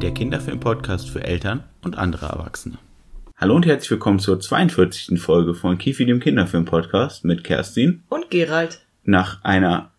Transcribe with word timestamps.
Der 0.00 0.14
Kinderfilm-Podcast 0.14 1.10
für 1.10 1.22
Eltern 1.22 1.64
und 1.82 1.98
andere 1.98 2.26
Erwachsene. 2.26 2.78
Hallo 3.36 3.54
und 3.54 3.66
herzlich 3.66 3.90
willkommen 3.90 4.18
zur 4.18 4.40
42. 4.40 5.20
Folge 5.20 5.54
von 5.54 5.76
Kifi, 5.76 6.06
dem 6.06 6.20
Kinderfilm-Podcast 6.20 7.24
mit 7.26 7.44
Kerstin. 7.44 8.02
Und 8.08 8.30
Gerald. 8.30 8.80
Nach 9.04 9.44
einer 9.44 9.90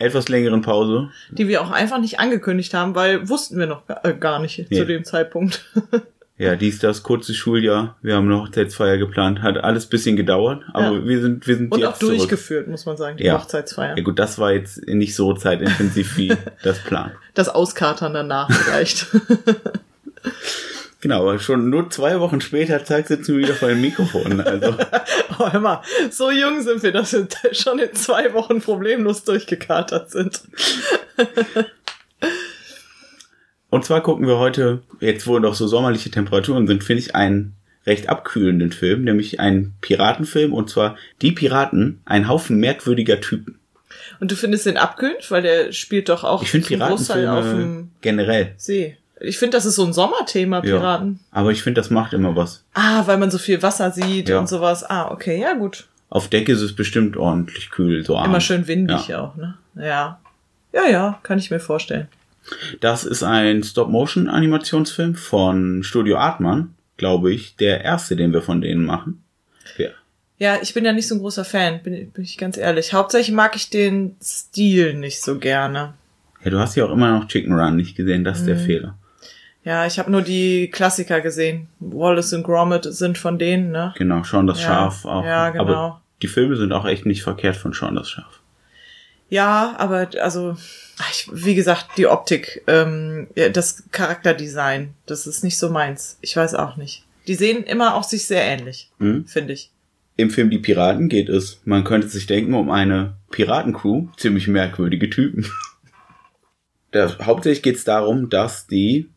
etwas 0.00 0.28
längeren 0.28 0.62
Pause. 0.62 1.10
Die 1.30 1.46
wir 1.46 1.62
auch 1.62 1.70
einfach 1.70 1.98
nicht 2.00 2.18
angekündigt 2.18 2.74
haben, 2.74 2.94
weil 2.94 3.28
wussten 3.28 3.58
wir 3.58 3.66
noch 3.66 3.82
gar, 4.18 4.38
äh, 4.38 4.42
nicht 4.42 4.70
Nee. 4.70 4.78
zu 4.78 4.84
dem 4.86 5.04
Zeitpunkt. 5.04 5.64
Ja, 6.38 6.56
dies, 6.56 6.78
das, 6.78 7.02
kurzes 7.02 7.36
Schuljahr. 7.36 7.98
Wir 8.00 8.14
haben 8.16 8.24
eine 8.32 8.40
Hochzeitsfeier 8.40 8.96
geplant. 8.96 9.42
Hat 9.42 9.58
alles 9.58 9.84
bisschen 9.84 10.16
gedauert, 10.16 10.62
aber 10.72 10.96
Ja. 10.96 11.04
wir 11.06 11.20
sind, 11.20 11.46
wir 11.46 11.54
sind 11.54 11.70
Und 11.70 11.84
auch 11.84 11.98
zurück. 11.98 12.16
durchgeführt, 12.16 12.66
muss 12.66 12.86
man 12.86 12.96
sagen, 12.96 13.18
die 13.18 13.24
Ja. 13.24 13.38
Hochzeitsfeier. 13.38 13.94
Ja 13.94 14.02
gut, 14.02 14.18
das 14.18 14.38
war 14.38 14.50
jetzt 14.54 14.86
nicht 14.88 15.14
so 15.14 15.34
zeitintensiv 15.34 16.16
wie 16.16 16.32
das 16.62 16.78
Plan. 16.78 17.10
Das 17.34 17.50
Auskatern 17.50 18.14
danach 18.14 18.50
vielleicht. 18.50 19.08
Genau, 21.00 21.22
aber 21.22 21.38
schon 21.38 21.70
nur 21.70 21.88
zwei 21.88 22.20
Wochen 22.20 22.42
später, 22.42 22.84
zack, 22.84 23.08
sitzen 23.08 23.36
wir 23.36 23.44
wieder 23.44 23.54
vor 23.54 23.68
dem 23.70 23.80
Mikrofon. 23.80 24.40
Also, 24.40 24.76
oh, 25.38 25.58
mal, 25.58 25.82
so 26.10 26.30
jung 26.30 26.60
sind 26.60 26.82
wir, 26.82 26.92
dass 26.92 27.14
wir 27.14 27.26
schon 27.52 27.78
in 27.78 27.94
zwei 27.94 28.34
Wochen 28.34 28.60
problemlos 28.60 29.24
durchgekatert 29.24 30.10
sind. 30.10 30.42
und 33.70 33.84
zwar 33.84 34.02
gucken 34.02 34.26
wir 34.26 34.38
heute, 34.38 34.82
jetzt 35.00 35.26
wo 35.26 35.38
noch 35.38 35.54
so 35.54 35.66
sommerliche 35.66 36.10
Temperaturen 36.10 36.66
sind, 36.66 36.84
finde 36.84 37.00
ich 37.00 37.14
einen 37.14 37.54
recht 37.86 38.10
abkühlenden 38.10 38.72
Film, 38.72 39.04
nämlich 39.04 39.40
einen 39.40 39.74
Piratenfilm 39.80 40.52
und 40.52 40.68
zwar 40.68 40.96
Die 41.22 41.32
Piraten, 41.32 42.02
ein 42.04 42.28
Haufen 42.28 42.58
merkwürdiger 42.58 43.22
Typen. 43.22 43.58
Und 44.20 44.30
du 44.30 44.36
findest 44.36 44.66
den 44.66 44.76
abkühlt, 44.76 45.30
weil 45.30 45.42
der 45.42 45.72
spielt 45.72 46.10
doch 46.10 46.24
auch 46.24 46.42
Ich 46.42 46.52
Großteil 46.52 47.26
auf 47.26 47.40
Piratenfilme 47.40 47.64
dem 47.64 47.90
generell. 48.02 48.54
See. 48.58 48.98
Ich 49.20 49.38
finde, 49.38 49.56
das 49.56 49.66
ist 49.66 49.76
so 49.76 49.84
ein 49.84 49.92
Sommerthema, 49.92 50.56
Ja. 50.64 50.78
Piraten. 50.78 51.20
Aber 51.30 51.50
ich 51.52 51.62
finde, 51.62 51.80
das 51.80 51.90
macht 51.90 52.12
immer 52.14 52.34
was. 52.36 52.64
Ah, 52.74 53.02
weil 53.06 53.18
man 53.18 53.30
so 53.30 53.38
viel 53.38 53.62
Wasser 53.62 53.90
sieht 53.90 54.28
Ja. 54.28 54.38
und 54.38 54.48
sowas. 54.48 54.82
Ah, 54.88 55.10
okay, 55.10 55.40
ja 55.40 55.52
gut. 55.54 55.86
Auf 56.08 56.28
Deck 56.28 56.48
ist 56.48 56.60
es 56.60 56.74
bestimmt 56.74 57.16
ordentlich 57.16 57.70
kühl, 57.70 58.04
so 58.04 58.14
Immer 58.14 58.24
abends. 58.24 58.44
schön 58.44 58.66
windig 58.66 59.08
Ja. 59.08 59.20
auch, 59.20 59.36
ne? 59.36 59.56
Ja. 59.76 60.20
Ja, 60.72 60.86
ja, 60.88 61.18
kann 61.22 61.38
ich 61.38 61.50
mir 61.50 61.60
vorstellen. 61.60 62.08
Das 62.80 63.04
ist 63.04 63.22
ein 63.22 63.62
Stop-Motion-Animationsfilm 63.62 65.14
von 65.14 65.82
Studio 65.82 66.16
Artmann, 66.16 66.74
glaube 66.96 67.32
ich, 67.32 67.56
der 67.56 67.82
erste, 67.84 68.16
den 68.16 68.32
wir 68.32 68.42
von 68.42 68.60
denen 68.60 68.84
machen. 68.84 69.22
Ja. 69.78 69.88
Ja, 70.38 70.58
ich 70.62 70.72
bin 70.72 70.84
ja 70.84 70.92
nicht 70.92 71.06
so 71.06 71.14
ein 71.16 71.20
großer 71.20 71.44
Fan, 71.44 71.82
bin, 71.82 72.10
bin 72.10 72.24
ich 72.24 72.38
ganz 72.38 72.56
ehrlich. 72.56 72.94
Hauptsächlich 72.94 73.34
mag 73.34 73.54
ich 73.56 73.68
den 73.70 74.16
Stil 74.22 74.94
nicht 74.94 75.22
so 75.22 75.38
gerne. 75.38 75.92
ja, 76.42 76.50
du 76.50 76.58
hast 76.58 76.74
ja 76.76 76.86
auch 76.86 76.90
immer 76.90 77.10
noch 77.18 77.28
Chicken 77.28 77.52
Run 77.52 77.76
nicht 77.76 77.94
gesehen, 77.96 78.24
das 78.24 78.38
ist 78.38 78.44
Mhm. 78.44 78.48
der 78.48 78.56
Fehler. 78.58 78.98
Ja, 79.64 79.86
ich 79.86 79.98
habe 79.98 80.10
nur 80.10 80.22
die 80.22 80.70
Klassiker 80.70 81.20
gesehen. 81.20 81.68
Wallace 81.80 82.32
und 82.32 82.44
Gromit 82.44 82.84
sind 82.84 83.18
von 83.18 83.38
denen, 83.38 83.70
ne? 83.72 83.92
Genau, 83.98 84.22
Sean 84.24 84.46
das 84.46 84.60
Ja, 84.62 84.66
Schaf 84.66 85.04
auch. 85.04 85.24
ja, 85.24 85.50
genau. 85.50 85.62
Aber 85.64 86.00
die 86.22 86.28
Filme 86.28 86.56
sind 86.56 86.72
auch 86.72 86.86
echt 86.86 87.04
nicht 87.06 87.22
verkehrt 87.22 87.56
von 87.56 87.72
Sean 87.72 87.94
das 87.94 88.08
Schaf. 88.10 88.40
Ja, 89.28 89.74
aber 89.78 90.08
also, 90.20 90.56
ich, 91.12 91.28
wie 91.32 91.54
gesagt, 91.54 91.98
die 91.98 92.06
Optik, 92.08 92.62
ähm, 92.66 93.28
das 93.52 93.84
Charakterdesign, 93.92 94.94
das 95.06 95.26
ist 95.26 95.44
nicht 95.44 95.56
so 95.58 95.70
meins. 95.70 96.18
Ich 96.20 96.34
weiß 96.36 96.54
auch 96.54 96.76
nicht. 96.76 97.04
Die 97.28 97.34
sehen 97.34 97.62
immer 97.62 97.94
auch 97.94 98.02
sich 98.02 98.26
sehr 98.26 98.42
ähnlich, 98.42 98.90
Mhm. 98.98 99.26
finde 99.26 99.52
ich. 99.52 99.70
Im 100.16 100.30
Film 100.30 100.50
Die 100.50 100.58
Piraten 100.58 101.08
geht 101.08 101.28
es, 101.28 101.60
man 101.64 101.84
könnte 101.84 102.08
sich 102.08 102.26
denken, 102.26 102.54
um 102.54 102.70
eine 102.70 103.14
Piratencrew, 103.30 104.08
ziemlich 104.16 104.48
merkwürdige 104.48 105.08
Typen. 105.10 105.46
Der, 106.92 107.16
hauptsächlich 107.24 107.62
geht 107.62 107.76
es 107.76 107.84
darum, 107.84 108.30
dass 108.30 108.66
die, 108.66 109.08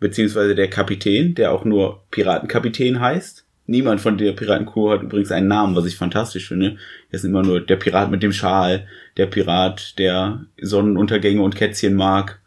beziehungsweise 0.00 0.54
der 0.54 0.68
Kapitän, 0.68 1.34
der 1.34 1.52
auch 1.52 1.64
nur 1.64 2.02
Piratenkapitän 2.10 3.00
heißt, 3.00 3.44
niemand 3.66 4.00
von 4.00 4.16
der 4.18 4.32
Piratencrew 4.32 4.90
hat 4.92 5.02
übrigens 5.02 5.32
einen 5.32 5.48
Namen, 5.48 5.74
was 5.74 5.86
ich 5.86 5.96
fantastisch 5.96 6.48
finde. 6.48 6.76
Er 7.10 7.16
ist 7.16 7.24
immer 7.24 7.42
nur 7.42 7.60
der 7.60 7.76
Pirat 7.76 8.10
mit 8.10 8.22
dem 8.22 8.32
Schal, 8.32 8.86
der 9.16 9.26
Pirat, 9.26 9.98
der 9.98 10.44
Sonnenuntergänge 10.60 11.42
und 11.42 11.56
Kätzchen 11.56 11.94
mag. 11.94 12.38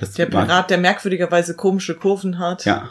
Das 0.00 0.12
Der 0.12 0.30
mag- 0.32 0.46
Pirat, 0.46 0.70
der 0.70 0.78
merkwürdigerweise 0.78 1.54
komische 1.56 1.94
Kurven 1.96 2.38
hat. 2.38 2.64
Ja, 2.64 2.90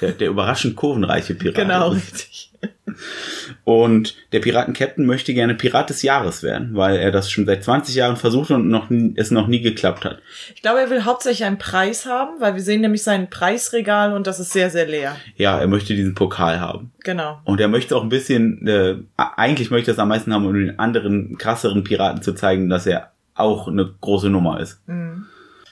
der, 0.00 0.12
der 0.12 0.28
überraschend 0.28 0.76
kurvenreiche 0.76 1.34
Pirat. 1.34 1.56
Genau, 1.56 1.88
richtig. 1.90 2.50
Und 3.64 4.14
der 4.32 4.40
Piratenkapitän 4.40 5.04
möchte 5.06 5.34
gerne 5.34 5.54
Pirat 5.54 5.90
des 5.90 6.02
Jahres 6.02 6.42
werden, 6.42 6.70
weil 6.74 6.96
er 6.96 7.10
das 7.10 7.30
schon 7.30 7.44
seit 7.46 7.64
20 7.64 7.94
Jahren 7.94 8.16
versucht 8.16 8.50
und 8.50 8.68
noch, 8.68 8.90
nie- 8.90 9.12
es 9.16 9.30
noch 9.30 9.48
nie 9.48 9.60
geklappt 9.60 10.04
hat. 10.04 10.20
Ich 10.54 10.62
glaube, 10.62 10.80
er 10.80 10.90
will 10.90 11.04
hauptsächlich 11.04 11.44
einen 11.44 11.58
Preis 11.58 12.06
haben, 12.06 12.40
weil 12.40 12.54
wir 12.54 12.62
sehen 12.62 12.80
nämlich 12.80 13.02
sein 13.02 13.28
Preisregal 13.28 14.12
und 14.12 14.26
das 14.26 14.40
ist 14.40 14.52
sehr, 14.52 14.70
sehr 14.70 14.86
leer. 14.86 15.16
Ja, 15.36 15.58
er 15.58 15.66
möchte 15.66 15.94
diesen 15.94 16.14
Pokal 16.14 16.60
haben. 16.60 16.92
Genau. 17.02 17.40
Und 17.44 17.60
er 17.60 17.68
möchte 17.68 17.96
auch 17.96 18.02
ein 18.02 18.08
bisschen, 18.08 18.66
äh, 18.66 18.96
eigentlich 19.16 19.70
möchte 19.70 19.90
er 19.90 19.94
es 19.94 19.98
am 19.98 20.08
meisten 20.08 20.32
haben, 20.32 20.46
um 20.46 20.54
den 20.54 20.78
anderen 20.78 21.36
krasseren 21.38 21.84
Piraten 21.84 22.22
zu 22.22 22.34
zeigen, 22.34 22.68
dass 22.68 22.86
er 22.86 23.10
auch 23.34 23.68
eine 23.68 23.92
große 24.00 24.30
Nummer 24.30 24.60
ist. 24.60 24.80
Mhm. 24.88 25.26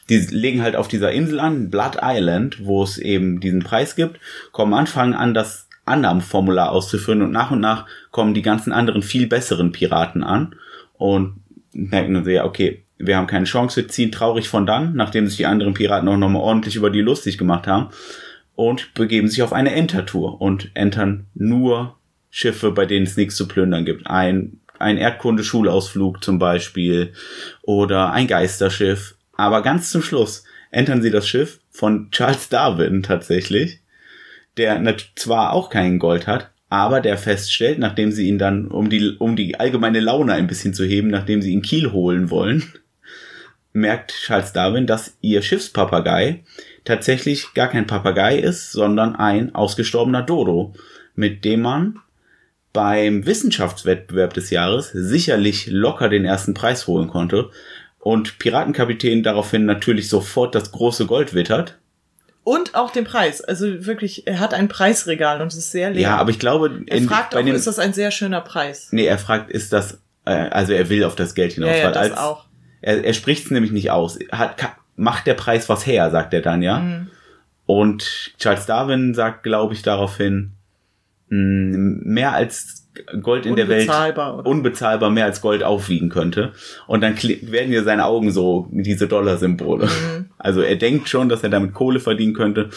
Die 0.09 0.19
legen 0.19 0.63
halt 0.63 0.77
auf 0.77 0.89
dieser 0.89 1.13
Insel 1.13 1.41
an, 1.41 1.71
Blood 1.71 1.99
Island, 2.03 2.65
wo 2.65 2.83
es 2.83 2.99
eben 2.99 3.41
diesen 3.41 3.63
Preis 3.63 3.97
gibt, 3.97 4.21
kommen 4.53 4.75
anfangen 4.75 5.15
an, 5.15 5.35
das 5.35 5.69
Annahmenformular 5.87 6.71
auszufüllen 6.71 7.23
und 7.23 7.31
nach 7.31 7.51
und 7.51 7.61
nach 7.61 7.87
kommen 8.11 8.35
die 8.35 8.43
ganzen 8.43 8.73
anderen 8.73 9.03
viel 9.03 9.27
besseren 9.27 9.73
Piraten 9.73 10.23
an 10.23 10.55
und 10.95 11.41
merken 11.73 12.15
dann 12.15 12.25
so, 12.25 12.31
ja, 12.31 12.45
okay, 12.45 12.85
wir 12.99 13.17
haben 13.17 13.27
keine 13.27 13.45
Chance, 13.45 13.77
wir 13.77 13.89
ziehen 13.89 14.13
traurig 14.13 14.49
von 14.49 14.67
dann, 14.67 14.95
nachdem 14.95 15.27
sich 15.27 15.37
die 15.37 15.47
anderen 15.47 15.75
Piraten 15.75 16.09
auch 16.09 16.17
nochmal 16.17 16.43
ordentlich 16.43 16.77
über 16.77 16.91
die 16.91 17.01
lustig 17.01 17.39
gemacht 17.39 17.67
haben 17.67 17.91
und 18.55 18.95
begeben 18.95 19.29
sich 19.29 19.43
auf 19.43 19.53
eine 19.53 19.75
Entertour 19.75 20.41
und 20.41 20.71
entern 20.75 21.27
nur 21.35 21.97
Schiffe, 22.31 22.71
bei 22.71 22.87
denen 22.87 23.07
es 23.07 23.17
nichts 23.17 23.37
zu 23.37 23.47
plündern 23.47 23.85
gibt. 23.85 24.07
Ein, 24.07 24.61
ein 24.79 24.97
Erdkunde-Schulausflug 24.97 26.23
zum 26.23 26.39
Beispiel 26.39 27.13
oder 27.63 28.13
ein 28.13 28.27
Geisterschiff. 28.27 29.17
Aber 29.37 29.63
ganz 29.63 29.91
zum 29.91 30.03
Schluss 30.03 30.45
entern 30.71 31.03
sie 31.03 31.11
das 31.11 31.29
Schiff 31.29 31.61
von 31.71 32.11
Charles 32.11 32.49
Darwin 32.49 33.03
tatsächlich, 33.03 33.81
der 34.57 34.83
zwar 35.17 35.53
auch 35.53 35.71
kein 35.71 35.99
Gold 35.99 36.27
hat, 36.27 36.51
aber 36.69 37.01
der 37.01 37.19
feststellt, 37.19 37.79
nachdem 37.79 38.11
sie 38.11 38.29
ihn 38.29 38.39
dann, 38.39 38.69
um 38.69 38.91
die, 38.91 39.17
um 39.19 39.37
die 39.37 39.59
allgemeine 39.59 40.01
Laune 40.01 40.33
ein 40.33 40.47
bisschen 40.47 40.75
zu 40.75 40.85
heben, 40.85 41.09
nachdem 41.09 41.43
sie 41.43 41.53
ihn 41.53 41.63
Kiel 41.63 41.93
holen 41.93 42.31
wollen, 42.31 42.65
merkt 43.73 44.13
Charles 44.13 44.53
Darwin, 44.53 44.87
dass 44.87 45.17
ihr 45.21 45.43
Schiffspapagei 45.43 46.45
tatsächlich 46.85 47.55
gar 47.55 47.69
kein 47.69 47.87
Papagei 47.87 48.39
ist, 48.39 48.73
sondern 48.73 49.17
ein 49.17 49.55
ausgestorbener 49.55 50.23
Dodo, 50.23 50.75
mit 51.15 51.45
dem 51.45 51.63
man 51.63 52.01
beim 52.73 53.25
Wissenschaftswettbewerb 53.25 54.35
des 54.35 54.51
Jahres 54.51 54.91
sicherlich 54.91 55.69
locker 55.69 56.09
den 56.09 56.25
ersten 56.25 56.55
Preis 56.55 56.89
holen 56.89 57.09
konnte 57.09 57.51
und 58.05 58.39
Piratenkapitän 58.39 59.23
daraufhin 59.23 59.65
natürlich 59.65 60.11
sofort 60.11 60.55
das 60.55 60.71
große 60.73 61.07
Gold 61.07 61.33
wittert. 61.33 61.79
Und 62.45 62.75
auch 62.75 62.91
den 62.91 63.05
Preis. 63.05 63.41
Also 63.41 63.87
wirklich, 63.87 64.27
er 64.27 64.41
hat 64.41 64.53
ein 64.53 64.69
Preisregal 64.69 65.41
und 65.41 65.47
es 65.49 65.57
ist 65.57 65.73
sehr 65.73 65.89
leer. 65.89 66.03
Ja, 66.03 66.17
aber 66.19 66.29
ich 66.29 66.39
glaube, 66.39 66.83
er 66.87 66.99
in, 66.99 67.09
fragt 67.09 67.31
bei 67.31 67.41
auch, 67.41 67.45
dem, 67.45 67.55
ist 67.55 67.67
das 67.67 67.79
ein 67.79 67.95
sehr 67.95 68.11
schöner 68.11 68.43
Preis? 68.43 68.89
nee, 68.91 69.07
er 69.07 69.17
fragt, 69.17 69.51
ist 69.51 69.73
das, 69.73 70.03
äh, 70.27 70.33
also 70.33 70.75
er 70.75 70.91
will 70.91 71.03
auf 71.05 71.17
das 71.17 71.35
Geld 71.35 71.55
hinaus, 71.55 71.71
Ja, 71.71 71.77
ja, 71.77 71.91
das 71.93 72.11
als, 72.11 72.17
auch. 72.19 72.45
er, 72.83 73.03
er 73.03 73.15
spricht 73.15 73.47
es 73.47 73.51
nämlich 73.51 73.73
nicht 73.73 73.91
aus. 73.91 74.19
Hat, 74.31 74.57
macht 74.97 75.27
der 75.27 75.33
Preis 75.35 75.71
was 75.71 75.87
her, 75.87 76.11
sagt 76.11 76.35
er 76.35 76.43
dann, 76.43 76.61
ja. 76.61 76.81
Mhm. 76.81 77.11
Und 77.65 78.35
Charles 78.39 78.67
Darwin 78.67 79.15
sagt, 79.15 79.45
glaube 79.45 79.73
ich, 79.73 79.81
daraufhin, 79.81 80.53
mehr 81.35 82.33
als 82.33 82.85
Gold 83.21 83.45
in 83.45 83.57
der 83.57 83.69
Welt 83.69 83.83
Unbezahlbar, 83.83 84.39
oder? 84.39 84.49
unbezahlbar 84.49 85.11
mehr 85.11 85.25
als 85.25 85.41
Gold 85.41 85.65
aufwiegen 85.65 86.11
könnte. 86.11 86.53
Und 86.87 87.01
dann 87.03 87.17
werden 87.17 87.71
dir 87.71 87.83
seine 87.83 88.05
Augen 88.05 88.31
so 88.31 88.69
diese 88.71 89.09
Dollarsymbole. 89.09 89.87
Mhm. 89.87 90.27
Also 90.39 90.61
er 90.61 90.77
denkt 90.77 91.09
schon, 91.09 91.29
dass 91.29 91.43
er 91.43 91.49
damit 91.51 91.75
Kohle 91.75 91.99
verdienen 91.99 92.35
könnte, 92.35 92.71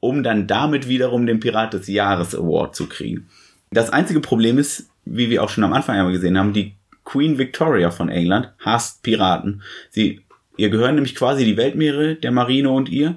um 0.00 0.22
dann 0.22 0.46
damit 0.46 0.88
wiederum 0.88 1.26
den 1.26 1.40
Pirat 1.40 1.72
des 1.72 1.86
Jahres 1.88 2.34
Award 2.34 2.76
zu 2.76 2.86
kriegen. 2.86 3.28
Das 3.70 3.90
einzige 3.90 4.20
Problem 4.20 4.58
ist, 4.58 4.90
wie 5.04 5.30
wir 5.30 5.42
auch 5.42 5.48
schon 5.48 5.64
am 5.64 5.72
Anfang 5.72 5.96
einmal 5.96 6.12
gesehen 6.12 6.38
haben, 6.38 6.52
die 6.52 6.74
Queen 7.04 7.38
Victoria 7.38 7.90
von 7.90 8.08
England 8.08 8.52
hasst 8.58 9.02
Piraten. 9.02 9.62
Sie, 9.90 10.20
ihr 10.56 10.68
gehören 10.68 10.94
nämlich 10.94 11.14
quasi 11.14 11.44
die 11.44 11.56
Weltmeere 11.56 12.14
der 12.16 12.30
Marine 12.30 12.70
und 12.70 12.90
ihr, 12.90 13.16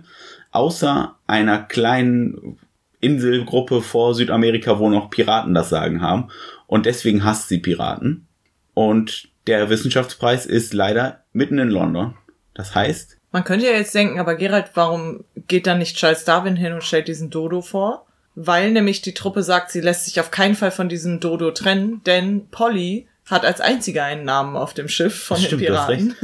außer 0.52 1.16
einer 1.28 1.60
kleinen 1.60 2.58
Inselgruppe 3.06 3.82
vor 3.82 4.16
Südamerika, 4.16 4.80
wo 4.80 4.90
noch 4.90 5.10
Piraten 5.10 5.54
das 5.54 5.70
Sagen 5.70 6.02
haben. 6.02 6.30
Und 6.68 6.86
deswegen 6.86 7.24
hasst 7.24 7.48
sie 7.48 7.60
Piraten. 7.60 8.28
Und 8.74 9.30
der 9.48 9.70
Wissenschaftspreis 9.70 10.46
ist 10.46 10.74
leider 10.74 11.24
mitten 11.32 11.60
in 11.60 11.70
London. 11.70 12.16
Das 12.54 12.74
heißt, 12.74 13.18
Man 13.32 13.44
könnte 13.44 13.66
ja 13.68 13.74
jetzt 13.74 13.94
denken, 13.94 14.20
aber 14.20 14.36
Gerald, 14.36 14.72
warum 14.74 15.24
geht 15.48 15.68
dann 15.68 15.80
nicht 15.80 15.98
Charles 15.98 16.24
Darwin 16.26 16.56
hin 16.56 16.74
und 16.74 16.84
stellt 16.84 17.08
diesen 17.08 17.30
Dodo 17.30 17.62
vor? 17.62 18.06
Weil 18.34 18.72
nämlich 18.72 19.02
die 19.02 19.14
Truppe 19.14 19.44
sagt, 19.44 19.72
sie 19.72 19.82
lässt 19.82 20.06
sich 20.06 20.20
auf 20.20 20.32
keinen 20.32 20.56
Fall 20.56 20.72
von 20.72 20.90
diesem 20.90 21.20
Dodo 21.20 21.52
trennen, 21.52 22.02
denn 22.06 22.48
Polly 22.50 23.08
hat 23.26 23.44
als 23.46 23.60
einziger 23.62 24.04
einen 24.04 24.24
Namen 24.24 24.56
auf 24.56 24.74
dem 24.74 24.88
Schiff 24.88 25.24
von 25.24 25.38
Stimmt, 25.38 25.62
den 25.62 25.68
Piraten 25.68 26.16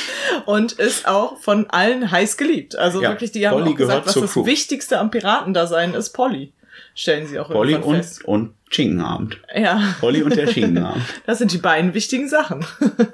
und 0.46 0.72
ist 0.72 1.08
auch 1.08 1.38
von 1.40 1.68
allen 1.70 2.10
heiß 2.10 2.36
geliebt. 2.36 2.76
Also 2.76 3.02
Ja, 3.02 3.10
wirklich, 3.10 3.32
die 3.32 3.46
haben 3.48 3.58
Polly 3.60 3.72
auch 3.72 3.76
gesagt, 3.76 4.06
was 4.06 4.14
das 4.14 4.32
Crew. 4.32 4.44
Wichtigste 4.46 4.98
am 4.98 5.10
Piratendasein 5.10 5.94
ist 5.94 6.10
Polly. 6.10 6.52
Stellen 6.94 7.26
sie 7.26 7.38
auch 7.38 7.48
Polly 7.50 7.76
und, 7.76 7.96
fest. 7.96 8.24
und 8.24 8.52
Schinkenabend. 8.68 9.38
Ja, 9.54 9.94
Polly 10.00 10.22
und 10.22 10.36
der 10.36 10.46
Schinkenabend. 10.52 11.02
das 11.26 11.38
sind 11.38 11.52
die 11.52 11.58
beiden 11.58 11.94
wichtigen 11.94 12.28
Sachen. 12.28 12.64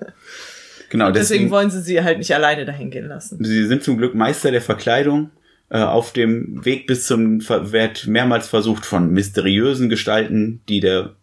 Genau, 0.88 1.06
Deswegen 1.10 1.40
deswegen, 1.40 1.50
wollen 1.50 1.70
sie 1.70 1.80
sie 1.82 2.02
halt 2.04 2.18
nicht 2.18 2.32
alleine 2.32 2.64
dahin 2.64 2.92
gehen 2.92 3.08
lassen. 3.08 3.42
sie 3.44 3.66
sind 3.66 3.82
zum 3.82 3.98
Glück 3.98 4.14
Meister 4.14 4.52
der 4.52 4.62
Verkleidung. 4.62 5.30
Äh, 5.68 5.78
auf 5.82 6.12
dem 6.12 6.64
Weg 6.64 6.86
bis 6.86 7.08
zum 7.08 7.40
Ver- 7.40 7.72
wird 7.72 8.06
mehrmals 8.06 8.46
versucht 8.46 8.86
von 8.86 9.10
mysteriösen 9.10 9.88
Gestalten, 9.88 10.62
die 10.68 10.78
der 10.78 11.16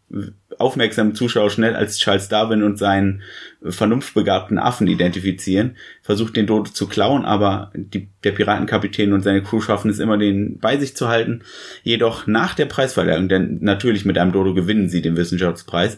aufmerksame 0.59 1.13
Zuschauer 1.13 1.49
schnell 1.49 1.75
als 1.75 1.97
Charles 1.97 2.29
Darwin 2.29 2.63
und 2.63 2.77
seinen 2.77 3.21
vernunftbegabten 3.63 4.57
Affen 4.57 4.87
identifizieren, 4.87 5.77
versucht 6.01 6.35
den 6.35 6.47
Dodo 6.47 6.71
zu 6.71 6.87
klauen, 6.87 7.25
aber 7.25 7.71
die, 7.75 8.09
der 8.23 8.31
Piratenkapitän 8.31 9.13
und 9.13 9.21
seine 9.21 9.43
Crew 9.43 9.61
schaffen 9.61 9.89
es 9.89 9.99
immer, 9.99 10.17
den 10.17 10.59
bei 10.59 10.77
sich 10.77 10.95
zu 10.95 11.07
halten. 11.07 11.43
Jedoch 11.83 12.27
nach 12.27 12.55
der 12.55 12.65
Preisverleihung, 12.65 13.29
denn 13.29 13.59
natürlich 13.61 14.05
mit 14.05 14.17
einem 14.17 14.31
Dodo 14.31 14.53
gewinnen 14.53 14.89
sie 14.89 15.01
den 15.01 15.17
Wissenschaftspreis, 15.17 15.97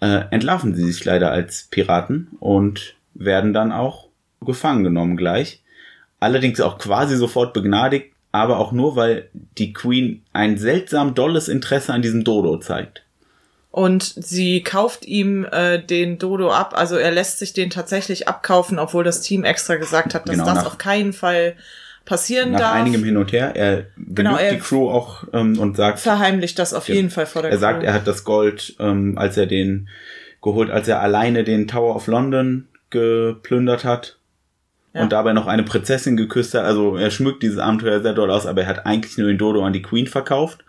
äh, 0.00 0.24
entlarven 0.30 0.74
sie 0.74 0.84
sich 0.84 1.04
leider 1.04 1.30
als 1.30 1.68
Piraten 1.70 2.28
und 2.40 2.94
werden 3.14 3.52
dann 3.52 3.72
auch 3.72 4.08
gefangen 4.40 4.84
genommen 4.84 5.16
gleich. 5.16 5.62
Allerdings 6.20 6.60
auch 6.60 6.78
quasi 6.78 7.16
sofort 7.16 7.52
begnadigt, 7.52 8.12
aber 8.32 8.58
auch 8.58 8.72
nur, 8.72 8.96
weil 8.96 9.28
die 9.32 9.72
Queen 9.72 10.24
ein 10.32 10.58
seltsam 10.58 11.14
dolles 11.14 11.48
Interesse 11.48 11.92
an 11.92 12.02
diesem 12.02 12.24
Dodo 12.24 12.56
zeigt. 12.58 13.03
Und 13.76 14.04
sie 14.04 14.62
kauft 14.62 15.04
ihm 15.04 15.44
äh, 15.50 15.80
den 15.80 16.18
Dodo 16.18 16.52
ab. 16.52 16.74
Also 16.76 16.94
er 16.94 17.10
lässt 17.10 17.40
sich 17.40 17.54
den 17.54 17.70
tatsächlich 17.70 18.28
abkaufen, 18.28 18.78
obwohl 18.78 19.02
das 19.02 19.20
Team 19.20 19.42
extra 19.42 19.74
gesagt 19.74 20.14
hat, 20.14 20.28
dass 20.28 20.34
Genau, 20.36 20.44
das 20.46 20.58
nach- 20.58 20.66
auf 20.66 20.78
keinen 20.78 21.12
Fall 21.12 21.56
passieren 22.04 22.52
Nach 22.52 22.60
darf. 22.60 22.74
einigem 22.74 23.02
Hin 23.02 23.16
und 23.16 23.32
Her, 23.32 23.56
er 23.56 23.86
Genau, 23.96 24.36
er- 24.36 24.52
die 24.52 24.60
Crew 24.60 24.88
auch 24.88 25.24
ähm, 25.32 25.58
und 25.58 25.76
sagt, 25.76 25.98
Verheimlicht 25.98 26.60
das 26.60 26.72
auf 26.72 26.88
jeden 26.88 27.10
Fall 27.10 27.26
vor 27.26 27.42
der 27.42 27.50
er 27.50 27.58
sagt, 27.58 27.80
Crew. 27.80 27.86
er 27.86 27.94
hat 27.94 28.06
das 28.06 28.22
Gold, 28.22 28.76
ähm, 28.78 29.18
als 29.18 29.36
er 29.36 29.46
den 29.46 29.88
geholt, 30.40 30.70
als 30.70 30.86
er 30.86 31.00
alleine 31.00 31.42
den 31.42 31.66
Tower 31.66 31.96
of 31.96 32.06
London 32.06 32.68
geplündert 32.90 33.84
hat 33.84 34.18
Ja. 34.92 35.02
und 35.02 35.10
dabei 35.10 35.32
noch 35.32 35.48
eine 35.48 35.64
Prinzessin 35.64 36.16
geküsst 36.16 36.54
hat. 36.54 36.64
Also 36.64 36.96
er 36.96 37.10
schmückt 37.10 37.42
dieses 37.42 37.58
Abenteuer 37.58 38.00
sehr 38.02 38.12
doll 38.12 38.30
aus, 38.30 38.46
aber 38.46 38.60
er 38.62 38.68
hat 38.68 38.86
eigentlich 38.86 39.18
nur 39.18 39.26
den 39.26 39.38
Dodo 39.38 39.64
an 39.64 39.72
die 39.72 39.82
Queen 39.82 40.06
verkauft. 40.06 40.63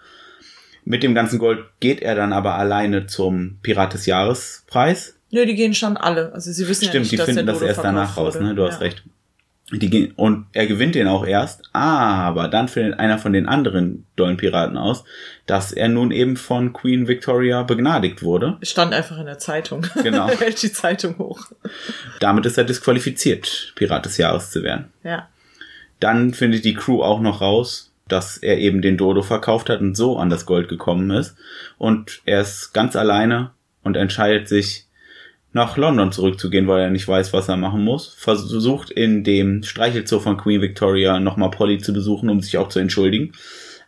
Mit 0.85 1.01
dem 1.03 1.15
ganzen 1.15 1.39
Gold 1.39 1.65
geht 1.79 2.01
er 2.01 2.15
dann 2.15 2.31
aber 2.31 2.55
alleine 2.55 3.07
zum 3.07 3.57
Pirat 3.63 3.93
des 3.95 4.05
Jahrespreis. 4.05 5.15
Nö, 5.31 5.45
die 5.45 5.55
gehen 5.55 5.73
schon 5.73 5.97
alle. 5.97 6.31
Also 6.33 6.51
sie 6.51 6.67
wissen 6.67 6.85
ja 6.85 6.89
Stimmt, 6.91 7.03
nicht, 7.05 7.11
die 7.13 7.17
dass 7.17 7.25
finden 7.25 7.45
das 7.47 7.61
erst 7.61 7.83
danach 7.83 8.17
raus, 8.17 8.39
ne? 8.39 8.53
Du 8.55 8.63
hast 8.65 8.75
Ja. 8.75 8.79
recht. 8.81 9.03
Die 9.71 9.89
gehen, 9.89 10.13
und 10.15 10.45
er 10.53 10.67
gewinnt 10.67 10.93
den 10.93 11.07
auch 11.07 11.25
erst, 11.25 11.63
aber 11.73 12.47
dann 12.49 12.67
findet 12.67 12.99
einer 12.99 13.17
von 13.17 13.33
den 13.33 13.47
anderen 13.47 14.05
dollen 14.15 14.37
Piraten 14.37 14.77
aus, 14.77 15.03
dass 15.47 15.71
er 15.71 15.87
nun 15.87 16.11
eben 16.11 16.37
von 16.37 16.71
Queen 16.71 17.07
Victoria 17.07 17.63
begnadigt 17.63 18.21
wurde. 18.21 18.57
Stand 18.61 18.93
einfach 18.93 19.17
in 19.17 19.25
der 19.25 19.39
Zeitung. 19.39 19.87
Genau. 20.03 20.27
er 20.29 20.37
hält 20.39 20.61
die 20.61 20.71
Zeitung 20.71 21.17
hoch. 21.17 21.47
Damit 22.19 22.45
ist 22.45 22.59
er 22.59 22.63
disqualifiziert, 22.63 23.73
Pirat 23.75 24.05
des 24.05 24.17
Jahres 24.17 24.51
zu 24.51 24.61
werden. 24.61 24.91
Ja. 25.03 25.29
Dann 25.99 26.35
findet 26.35 26.63
die 26.63 26.75
Crew 26.75 27.01
auch 27.01 27.19
noch 27.19 27.41
raus, 27.41 27.91
dass 28.07 28.37
er 28.37 28.57
eben 28.59 28.81
den 28.81 28.97
Dodo 28.97 29.21
verkauft 29.21 29.69
hat 29.69 29.81
und 29.81 29.95
so 29.95 30.17
an 30.17 30.29
das 30.29 30.45
Gold 30.45 30.67
gekommen 30.67 31.09
ist. 31.11 31.35
Und 31.77 32.21
er 32.25 32.41
ist 32.41 32.73
ganz 32.73 32.95
alleine 32.95 33.51
und 33.83 33.97
entscheidet 33.97 34.47
sich, 34.47 34.85
nach 35.55 35.77
London 35.77 36.11
zurückzugehen, 36.11 36.67
weil 36.67 36.81
er 36.81 36.89
nicht 36.89 37.07
weiß, 37.07 37.31
was 37.31 37.47
er 37.47 37.55
machen 37.55 37.81
muss. 37.81 38.13
Versucht 38.13 38.91
in 38.91 39.23
dem 39.23 39.63
Streichelzoo 39.63 40.19
von 40.19 40.35
Queen 40.35 40.59
Victoria 40.59 41.17
nochmal 41.21 41.49
Polly 41.49 41.77
zu 41.77 41.93
besuchen, 41.93 42.29
um 42.29 42.41
sich 42.41 42.57
auch 42.57 42.67
zu 42.67 42.79
entschuldigen. 42.79 43.31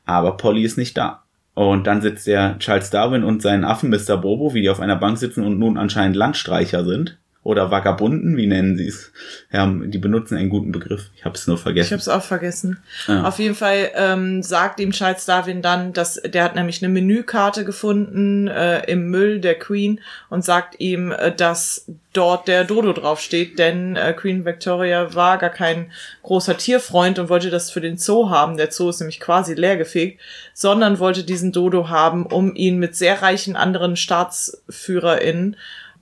Aber 0.05 0.37
Polly 0.37 0.63
ist 0.63 0.77
nicht 0.77 0.97
da. 0.97 1.23
Und 1.55 1.85
dann 1.85 2.01
sitzt 2.01 2.25
der 2.25 2.57
Charles 2.59 2.89
Darwin 2.89 3.25
und 3.25 3.41
seinen 3.41 3.65
Affen 3.65 3.89
Mr. 3.89 4.15
Bobo, 4.15 4.53
wie 4.53 4.61
die 4.61 4.69
auf 4.69 4.79
einer 4.79 4.95
Bank 4.95 5.17
sitzen 5.17 5.43
und 5.43 5.59
nun 5.59 5.77
anscheinend 5.77 6.15
Landstreicher 6.15 6.85
sind. 6.85 7.17
Oder 7.47 7.71
Vagabunden, 7.71 8.35
wie 8.35 8.45
nennen 8.45 8.75
sie 8.75 8.89
es? 8.89 9.13
Ja, 9.53 9.65
die 9.73 9.99
benutzen 9.99 10.35
einen 10.35 10.49
guten 10.49 10.73
Begriff. 10.73 11.11
Ich 11.15 11.23
habe 11.23 11.35
es 11.35 11.47
nur 11.47 11.55
Ich 11.55 11.61
vergessen. 11.61 11.91
habe 11.91 12.01
es 12.01 12.09
auch 12.09 12.21
vergessen. 12.21 12.79
Ja. 13.07 13.23
Auf 13.23 13.39
jeden 13.39 13.55
Fall 13.55 13.89
ähm, 13.95 14.43
sagt 14.43 14.81
ihm 14.81 14.91
Charles 14.91 15.23
Darwin 15.23 15.61
dann, 15.61 15.93
dass 15.93 16.15
der 16.15 16.43
hat 16.43 16.55
nämlich 16.55 16.83
eine 16.83 16.91
Menükarte 16.91 17.63
gefunden 17.63 18.49
äh, 18.49 18.79
im 18.91 19.09
Müll 19.11 19.39
der 19.39 19.57
Queen 19.57 20.01
und 20.29 20.43
sagt 20.43 20.81
ihm, 20.81 21.13
äh, 21.13 21.33
dass 21.33 21.85
dort 22.11 22.49
der 22.49 22.65
Dodo 22.65 22.91
draufsteht, 22.91 23.57
denn 23.59 23.95
äh, 23.95 24.11
Queen 24.11 24.43
Victoria 24.43 25.15
war 25.15 25.37
gar 25.37 25.49
kein 25.49 25.91
großer 26.23 26.57
Tierfreund 26.57 27.17
und 27.17 27.29
wollte 27.29 27.49
das 27.49 27.71
für 27.71 27.79
den 27.79 27.97
Zoo 27.97 28.29
haben. 28.29 28.57
Der 28.57 28.73
Zoo 28.73 28.89
ist 28.89 28.99
nämlich 28.99 29.21
quasi 29.21 29.53
leergefegt, 29.53 30.19
sondern 30.53 30.99
wollte 30.99 31.23
diesen 31.23 31.53
Dodo 31.53 31.87
haben, 31.87 32.25
um 32.25 32.53
ihn 32.55 32.77
mit 32.77 32.97
sehr 32.97 33.21
reichen 33.21 33.55
anderen 33.55 33.95
StaatsführerInnen, 33.95 35.55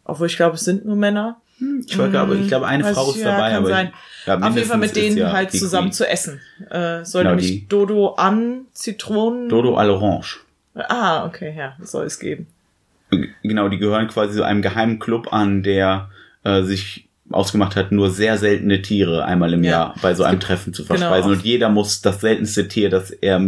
obwohl 0.05 0.27
ich 0.27 0.37
glaube, 0.37 0.55
es 0.55 0.61
sind 0.61 0.85
nur 0.85 0.95
Männer, 0.95 1.37
Ich, 1.87 1.97
wollte, 1.97 2.19
aber 2.19 2.35
ich 2.35 2.47
glaube, 2.47 2.67
eine 2.67 2.83
Weiß 2.83 2.95
Frau 2.95 3.09
ich, 3.11 3.17
ist 3.17 3.23
ja, 3.23 3.31
dabei, 3.31 3.49
kann 3.49 3.57
aber 3.57 3.67
sein. 3.69 3.91
Ich, 4.21 4.27
ja, 4.27 4.37
auf 4.39 4.55
jeden 4.55 4.67
Fall 4.67 4.77
mit 4.77 4.95
denen 4.95 5.17
ja 5.17 5.31
halt 5.31 5.51
zusammen 5.51 5.87
Queen. 5.87 5.93
zu 5.93 6.09
essen. 6.09 6.41
Äh, 6.69 7.03
soll 7.05 7.23
Genau, 7.23 7.35
nämlich 7.35 7.67
Dodo 7.67 8.13
an 8.15 8.61
Zitronen. 8.73 9.49
Dodo 9.49 9.77
à 9.77 9.83
l'Orange. 9.85 10.37
Ah, 10.75 11.25
okay, 11.25 11.53
ja, 11.57 11.75
soll 11.81 12.05
es 12.05 12.19
geben. 12.19 12.47
Genau, 13.43 13.69
die 13.69 13.77
gehören 13.77 14.07
quasi 14.07 14.33
so 14.33 14.43
einem 14.43 14.61
geheimen 14.61 14.99
Club 14.99 15.31
an, 15.31 15.63
der 15.63 16.09
äh, 16.43 16.63
sich 16.63 17.07
ausgemacht 17.31 17.75
hat, 17.75 17.91
nur 17.91 18.11
sehr 18.11 18.37
seltene 18.37 18.81
Tiere 18.81 19.25
einmal 19.25 19.53
im 19.53 19.63
Ja. 19.63 19.71
Jahr 19.71 19.95
bei 20.01 20.13
so 20.13 20.23
einem 20.23 20.39
Treffen 20.39 20.73
zu 20.73 20.83
genau, 20.83 20.97
verspeisen. 20.99 21.31
auf- 21.31 21.37
und 21.37 21.43
jeder 21.45 21.69
muss 21.69 22.01
das 22.01 22.21
seltenste 22.21 22.67
Tier, 22.67 22.89
das 22.89 23.09
er 23.09 23.41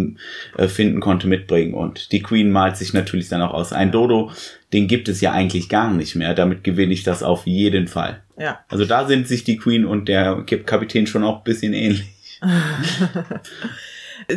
äh, 0.57 0.68
finden 0.68 1.00
konnte, 1.00 1.27
mitbringen. 1.27 1.74
Und 1.74 2.12
die 2.12 2.24
Queen 2.24 2.50
malt 2.51 2.77
sich 2.77 2.94
natürlich 2.94 3.30
dann 3.30 3.42
auch 3.42 3.54
aus. 3.54 3.74
Ein 3.74 3.92
Dodo, 3.92 4.31
den 4.73 4.87
gibt 4.87 5.07
es 5.09 5.21
ja 5.21 5.31
eigentlich 5.31 5.69
gar 5.69 5.91
nicht 5.93 6.15
mehr. 6.15 6.33
Damit 6.33 6.63
gewinne 6.63 6.93
ich 6.93 7.03
das 7.03 7.23
auf 7.23 7.45
jeden 7.47 7.87
Fall. 7.87 8.21
Ja. 8.37 8.59
Also 8.67 8.85
da 8.85 9.07
sind 9.07 9.27
sich 9.27 9.43
die 9.43 9.57
Queen 9.57 9.85
und 9.85 10.07
der 10.09 10.43
Kapitän 10.65 11.07
schon 11.07 11.23
auch 11.23 11.37
ein 11.37 11.43
bisschen 11.43 11.73
ähnlich. 11.73 12.07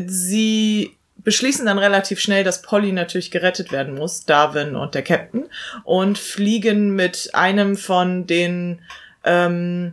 Sie 0.06 0.96
beschließen 1.18 1.66
dann 1.66 1.78
relativ 1.78 2.20
schnell, 2.20 2.44
dass 2.44 2.62
Polly 2.62 2.92
natürlich 2.92 3.30
gerettet 3.30 3.72
werden 3.72 3.94
muss, 3.94 4.24
Darwin 4.24 4.76
und 4.76 4.94
der 4.94 5.02
Captain, 5.02 5.44
und 5.84 6.18
fliegen 6.18 6.94
mit 6.94 7.30
einem 7.34 7.76
von 7.76 8.26
den 8.26 8.80
ähm, 9.24 9.92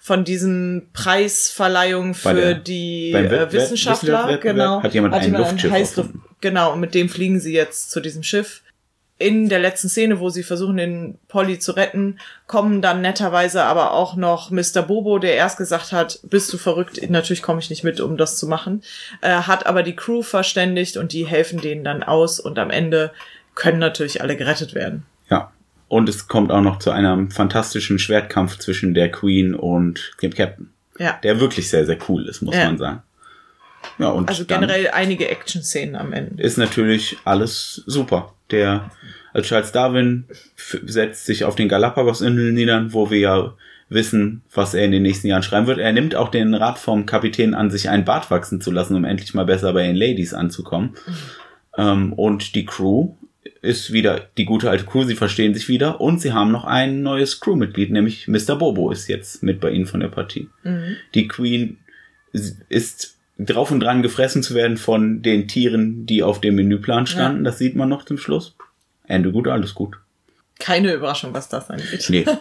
von 0.00 0.24
diesem 0.24 0.88
Preisverleihung 0.92 2.14
für 2.14 2.34
der- 2.34 2.54
die 2.54 3.10
äh, 3.12 3.52
Wissenschaftler, 3.52 4.38
genau, 4.38 4.82
hat 4.82 4.94
jemand 4.94 5.14
ein 5.14 5.32
Luftschiff 5.32 5.72
Heißluft- 5.72 5.96
erfunden. 5.98 6.22
Genau, 6.40 6.72
und 6.74 6.80
mit 6.80 6.94
dem 6.94 7.08
fliegen 7.08 7.40
sie 7.40 7.54
jetzt 7.54 7.90
zu 7.90 8.00
diesem 8.00 8.22
Schiff. 8.22 8.62
In 9.18 9.48
der 9.48 9.58
letzten 9.60 9.88
Szene, 9.88 10.20
wo 10.20 10.28
sie 10.28 10.42
versuchen, 10.42 10.76
den 10.76 11.18
Polly 11.28 11.58
zu 11.58 11.72
retten, 11.72 12.18
kommen 12.46 12.82
dann 12.82 13.00
netterweise 13.00 13.62
aber 13.64 13.92
auch 13.92 14.14
noch 14.14 14.50
Mr. 14.50 14.82
Bobo, 14.86 15.18
der 15.18 15.34
erst 15.36 15.56
gesagt 15.56 15.92
hat, 15.92 16.18
bist 16.24 16.52
du 16.52 16.58
verrückt? 16.58 17.00
Natürlich 17.08 17.40
komme 17.42 17.60
ich 17.60 17.70
nicht 17.70 17.82
mit, 17.82 17.98
um 18.00 18.18
das 18.18 18.36
zu 18.36 18.46
machen. 18.46 18.82
Äh, 19.22 19.30
hat 19.30 19.64
aber 19.66 19.82
die 19.82 19.96
Crew 19.96 20.20
verständigt 20.22 20.98
und 20.98 21.12
die 21.14 21.26
helfen 21.26 21.62
denen 21.62 21.82
dann 21.82 22.02
aus 22.02 22.38
und 22.40 22.58
am 22.58 22.68
Ende 22.70 23.10
können 23.54 23.78
natürlich 23.78 24.20
alle 24.20 24.36
gerettet 24.36 24.74
werden. 24.74 25.06
Ja. 25.30 25.50
Und 25.88 26.08
es 26.10 26.28
kommt 26.28 26.50
auch 26.52 26.60
noch 26.60 26.78
zu 26.78 26.90
einem 26.90 27.30
fantastischen 27.30 27.98
Schwertkampf 27.98 28.58
zwischen 28.58 28.92
der 28.92 29.10
Queen 29.10 29.54
und 29.54 30.12
dem 30.20 30.34
Captain. 30.34 30.70
Ja. 30.98 31.18
Der 31.22 31.40
wirklich 31.40 31.70
sehr, 31.70 31.86
sehr 31.86 31.96
cool 32.08 32.26
ist, 32.28 32.42
muss 32.42 32.54
Ja. 32.54 32.66
man 32.66 32.76
sagen. 32.76 33.02
Ja, 33.98 34.08
und 34.08 34.28
Also 34.28 34.44
generell 34.44 34.90
einige 34.90 35.28
Action-Szenen 35.28 35.96
am 35.96 36.12
Ende. 36.12 36.42
ist 36.42 36.58
natürlich 36.58 37.16
alles 37.24 37.82
super. 37.86 38.34
Der 38.50 38.90
als 39.32 39.48
Charles 39.48 39.72
Darwin 39.72 40.24
setzt 40.56 41.26
sich 41.26 41.44
auf 41.44 41.56
den 41.56 41.68
Galapagos-Inseln 41.68 42.54
nieder, 42.54 42.92
wo 42.92 43.10
wir 43.10 43.18
ja 43.18 43.54
wissen, 43.88 44.42
was 44.52 44.74
er 44.74 44.84
in 44.84 44.92
den 44.92 45.02
nächsten 45.02 45.28
Jahren 45.28 45.42
schreiben 45.42 45.66
wird. 45.66 45.78
Er 45.78 45.92
nimmt 45.92 46.14
auch 46.14 46.28
den 46.28 46.54
Rat 46.54 46.78
vom 46.78 47.06
Kapitän 47.06 47.54
an, 47.54 47.70
sich 47.70 47.88
einen 47.88 48.04
Bart 48.04 48.30
wachsen 48.30 48.60
zu 48.60 48.70
lassen, 48.70 48.96
um 48.96 49.04
endlich 49.04 49.34
mal 49.34 49.44
besser 49.44 49.72
bei 49.72 49.86
den 49.86 49.96
Ladies 49.96 50.34
anzukommen. 50.34 50.94
Ähm, 51.76 52.12
und 52.12 52.54
die 52.54 52.66
Crew 52.66 53.14
ist 53.62 53.92
wieder 53.92 54.28
die 54.36 54.44
gute 54.44 54.70
alte 54.70 54.84
Crew, 54.84 55.04
sie 55.04 55.14
verstehen 55.14 55.54
sich 55.54 55.68
wieder 55.68 56.00
und 56.00 56.20
sie 56.20 56.32
haben 56.32 56.52
noch 56.52 56.64
ein 56.64 57.02
neues 57.02 57.40
Crewmitglied, 57.40 57.90
nämlich 57.90 58.28
Mr. 58.28 58.56
Bobo 58.56 58.90
ist 58.90 59.08
jetzt 59.08 59.42
mit 59.42 59.60
bei 59.60 59.70
ihnen 59.70 59.86
von 59.86 60.00
der 60.00 60.08
Partie. 60.08 60.48
Die 61.14 61.28
Queen 61.28 61.78
ist 62.68 63.15
drauf 63.38 63.70
und 63.70 63.80
dran 63.80 64.02
gefressen 64.02 64.42
zu 64.42 64.54
werden 64.54 64.76
von 64.76 65.22
den 65.22 65.48
Tieren, 65.48 66.06
die 66.06 66.22
auf 66.22 66.40
dem 66.40 66.56
Menüplan 66.56 67.06
standen. 67.06 67.44
Das 67.44 67.58
sieht 67.58 67.76
man 67.76 67.88
noch 67.88 68.04
zum 68.04 68.18
Schluss. 68.18 68.54
Ende 69.06 69.30
gut, 69.30 69.48
alles 69.48 69.74
gut. 69.74 69.98
Keine 70.58 70.94
Überraschung, 70.94 71.34
was 71.34 71.48
das 71.48 71.68
angeht. 71.68 72.06
Nee, 72.08 72.24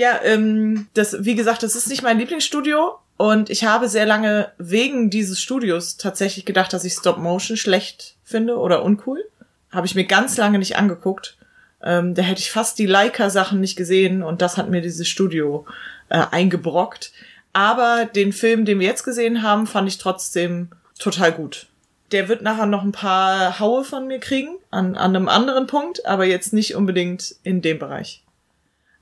Ja, 0.00 0.18
ähm, 0.24 0.88
das, 0.94 1.24
wie 1.26 1.34
gesagt, 1.34 1.62
das 1.62 1.76
ist 1.76 1.88
nicht 1.88 2.02
mein 2.02 2.18
Lieblingsstudio. 2.18 2.94
Und 3.18 3.50
ich 3.50 3.64
habe 3.64 3.86
sehr 3.86 4.06
lange 4.06 4.50
wegen 4.56 5.10
dieses 5.10 5.42
Studios 5.42 5.98
tatsächlich 5.98 6.46
gedacht, 6.46 6.72
dass 6.72 6.86
ich 6.86 6.94
Stop 6.94 7.18
Motion 7.18 7.58
schlecht 7.58 8.16
finde 8.24 8.56
oder 8.56 8.82
uncool. 8.82 9.22
Habe 9.70 9.86
ich 9.86 9.94
mir 9.94 10.06
ganz 10.06 10.38
lange 10.38 10.58
nicht 10.58 10.76
angeguckt. 10.76 11.36
Ähm, 11.82 12.14
da 12.14 12.22
hätte 12.22 12.40
ich 12.40 12.50
fast 12.50 12.78
die 12.78 12.86
Leica-Sachen 12.86 13.60
nicht 13.60 13.76
gesehen 13.76 14.22
und 14.22 14.40
das 14.40 14.56
hat 14.56 14.70
mir 14.70 14.80
dieses 14.80 15.06
Studio 15.06 15.66
äh, 16.08 16.24
eingebrockt. 16.30 17.12
Aber 17.52 18.04
den 18.04 18.32
Film, 18.32 18.64
den 18.64 18.78
wir 18.78 18.86
jetzt 18.86 19.04
gesehen 19.04 19.42
haben, 19.42 19.66
fand 19.66 19.88
ich 19.88 19.98
trotzdem 19.98 20.70
total 20.98 21.32
gut. 21.32 21.66
Der 22.12 22.28
wird 22.28 22.42
nachher 22.42 22.66
noch 22.66 22.82
ein 22.82 22.92
paar 22.92 23.58
Haue 23.58 23.84
von 23.84 24.06
mir 24.06 24.18
kriegen, 24.18 24.56
an, 24.70 24.96
an 24.96 25.16
einem 25.16 25.28
anderen 25.28 25.66
Punkt, 25.66 26.06
aber 26.06 26.24
jetzt 26.24 26.52
nicht 26.52 26.74
unbedingt 26.74 27.36
in 27.42 27.62
dem 27.62 27.78
Bereich. 27.78 28.22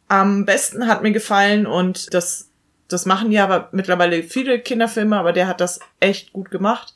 Am 0.08 0.46
besten 0.46 0.86
hat 0.86 1.02
mir 1.02 1.12
gefallen 1.12 1.66
und 1.66 2.12
das, 2.14 2.48
das 2.88 3.04
machen 3.04 3.30
ja 3.30 3.44
aber 3.44 3.68
mittlerweile 3.72 4.22
viele 4.22 4.58
Kinderfilme, 4.58 5.18
aber 5.18 5.32
der 5.32 5.46
hat 5.46 5.60
das 5.60 5.80
echt 6.00 6.32
gut 6.32 6.50
gemacht. 6.50 6.94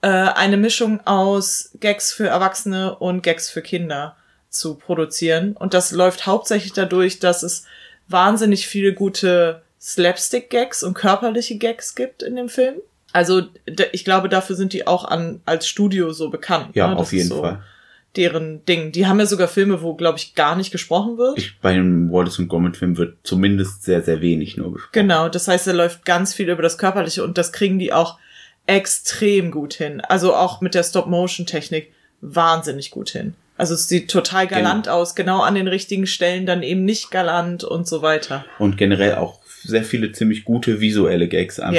Äh, 0.00 0.08
eine 0.08 0.56
Mischung 0.56 1.06
aus 1.06 1.72
Gags 1.80 2.12
für 2.12 2.28
Erwachsene 2.28 2.96
und 2.96 3.22
Gags 3.22 3.50
für 3.50 3.62
Kinder 3.62 4.16
zu 4.48 4.76
produzieren. 4.76 5.52
Und 5.52 5.74
das 5.74 5.92
läuft 5.92 6.26
hauptsächlich 6.26 6.72
dadurch, 6.72 7.18
dass 7.18 7.42
es 7.42 7.64
wahnsinnig 8.06 8.66
viele 8.66 8.94
gute 8.94 9.62
Slapstick-Gags 9.88 10.82
und 10.82 10.94
körperliche 10.94 11.56
Gags 11.56 11.94
gibt 11.94 12.22
in 12.22 12.36
dem 12.36 12.48
Film. 12.48 12.76
Also 13.12 13.42
ich 13.92 14.04
glaube, 14.04 14.28
dafür 14.28 14.54
sind 14.54 14.72
die 14.74 14.86
auch 14.86 15.04
an 15.04 15.40
als 15.46 15.66
Studio 15.66 16.12
so 16.12 16.28
bekannt. 16.28 16.68
Ja, 16.74 16.88
ne? 16.88 16.96
Auf 16.96 17.12
jeden 17.12 17.28
so 17.28 17.40
Fall. 17.40 17.62
Deren 18.16 18.64
Ding. 18.66 18.92
Die 18.92 19.06
haben 19.06 19.18
ja 19.20 19.26
sogar 19.26 19.48
Filme, 19.48 19.80
wo, 19.82 19.94
glaube 19.94 20.18
ich, 20.18 20.34
gar 20.34 20.56
nicht 20.56 20.70
gesprochen 20.70 21.18
wird. 21.18 21.38
Ich, 21.38 21.58
bei 21.60 21.72
dem 21.74 22.10
Wallace 22.10 22.38
und 22.38 22.48
Gromit 22.48 22.76
Film 22.76 22.96
wird 22.96 23.16
zumindest 23.22 23.84
sehr, 23.84 24.02
sehr 24.02 24.20
wenig 24.20 24.56
nur 24.56 24.72
gesprochen. 24.72 24.92
Genau, 24.92 25.28
das 25.28 25.48
heißt, 25.48 25.66
da 25.66 25.72
läuft 25.72 26.04
ganz 26.04 26.34
viel 26.34 26.48
über 26.50 26.62
das 26.62 26.78
Körperliche 26.78 27.22
und 27.24 27.38
das 27.38 27.52
kriegen 27.52 27.78
die 27.78 27.92
auch 27.92 28.18
extrem 28.66 29.50
gut 29.50 29.74
hin. 29.74 30.00
Also 30.02 30.34
auch 30.34 30.60
mit 30.60 30.74
der 30.74 30.82
Stop-Motion-Technik 30.82 31.92
wahnsinnig 32.20 32.90
gut 32.90 33.10
hin. 33.10 33.34
Also 33.56 33.74
es 33.74 33.88
sieht 33.88 34.10
total 34.10 34.46
galant 34.46 34.84
Genau. 34.84 34.96
aus, 34.98 35.14
genau 35.14 35.40
an 35.40 35.54
den 35.54 35.66
richtigen 35.68 36.06
Stellen 36.06 36.46
dann 36.46 36.62
eben 36.62 36.84
nicht 36.84 37.10
galant 37.10 37.64
und 37.64 37.88
so 37.88 38.02
weiter. 38.02 38.44
Und 38.58 38.76
generell 38.76 39.16
auch 39.16 39.40
sehr 39.62 39.84
viele 39.84 40.12
ziemlich 40.12 40.44
gute 40.44 40.80
visuelle 40.80 41.28
Gags 41.28 41.60
einfach. 41.60 41.74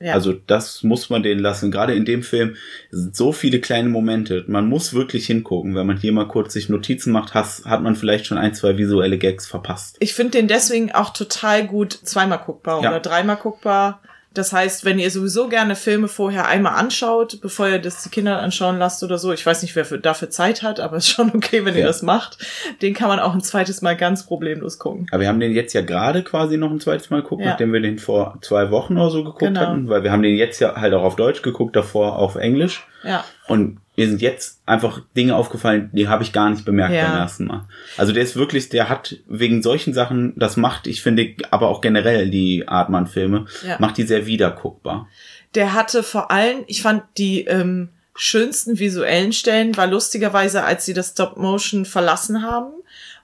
Ja, 0.00 0.06
ja. 0.08 0.14
Also 0.14 0.32
das 0.32 0.82
muss 0.82 1.10
man 1.10 1.22
denen 1.22 1.40
lassen. 1.40 1.70
Gerade 1.70 1.94
in 1.94 2.04
dem 2.04 2.22
Film 2.24 2.56
sind 2.90 3.14
so 3.14 3.30
viele 3.32 3.60
kleine 3.60 3.88
Momente. 3.88 4.44
Man 4.48 4.68
muss 4.68 4.94
wirklich 4.94 5.26
hingucken. 5.26 5.74
Wenn 5.76 5.86
man 5.86 5.96
hier 5.96 6.12
mal 6.12 6.26
kurz 6.26 6.52
sich 6.54 6.68
Notizen 6.68 7.12
macht, 7.12 7.34
has, 7.34 7.64
hat 7.64 7.82
man 7.82 7.94
vielleicht 7.94 8.26
schon 8.26 8.38
ein, 8.38 8.52
zwei 8.54 8.76
visuelle 8.78 9.16
Gags 9.18 9.46
verpasst. 9.46 9.96
Ich 10.00 10.14
finde 10.14 10.32
den 10.32 10.48
deswegen 10.48 10.90
auch 10.92 11.12
total 11.12 11.66
gut 11.66 11.92
zweimal 11.92 12.38
guckbar 12.38 12.82
Ja. 12.82 12.90
oder 12.90 13.00
dreimal 13.00 13.36
guckbar. 13.36 14.02
Das 14.34 14.52
heißt, 14.52 14.84
wenn 14.84 14.98
ihr 14.98 15.10
sowieso 15.10 15.48
gerne 15.48 15.76
Filme 15.76 16.08
vorher 16.08 16.46
einmal 16.46 16.74
anschaut, 16.74 17.40
bevor 17.42 17.68
ihr 17.68 17.78
das 17.78 18.02
die 18.02 18.08
Kinder 18.08 18.40
anschauen 18.40 18.78
lasst 18.78 19.02
oder 19.02 19.18
so, 19.18 19.32
ich 19.32 19.44
weiß 19.44 19.62
nicht, 19.62 19.76
wer 19.76 19.84
für, 19.84 19.98
dafür 19.98 20.30
Zeit 20.30 20.62
hat, 20.62 20.80
aber 20.80 20.96
ist 20.98 21.08
schon 21.08 21.30
okay, 21.34 21.64
wenn 21.64 21.74
ihr 21.74 21.80
Ja. 21.82 21.86
das 21.86 22.02
macht, 22.02 22.38
den 22.80 22.94
kann 22.94 23.08
man 23.08 23.18
auch 23.20 23.34
ein 23.34 23.40
zweites 23.42 23.82
Mal 23.82 23.96
ganz 23.96 24.24
problemlos 24.26 24.78
gucken. 24.78 25.06
Aber 25.10 25.20
wir 25.20 25.28
haben 25.28 25.40
den 25.40 25.52
jetzt 25.52 25.72
ja 25.74 25.82
gerade 25.82 26.22
quasi 26.22 26.56
noch 26.56 26.70
ein 26.70 26.80
zweites 26.80 27.10
Mal 27.10 27.22
geguckt, 27.22 27.42
Ja. 27.42 27.50
nachdem 27.50 27.72
wir 27.72 27.80
den 27.80 27.98
vor 27.98 28.38
zwei 28.42 28.70
Wochen 28.70 28.96
oder 28.96 29.10
so 29.10 29.18
geguckt 29.24 29.40
Genau. 29.40 29.60
hatten. 29.60 29.88
Weil 29.88 30.02
wir 30.02 30.12
haben 30.12 30.22
den 30.22 30.36
jetzt 30.36 30.60
ja 30.60 30.76
halt 30.76 30.94
auch 30.94 31.02
auf 31.02 31.16
Deutsch 31.16 31.42
geguckt, 31.42 31.76
davor 31.76 32.16
auf 32.18 32.36
Englisch. 32.36 32.86
Ja. 33.04 33.24
Und 33.48 33.78
mir 34.02 34.08
sind 34.08 34.20
jetzt 34.20 34.60
einfach 34.66 35.00
Dinge 35.16 35.36
aufgefallen, 35.36 35.90
die 35.92 36.08
habe 36.08 36.22
ich 36.24 36.32
gar 36.32 36.50
nicht 36.50 36.64
bemerkt 36.64 36.94
Ja. 36.94 37.06
beim 37.08 37.18
ersten 37.18 37.46
Mal. 37.46 37.64
Also 37.96 38.12
der 38.12 38.22
ist 38.24 38.34
wirklich, 38.36 38.68
der 38.68 38.88
hat 38.88 39.16
wegen 39.28 39.62
solchen 39.62 39.94
Sachen, 39.94 40.32
das 40.36 40.56
macht, 40.56 40.86
ich 40.86 41.02
finde, 41.02 41.34
aber 41.50 41.68
auch 41.68 41.80
generell 41.80 42.30
die 42.30 42.66
Artmann-Filme, 42.66 43.46
Ja. 43.66 43.76
macht 43.78 43.96
die 43.98 44.02
sehr 44.02 44.26
wiederguckbar. 44.26 45.08
Der 45.54 45.74
hatte 45.74 46.02
vor 46.02 46.30
allem, 46.30 46.64
ich 46.66 46.82
fand 46.82 47.02
die 47.16 47.44
ähm, 47.44 47.90
schönsten 48.16 48.78
visuellen 48.78 49.32
Stellen 49.32 49.76
war 49.76 49.86
lustigerweise, 49.86 50.64
als 50.64 50.84
sie 50.84 50.94
das 50.94 51.10
Stop 51.10 51.36
Motion 51.36 51.84
verlassen 51.84 52.42
haben. 52.42 52.72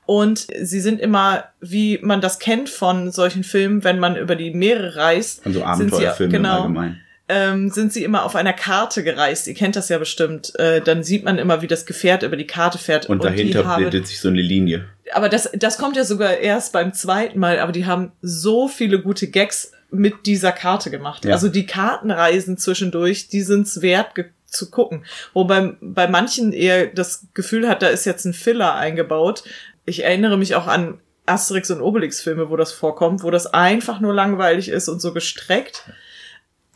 Und 0.07 0.47
sie 0.63 0.81
sind 0.81 1.01
immer, 1.01 1.45
wie 1.61 1.99
man 2.01 2.21
das 2.23 2.39
kennt 2.39 2.71
von 2.71 3.11
solchen 3.13 3.45
Filmen, 3.45 3.85
wenn 3.85 3.99
man 3.99 4.17
über 4.17 4.37
die 4.37 4.53
Meere 4.53 4.97
reist, 4.97 5.45
Also 5.45 5.59
sind 5.59 5.69
Abenteuerfilme 5.69 6.31
sie, 6.31 6.37
im 6.37 6.43
genau, 6.43 6.61
Allgemeinen. 6.63 7.01
Ähm, 7.29 7.71
sind 7.71 7.93
sie 7.93 8.05
immer 8.05 8.25
auf 8.25 8.35
einer 8.37 8.53
Karte 8.53 9.05
gereist. 9.05 9.47
Ihr 9.47 9.55
kennt 9.55 9.77
das 9.77 9.89
ja 9.89 9.99
bestimmt. 9.99 10.59
Äh, 10.59 10.81
dann 10.81 11.03
sieht 11.05 11.25
man 11.25 11.39
immer, 11.39 11.61
wie 11.63 11.67
das 11.67 11.85
Gefährt 11.87 12.23
über 12.23 12.37
die 12.37 12.47
Karte 12.47 12.79
fährt. 12.79 13.07
Und, 13.07 13.23
die 13.23 13.27
dahinter 13.29 13.67
haben- 13.67 13.83
bildet 13.83 14.07
sich 14.07 14.21
so 14.21 14.29
eine 14.29 14.41
Linie. 14.41 14.87
aber 15.13 15.29
das, 15.29 15.51
das 15.55 15.79
kommt 15.79 15.97
ja 15.97 16.05
sogar 16.05 16.39
erst 16.39 16.73
beim 16.73 16.93
zweiten 16.95 17.39
Mal, 17.39 17.59
aber 17.61 17.73
die 17.73 17.87
haben 17.87 18.13
so 18.23 18.69
viele 18.69 19.01
gute 19.03 19.29
Gags 19.29 19.73
mit 19.91 20.27
dieser 20.27 20.53
Karte 20.53 20.91
gemacht. 20.91 21.25
Ja. 21.25 21.33
Also 21.33 21.49
die 21.49 21.67
Kartenreisen 21.67 22.59
zwischendurch, 22.59 23.29
die 23.29 23.43
sind's 23.43 23.81
wert 23.83 24.09
zu 24.47 24.71
gucken. 24.71 25.05
Wobei 25.35 25.75
bei 25.81 26.09
manchen 26.09 26.53
eher 26.53 26.87
das 26.87 27.27
Gefühl 27.35 27.69
hat, 27.69 27.83
da 27.83 27.89
ist 27.89 28.05
jetzt 28.07 28.25
ein 28.25 28.33
Filler 28.35 28.75
eingebaut. 28.75 29.45
Ich 29.85 30.05
erinnere 30.05 30.37
mich 30.39 30.55
auch 30.55 30.67
an 30.67 30.99
Asterix 31.27 31.71
und 31.71 31.83
Obelix 31.83 32.21
Filme, 32.23 32.49
wo 32.49 32.57
das 32.57 32.73
vorkommt, 32.73 33.23
wo 33.23 33.31
das 33.31 33.47
einfach 33.53 34.01
nur 34.01 34.15
langweilig 34.15 34.69
ist 34.71 34.89
und 34.89 35.01
so 35.01 35.13
gestreckt. 35.13 35.85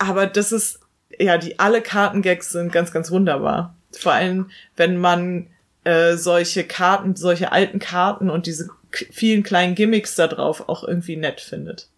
Aber 0.08 0.26
das 0.26 0.52
ist, 0.52 0.80
ja, 1.18 1.38
die 1.38 1.58
alle 1.58 1.82
Kartengags 1.82 2.52
sind 2.52 2.72
ganz, 2.72 2.92
ganz 2.92 3.10
wunderbar. 3.10 3.76
Vor 3.92 4.12
allem, 4.12 4.50
wenn 4.76 4.96
man 4.96 5.48
äh, 5.84 6.16
solche 6.16 6.64
Karten, 6.64 7.16
solche 7.16 7.52
alten 7.52 7.78
Karten 7.78 8.30
und 8.30 8.46
diese 8.46 8.70
vielen 9.10 9.42
kleinen 9.42 9.74
Gimmicks 9.74 10.14
da 10.14 10.26
drauf 10.28 10.68
auch 10.68 10.84
irgendwie 10.86 11.16
nett 11.16 11.40
findet. 11.40 11.88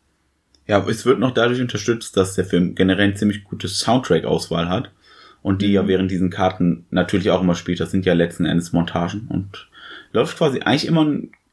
Ja, 0.66 0.84
es 0.88 1.04
wird 1.04 1.18
noch 1.18 1.32
dadurch 1.32 1.61
unterstützt, 1.61 2.16
dass 2.16 2.34
der 2.34 2.44
Film 2.44 2.75
generell 2.75 3.04
eine 3.04 3.14
ziemlich 3.14 3.44
gute 3.44 3.68
Soundtrack-Auswahl 3.68 4.68
hat. 4.68 4.90
Und 5.42 5.61
die 5.61 5.68
Mhm. 5.68 5.75
ja 5.75 5.88
während 5.88 6.11
diesen 6.11 6.30
Karten 6.30 6.87
natürlich 6.90 7.30
auch 7.30 7.42
immer 7.42 7.54
spielt. 7.54 7.80
Das 7.80 7.90
sind 7.90 8.06
ja 8.06 8.14
letzten 8.14 8.46
Endes 8.46 8.73
Montagen. 8.73 9.28
Und 9.28 9.68
läuft 10.12 10.38
quasi 10.38 10.61
eigentlich 10.61 10.87
immer 10.87 11.06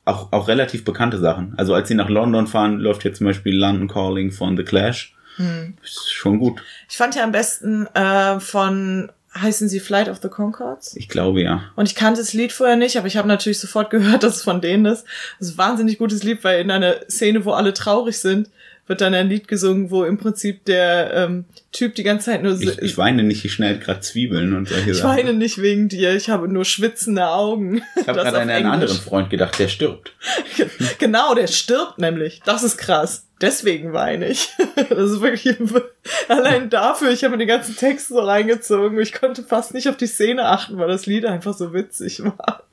auch, 0.05 0.31
auch 0.31 0.47
relativ 0.47 0.85
bekannte 0.85 1.17
Sachen. 1.17 1.53
Also 1.57 1.73
als 1.73 1.89
sie 1.89 1.95
nach 1.95 2.09
London 2.09 2.47
fahren, 2.47 2.79
läuft 2.79 3.01
hier 3.01 3.13
zum 3.13 3.27
Beispiel 3.27 3.55
London 3.55 3.89
Calling 3.89 4.31
von 4.31 4.55
The 4.55 4.63
Clash. 4.63 5.15
Hm. 5.37 5.75
Ist 5.83 6.11
schon 6.11 6.39
gut. 6.39 6.61
Ich 6.89 6.97
fand 6.97 7.15
ja 7.15 7.23
am 7.23 7.31
besten 7.31 7.87
äh, 7.95 8.39
von, 8.39 9.11
heißen 9.39 9.69
sie 9.69 9.79
Flight 9.79 10.09
of 10.09 10.19
the 10.21 10.27
Concords? 10.29 10.95
Ich 10.95 11.07
glaube 11.09 11.41
ja. 11.41 11.63
Und 11.75 11.87
ich 11.87 11.95
kannte 11.95 12.19
das 12.21 12.33
Lied 12.33 12.51
vorher 12.51 12.75
nicht, 12.75 12.97
aber 12.97 13.07
ich 13.07 13.17
habe 13.17 13.27
natürlich 13.27 13.59
sofort 13.59 13.89
gehört, 13.91 14.23
dass 14.23 14.37
es 14.37 14.43
von 14.43 14.61
denen 14.61 14.85
ist. 14.85 15.05
Das 15.39 15.49
ist 15.49 15.53
ein 15.55 15.57
wahnsinnig 15.57 15.97
gutes 15.97 16.23
Lied, 16.23 16.43
weil 16.43 16.61
in 16.61 16.71
einer 16.71 16.95
Szene, 17.09 17.45
wo 17.45 17.51
alle 17.51 17.73
traurig 17.73 18.17
sind, 18.19 18.49
wird 18.87 18.99
dann 18.99 19.13
ein 19.13 19.29
Lied 19.29 19.47
gesungen, 19.47 19.89
wo 19.89 20.03
im 20.03 20.17
Prinzip 20.17 20.65
der 20.65 21.13
ähm, 21.13 21.45
Typ 21.71 21.95
die 21.95 22.03
ganze 22.03 22.25
Zeit 22.31 22.43
nur 22.43 22.59
Ich, 22.59 22.77
ich 22.79 22.97
weine 22.97 23.23
nicht, 23.23 23.45
ich 23.45 23.53
schneide 23.53 23.79
gerade 23.79 24.01
Zwiebeln 24.01 24.53
und 24.53 24.67
solche 24.67 24.91
Ich 24.91 24.97
Sachen. 24.97 25.17
weine 25.17 25.33
nicht 25.33 25.61
wegen 25.61 25.87
dir, 25.87 26.13
ich 26.13 26.29
habe 26.29 26.49
nur 26.49 26.65
schwitzende 26.65 27.27
Augen. 27.29 27.81
Ich 27.95 28.07
habe 28.07 28.19
gerade 28.23 28.29
an 28.29 28.35
einen 28.35 28.49
Englisch. 28.49 28.71
anderen 28.73 28.97
Freund 28.97 29.29
gedacht, 29.29 29.57
der 29.59 29.69
stirbt. 29.69 30.11
Genau, 30.99 31.33
der 31.35 31.47
stirbt 31.47 31.99
nämlich. 31.99 32.41
Das 32.43 32.63
ist 32.63 32.77
krass. 32.77 33.25
Deswegen 33.41 33.93
weine 33.93 34.27
ich. 34.27 34.49
Das 34.89 35.11
ist 35.11 35.21
wirklich 35.21 35.57
allein 36.27 36.69
dafür. 36.69 37.11
Ich 37.11 37.23
habe 37.23 37.33
mir 37.33 37.39
den 37.39 37.47
ganzen 37.47 37.75
Text 37.75 38.09
so 38.09 38.19
reingezogen. 38.19 38.99
Ich 38.99 39.13
konnte 39.13 39.43
fast 39.43 39.73
nicht 39.73 39.87
auf 39.89 39.97
die 39.97 40.07
Szene 40.07 40.45
achten, 40.45 40.77
weil 40.77 40.87
das 40.87 41.05
Lied 41.05 41.25
einfach 41.25 41.53
so 41.53 41.73
witzig 41.73 42.23
war. 42.23 42.63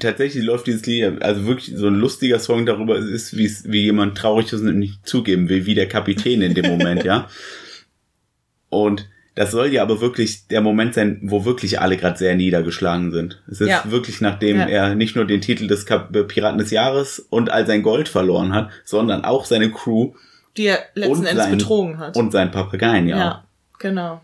Tatsächlich 0.00 0.44
läuft 0.44 0.66
dieses 0.66 0.86
Lied, 0.86 1.22
also 1.22 1.46
wirklich 1.46 1.76
so 1.76 1.86
ein 1.86 1.96
lustiger 1.96 2.38
Song 2.38 2.64
darüber 2.66 2.96
ist, 2.96 3.36
wie 3.36 3.50
wie 3.64 3.82
jemand 3.82 4.16
traurig 4.16 4.52
ist 4.52 4.60
und 4.60 4.78
nicht 4.78 5.06
zugeben 5.06 5.48
will, 5.48 5.66
wie 5.66 5.74
der 5.74 5.88
Kapitän 5.88 6.40
in 6.42 6.54
dem 6.54 6.66
Moment, 6.66 7.04
ja. 7.04 7.28
Und 8.70 9.06
das 9.34 9.50
soll 9.50 9.68
ja 9.72 9.82
aber 9.82 10.00
wirklich 10.00 10.46
der 10.48 10.60
Moment 10.60 10.94
sein, 10.94 11.18
wo 11.22 11.44
wirklich 11.44 11.80
alle 11.80 11.96
gerade 11.96 12.18
sehr 12.18 12.34
niedergeschlagen 12.34 13.12
sind. 13.12 13.42
Es 13.50 13.60
ist 13.60 13.68
Ja. 13.68 13.82
wirklich, 13.86 14.20
nachdem 14.20 14.58
Ja. 14.58 14.66
er 14.66 14.94
nicht 14.94 15.16
nur 15.16 15.24
den 15.24 15.40
Titel 15.40 15.66
des 15.66 15.86
Kap 15.86 16.12
Piraten 16.28 16.58
des 16.58 16.70
Jahres 16.70 17.18
und 17.30 17.50
all 17.50 17.66
sein 17.66 17.82
Gold 17.82 18.08
verloren 18.08 18.52
hat, 18.54 18.68
sondern 18.84 19.24
auch 19.24 19.44
seine 19.46 19.70
Crew 19.70 20.12
Die 20.56 20.66
er 20.66 20.80
letzten 20.94 21.24
Endes 21.24 21.44
sein- 21.44 21.56
betrogen 21.58 21.98
hat. 21.98 22.16
und 22.16 22.30
seinen 22.32 22.50
Papageien, 22.50 23.08
ja. 23.08 23.16
ja, 23.16 23.44
genau. 23.78 24.20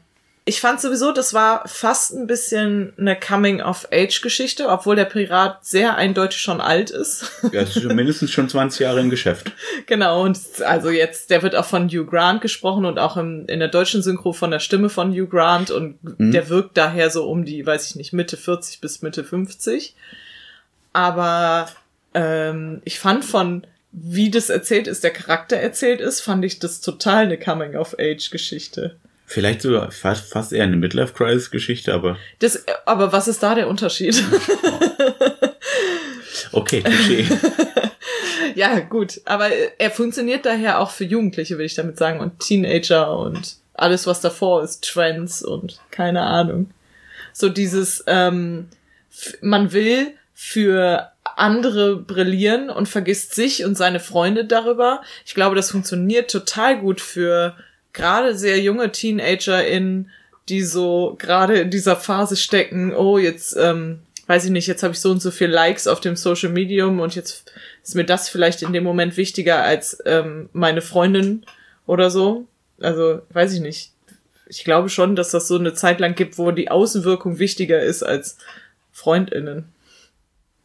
Ich 0.48 0.62
fand 0.62 0.80
sowieso, 0.80 1.12
das 1.12 1.34
war 1.34 1.68
fast 1.68 2.14
ein 2.14 2.26
bisschen 2.26 2.94
eine 2.96 3.20
Coming-of-Age-Geschichte, 3.20 4.70
obwohl 4.70 4.96
der 4.96 5.04
Pirat 5.04 5.66
sehr 5.66 5.96
eindeutig 5.96 6.40
schon 6.40 6.62
alt 6.62 6.88
ist. 6.88 7.30
Er 7.52 7.64
ist 7.64 7.74
schon 7.74 7.94
mindestens 7.94 8.30
schon 8.30 8.48
20 8.48 8.80
Jahre 8.80 9.00
im 9.00 9.10
Geschäft. 9.10 9.52
Genau, 9.86 10.22
und 10.22 10.38
also 10.64 10.90
jetzt, 10.90 11.30
der 11.30 11.42
wird 11.42 11.54
auch 11.54 11.64
von 11.64 11.88
Hugh 11.88 12.06
Grant 12.06 12.40
gesprochen 12.40 12.84
und 12.84 12.98
auch 12.98 13.16
im, 13.16 13.46
in 13.46 13.58
der 13.58 13.68
deutschen 13.68 14.02
Synchro 14.02 14.32
von 14.32 14.50
der 14.50 14.58
Stimme 14.58 14.88
von 14.88 15.12
Hugh 15.12 15.28
Grant 15.28 15.70
und 15.70 15.98
der 16.02 16.48
wirkt 16.48 16.76
daher 16.76 17.10
so 17.10 17.28
um 17.28 17.44
die, 17.44 17.64
weiß 17.64 17.88
ich 17.88 17.96
nicht, 17.96 18.12
Mitte 18.12 18.36
40 18.36 18.80
bis 18.80 19.02
Mitte 19.02 19.24
50. 19.24 19.94
Aber 20.92 21.68
ähm, 22.14 22.80
ich 22.84 22.98
fand 22.98 23.24
von, 23.24 23.66
wie 23.92 24.30
das 24.30 24.48
erzählt 24.48 24.86
ist, 24.88 25.04
der 25.04 25.12
Charakter 25.12 25.56
erzählt 25.56 26.00
ist, 26.00 26.20
fand 26.20 26.44
ich 26.44 26.58
das 26.58 26.80
total 26.80 27.24
eine 27.24 27.38
Coming-of-Age-Geschichte. 27.38 28.96
Vielleicht 29.30 29.60
sogar 29.60 29.90
fast, 29.90 30.32
fast 30.32 30.54
eher 30.54 30.64
eine 30.64 30.78
Midlife-Crisis-Geschichte, 30.78 31.92
aber 31.92 32.16
Das, 32.38 32.64
aber 32.86 33.12
was 33.12 33.28
ist 33.28 33.42
da 33.42 33.54
der 33.54 33.68
Unterschied? 33.68 34.24
okay, 36.52 36.80
Klischee. 36.80 37.26
ja, 38.54 38.80
gut. 38.80 39.20
Aber 39.26 39.50
er 39.50 39.90
funktioniert 39.90 40.46
daher 40.46 40.80
auch 40.80 40.90
für 40.90 41.04
Jugendliche, 41.04 41.58
will 41.58 41.66
ich 41.66 41.74
damit 41.74 41.98
sagen. 41.98 42.20
Und 42.20 42.40
Teenager 42.40 43.18
und 43.18 43.56
alles, 43.74 44.06
was 44.06 44.22
davor 44.22 44.62
ist. 44.62 44.82
Trends 44.82 45.42
und 45.42 45.78
keine 45.90 46.22
Ahnung. 46.22 46.70
So 47.34 47.50
dieses, 47.50 48.02
ähm, 48.06 48.68
man 49.42 49.72
will 49.72 50.14
für 50.32 51.12
andere 51.36 51.96
brillieren 51.96 52.70
und 52.70 52.88
vergisst 52.88 53.34
sich 53.34 53.62
und 53.66 53.76
seine 53.76 54.00
Freunde 54.00 54.46
darüber. 54.46 55.02
Ich 55.26 55.34
glaube, 55.34 55.54
das 55.54 55.70
funktioniert 55.70 56.30
total 56.30 56.80
gut 56.80 57.02
für 57.02 57.58
gerade 57.98 58.36
sehr 58.36 58.60
junge 58.60 58.90
TeenagerInnen, 58.92 60.10
die 60.48 60.62
so 60.62 61.16
gerade 61.18 61.60
in 61.60 61.70
dieser 61.70 61.96
Phase 61.96 62.36
stecken, 62.36 62.94
oh, 62.94 63.18
jetzt, 63.18 63.56
ähm, 63.56 64.00
weiß 64.26 64.46
ich 64.46 64.50
nicht, 64.50 64.66
jetzt 64.66 64.82
habe 64.82 64.94
ich 64.94 65.00
so 65.00 65.10
und 65.10 65.20
so 65.20 65.30
viel 65.30 65.48
Likes 65.48 65.86
auf 65.86 66.00
dem 66.00 66.16
Social 66.16 66.50
Medium 66.50 67.00
und 67.00 67.14
jetzt 67.14 67.52
ist 67.82 67.94
mir 67.94 68.04
das 68.04 68.28
vielleicht 68.28 68.62
in 68.62 68.72
dem 68.72 68.84
Moment 68.84 69.16
wichtiger 69.16 69.62
als 69.62 69.98
ähm, 70.06 70.48
meine 70.52 70.80
Freundin 70.80 71.44
oder 71.86 72.10
so. 72.10 72.46
Also, 72.80 73.22
weiß 73.30 73.52
ich 73.54 73.60
nicht. 73.60 73.92
Ich 74.46 74.64
glaube 74.64 74.88
schon, 74.88 75.16
dass 75.16 75.30
das 75.30 75.48
so 75.48 75.58
eine 75.58 75.74
Zeit 75.74 75.98
lang 76.00 76.14
gibt, 76.14 76.38
wo 76.38 76.52
die 76.52 76.70
Außenwirkung 76.70 77.38
wichtiger 77.38 77.80
ist 77.80 78.02
als 78.02 78.38
FreundInnen. 78.92 79.64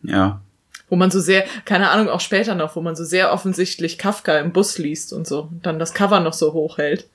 Ja. 0.04 0.42
Wo 0.90 0.96
man 0.96 1.12
so 1.12 1.20
sehr, 1.20 1.44
keine 1.66 1.90
Ahnung, 1.90 2.10
auch 2.10 2.22
später 2.22 2.56
noch, 2.56 2.76
wo 2.76 2.82
man 2.82 2.96
so 2.96 3.04
sehr 3.04 3.34
offensichtlich 3.34 3.98
Kafka 3.98 4.38
im 4.38 4.54
Bus 4.54 4.78
liest 4.78 5.12
und 5.12 5.28
so. 5.28 5.50
Und 5.52 5.66
dann 5.66 5.80
das 5.80 5.94
Cover 5.94 6.20
noch 6.20 6.34
so 6.34 6.54
hochhält. 6.54 7.08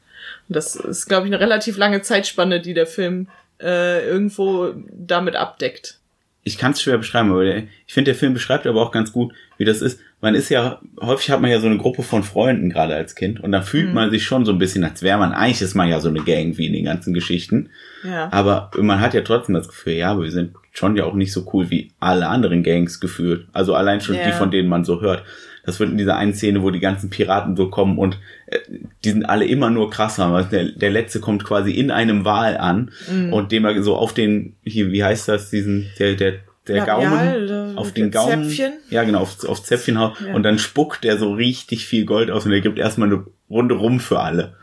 Das 0.49 0.77
ist, 0.77 1.07
glaube 1.07 1.27
ich, 1.27 1.33
eine 1.33 1.41
relativ 1.41 1.77
lange 1.77 2.03
Zeitspanne, 2.03 2.61
die 2.61 2.75
der 2.75 2.87
Film 2.87 3.29
äh, 3.61 4.07
irgendwo 4.07 4.73
damit 4.93 5.37
abdeckt. 5.37 5.99
Ich 6.45 6.57
kann 6.57 6.73
es 6.73 6.81
schwer 6.81 6.97
beschreiben, 6.97 7.31
aber 7.31 7.45
ich 7.45 7.67
finde, 7.89 8.13
der 8.13 8.19
Film 8.19 8.33
beschreibt 8.33 8.67
aber 8.67 8.81
auch 8.81 8.93
ganz 8.93 9.13
gut, 9.13 9.35
wie 9.59 9.67
das 9.67 9.83
ist. 9.83 10.01
Man 10.21 10.35
ist 10.35 10.49
ja, 10.49 10.81
häufig 11.01 11.31
hat 11.31 11.41
man 11.41 11.51
ja 11.51 11.61
so 11.61 11.67
eine 11.67 11.77
Gruppe 11.77 12.03
von 12.03 12.23
Freunden 12.23 12.71
gerade 12.71 12.95
als 12.95 13.15
Kind 13.15 13.41
und 13.41 13.53
da 13.53 13.61
fühlt 13.61 13.89
mhm. 13.89 13.95
man 13.95 14.11
sich 14.11 14.25
schon 14.25 14.45
so 14.45 14.53
ein 14.53 14.59
bisschen, 14.59 14.83
als 14.83 15.03
wäre 15.03 15.19
man, 15.19 15.33
eigentlich 15.33 15.61
ist 15.61 15.75
man 15.75 15.89
ja 15.89 16.01
so 16.01 16.09
eine 16.09 16.23
Gang 16.23 16.57
wie 16.57 16.67
in 16.67 16.73
den 16.73 16.87
ganzen 16.87 17.13
Geschichten. 17.13 17.71
Ja. 18.03 18.33
Aber 18.33 18.71
man 18.79 19.01
hat 19.01 19.15
ja 19.15 19.21
trotzdem 19.21 19.55
das 19.55 19.69
Gefühl, 19.69 19.95
ja, 19.95 20.19
wir 20.19 20.31
sind 20.31 20.55
schon 20.73 20.97
ja 20.97 21.05
auch 21.05 21.15
nicht 21.15 21.33
so 21.33 21.49
cool 21.53 21.71
wie 21.71 21.93
alle 22.01 22.29
anderen 22.29 22.63
Gangs 22.63 23.01
gefühlt. 23.01 23.47
Also 23.53 23.75
allein 23.75 24.01
schon 24.01 24.17
ja. 24.17 24.25
die, 24.25 24.33
von 24.33 24.51
denen 24.51 24.69
man 24.69 24.85
so 24.85 25.01
hört. 25.01 25.25
Das 25.69 25.81
wird 25.81 25.91
in 25.91 25.99
dieser 25.99 26.17
einen 26.17 26.35
Szene, 26.35 26.63
wo 26.63 26.71
die 26.71 26.81
ganzen 26.81 27.11
Piraten 27.11 27.57
so 27.57 27.71
kommen 27.71 27.99
und 27.99 28.19
äh, 28.47 28.59
die 29.05 29.11
sind 29.11 29.25
alle 29.25 29.45
immer 29.45 29.71
nur 29.71 29.91
krasser. 29.91 30.27
Also 30.27 30.51
der, 30.51 30.65
der 30.73 30.91
letzte 30.91 31.21
kommt 31.21 31.45
quasi 31.45 31.73
in 31.73 31.91
einem 31.91 32.25
Wal 32.25 32.57
an 32.57 32.91
mhm. 33.11 33.33
und 33.33 33.53
dem 33.53 33.65
er 33.65 33.83
so 33.83 33.97
auf 33.97 34.13
den, 34.13 34.57
hier, 34.65 34.91
wie 34.91 35.05
heißt 35.05 35.29
das, 35.29 35.51
diesen, 35.51 35.87
der, 35.99 36.15
der, 36.15 36.35
der 36.67 36.87
Labial, 36.87 37.47
Gaumen, 37.47 37.79
auf 37.79 37.93
den 37.93 38.11
Gaumen, 38.11 38.49
Zäpfchen. 38.49 38.73
ja 38.91 39.05
genau, 39.05 39.21
auf, 39.21 39.45
auf 39.49 39.63
Zäpfchen 39.63 39.99
haut 39.99 40.21
ja. 40.27 40.35
und 40.35 40.43
dann 40.43 40.59
spuckt 40.59 41.05
der 41.05 41.19
so 41.19 41.33
richtig 41.33 41.87
viel 41.87 42.05
Gold 42.05 42.31
aus 42.31 42.47
und 42.47 42.53
er 42.53 42.61
gibt 42.61 42.79
erstmal 42.79 43.09
eine 43.09 43.25
Runde 43.49 43.75
rum 43.75 44.01
für 44.01 44.21
alle. 44.21 44.57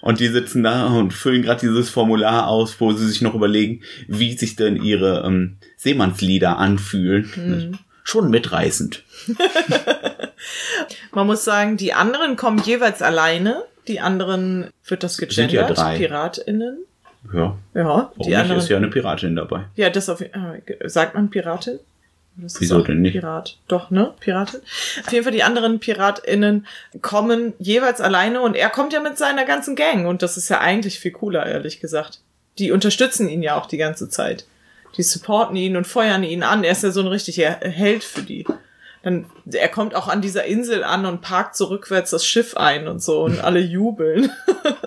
Und 0.00 0.20
die 0.20 0.28
sitzen 0.28 0.62
da 0.62 0.86
und 0.88 1.14
füllen 1.14 1.40
gerade 1.40 1.60
dieses 1.62 1.88
Formular 1.88 2.46
aus, 2.46 2.78
wo 2.78 2.92
sie 2.92 3.06
sich 3.06 3.22
noch 3.22 3.34
überlegen, 3.34 3.80
wie 4.06 4.36
sich 4.36 4.54
denn 4.54 4.76
ihre 4.76 5.24
ähm, 5.26 5.56
Seemannslieder 5.78 6.58
anfühlen. 6.58 7.30
Mhm. 7.34 7.78
Schon 8.04 8.30
mitreißend. 8.30 9.02
Man 11.12 11.26
muss 11.26 11.42
sagen, 11.42 11.76
die 11.76 11.94
anderen 11.94 12.36
kommen 12.36 12.58
jeweils 12.58 13.02
alleine. 13.02 13.64
Die 13.88 13.98
anderen 13.98 14.70
wird 14.86 15.02
das 15.02 15.18
gegendert, 15.18 15.50
Sind 15.50 15.52
ja 15.52 15.66
drei. 15.66 15.96
PiratInnen. 15.96 16.84
Ja. 17.32 17.56
Ja. 17.74 18.12
Die 18.24 18.36
anderen 18.36 18.60
ist 18.60 18.68
ja 18.68 18.76
eine 18.76 18.88
Piratin 18.88 19.34
dabei. 19.34 19.64
Ja, 19.74 19.88
das 19.90 20.08
auf, 20.08 20.20
äh, 20.20 20.30
sagt 20.84 21.14
man 21.14 21.30
Piratin? 21.30 21.80
Das 22.36 22.60
Wieso 22.60 22.82
denn 22.82 23.00
nicht? 23.00 23.12
Pirat. 23.12 23.58
Doch, 23.68 23.90
ne? 23.90 24.12
Piratin. 24.20 24.60
Auf 25.04 25.12
jeden 25.12 25.24
Fall 25.24 25.32
die 25.32 25.42
anderen 25.42 25.78
PiratInnen 25.78 26.66
kommen 27.00 27.54
jeweils 27.58 28.00
alleine 28.00 28.40
und 28.40 28.56
er 28.56 28.68
kommt 28.70 28.92
ja 28.92 29.00
mit 29.00 29.16
seiner 29.16 29.44
ganzen 29.44 29.76
Gang 29.76 30.06
und 30.06 30.22
das 30.22 30.36
ist 30.36 30.48
ja 30.48 30.58
eigentlich 30.58 30.98
viel 30.98 31.12
cooler, 31.12 31.46
ehrlich 31.46 31.80
gesagt. 31.80 32.20
Die 32.58 32.72
unterstützen 32.72 33.28
ihn 33.28 33.42
ja 33.42 33.56
auch 33.56 33.66
die 33.66 33.78
ganze 33.78 34.08
Zeit. 34.10 34.46
Die 34.96 35.02
supporten 35.02 35.56
ihn 35.56 35.76
und 35.76 35.86
feuern 35.86 36.22
ihn 36.22 36.42
an. 36.42 36.64
Er 36.64 36.72
ist 36.72 36.82
ja 36.82 36.90
so 36.90 37.00
ein 37.00 37.06
richtiger 37.06 37.50
Held 37.60 38.04
für 38.04 38.22
die. 38.22 38.46
Dann, 39.02 39.26
er 39.52 39.68
kommt 39.68 39.94
auch 39.94 40.08
an 40.08 40.22
dieser 40.22 40.44
Insel 40.44 40.82
an 40.82 41.04
und 41.04 41.20
parkt 41.20 41.56
so 41.56 41.66
rückwärts 41.66 42.10
das 42.10 42.24
Schiff 42.24 42.56
ein 42.56 42.88
und 42.88 43.02
so 43.02 43.22
und 43.22 43.40
alle 43.40 43.60
jubeln. 43.60 44.30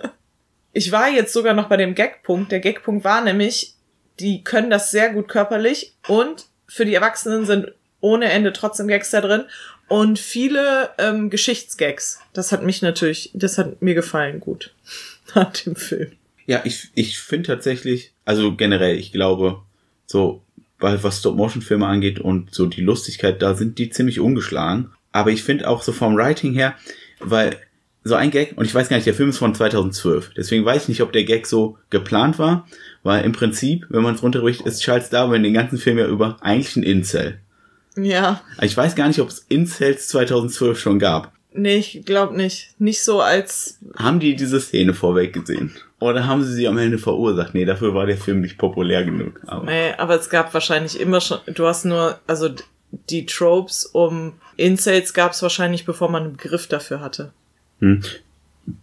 ich 0.74 0.92
war 0.92 1.10
jetzt 1.10 1.34
sogar 1.34 1.54
noch 1.54 1.70
bei 1.70 1.78
dem 1.78 1.94
Gagpunkt. 1.94 2.52
Der 2.52 2.60
Gagpunkt 2.60 3.04
war 3.04 3.22
nämlich, 3.22 3.76
die 4.20 4.44
können 4.44 4.72
das 4.72 4.90
sehr 4.90 5.14
gut 5.14 5.28
körperlich 5.28 5.94
und 6.08 6.48
für 6.68 6.86
die 6.86 6.96
Erwachsenen 6.96 7.46
sind 7.46 7.74
ohne 8.02 8.32
Ende 8.32 8.54
trotzdem 8.54 8.88
Gags 8.88 9.12
da 9.12 9.22
drin 9.22 9.46
und 9.88 10.20
viele 10.20 10.90
ähm, 10.98 11.30
Geschichtsgags. 11.30 12.20
Das 12.34 12.52
hat 12.52 12.64
mich 12.64 12.82
natürlich, 12.82 13.32
das 13.34 13.58
hat 13.58 13.82
mir 13.82 13.94
gefallen 13.94 14.40
gut 14.40 14.74
nach 15.36 15.52
dem 15.54 15.76
Film. 15.76 16.12
Ja, 16.46 16.62
ich, 16.64 16.90
ich 16.96 17.20
finde 17.20 17.48
tatsächlich, 17.48 18.14
also 18.26 18.56
generell, 18.56 18.98
ich 18.98 19.12
glaube, 19.12 19.62
so, 20.08 20.42
weil 20.80 21.04
was 21.04 21.20
Stop-Motion-Filme 21.20 21.86
angeht 21.86 22.20
und 22.20 22.54
so 22.54 22.66
die 22.66 22.82
Lustigkeit, 22.82 23.42
da 23.42 23.54
sind 23.54 23.78
die 23.78 23.92
ziemlich 23.92 24.20
ungeschlagen. 24.20 24.92
Aber 25.12 25.32
ich 25.32 25.44
finde 25.44 25.68
auch 25.68 25.84
so 25.84 25.92
vom 25.92 26.16
Writing 26.16 26.54
her, 26.54 26.76
weil 27.20 27.58
so 28.04 28.16
ein 28.16 28.32
Gag, 28.32 28.54
und 28.56 28.66
ich 28.66 28.74
weiß 28.74 28.90
gar 28.90 28.96
nicht, 28.96 29.06
der 29.06 29.14
Film 29.14 29.30
ist 29.30 29.38
von 29.38 29.54
2012, 29.54 30.32
deswegen 30.36 30.66
weiß 30.66 30.84
ich 30.84 30.90
nicht, 30.90 31.02
ob 31.02 31.12
der 31.12 31.26
Gag 31.26 31.46
so 31.46 31.78
geplant 31.90 32.40
war, 32.40 32.68
weil 33.04 33.26
im 33.26 33.34
Prinzip, 33.34 33.86
wenn 33.90 34.02
man 34.02 34.16
es 34.16 34.24
runterbricht, 34.24 34.62
ist 34.62 34.82
Charles 34.82 35.10
Darwin 35.10 35.44
den 35.44 35.54
ganzen 35.54 35.78
Film 35.78 35.98
ja 35.98 36.08
über 36.08 36.38
eigentlich 36.42 36.76
ein 36.78 36.84
Incel. 36.84 37.40
Ja. 37.98 38.42
Ich 38.62 38.78
weiß 38.78 38.96
gar 38.96 39.08
nicht, 39.08 39.20
ob 39.20 39.30
es 39.30 39.46
Incels 39.50 40.08
2012 40.10 40.80
schon 40.80 41.00
gab. 41.00 41.34
Nee, 41.54 41.78
ich 41.78 42.04
glaube 42.06 42.38
nicht. 42.38 42.76
Nicht 42.80 43.04
so 43.04 43.22
als. 43.22 43.80
Haben 43.96 44.20
die 44.20 44.36
diese 44.36 44.62
Szene 44.62 44.94
vorweg 44.94 45.34
gesehen? 45.34 45.72
Oder 46.00 46.28
haben 46.28 46.44
sie 46.44 46.54
sie 46.54 46.68
am 46.68 46.78
Ende 46.78 47.00
verursacht? 47.00 47.54
Nee, 47.54 47.66
dafür 47.66 47.94
war 47.94 48.06
der 48.06 48.18
Film 48.18 48.42
nicht 48.42 48.58
populär 48.58 49.04
genug. 49.04 49.42
Aber. 49.48 49.66
Nee, 49.66 49.94
aber 49.98 50.16
es 50.16 50.30
gab 50.30 50.54
wahrscheinlich 50.54 51.00
immer 51.00 51.22
schon. 51.22 51.40
Du 51.48 51.66
hast 51.66 51.86
nur, 51.86 52.20
also 52.28 52.50
die 53.10 53.26
Tropes 53.26 53.86
um 53.86 54.34
Incels 54.58 55.14
gab 55.14 55.32
es 55.32 55.42
wahrscheinlich, 55.42 55.86
bevor 55.86 56.10
man 56.10 56.24
einen 56.24 56.32
Begriff 56.34 56.68
dafür 56.68 57.02
hatte. 57.02 57.32
Hm. 57.80 58.02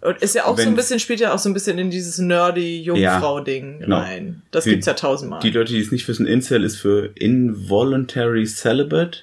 Und 0.01 0.23
ist 0.23 0.35
ja 0.35 0.47
auch 0.47 0.57
Wenn, 0.57 0.65
so 0.65 0.71
ein 0.71 0.77
bisschen, 0.77 0.99
spielt 0.99 1.21
ja 1.21 1.35
auch 1.35 1.39
so 1.39 1.49
ein 1.49 1.53
bisschen 1.53 1.79
in 1.79 1.91
dieses 1.91 2.19
nerdy 2.19 2.81
Jungfrau-Ding 2.83 3.73
ja, 3.73 3.85
genau. 3.85 3.99
rein. 3.99 4.43
Das 4.51 4.65
die, 4.65 4.71
gibt's 4.71 4.87
ja 4.87 4.95
tausendmal. 4.95 5.41
Die 5.41 5.51
Leute, 5.51 5.73
die 5.73 5.81
es 5.81 5.93
nicht 5.93 6.09
wissen, 6.09 6.27
Incel 6.27 6.65
ist 6.65 6.77
für 6.77 7.11
Involuntary 7.15 8.47
Celibate, 8.47 9.21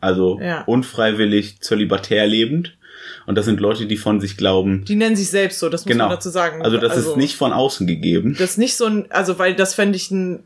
also 0.00 0.40
ja. 0.40 0.62
unfreiwillig 0.62 1.60
zölibatär 1.60 2.26
lebend. 2.26 2.76
Und 3.30 3.36
das 3.36 3.44
sind 3.44 3.60
Leute, 3.60 3.86
die 3.86 3.96
von 3.96 4.20
sich 4.20 4.36
glauben. 4.36 4.84
Die 4.86 4.96
nennen 4.96 5.14
sich 5.14 5.30
selbst 5.30 5.60
so, 5.60 5.68
das 5.68 5.84
muss 5.84 5.92
genau. 5.92 6.08
man 6.08 6.16
dazu 6.16 6.30
sagen. 6.30 6.62
Also 6.62 6.78
das 6.78 6.90
also, 6.90 7.12
ist 7.12 7.16
nicht 7.16 7.36
von 7.36 7.52
außen 7.52 7.86
gegeben. 7.86 8.34
Das 8.36 8.50
ist 8.50 8.58
nicht 8.58 8.76
so 8.76 8.86
ein, 8.86 9.08
also 9.12 9.38
weil 9.38 9.54
das 9.54 9.72
fände 9.72 9.94
ich 9.94 10.10
ein 10.10 10.42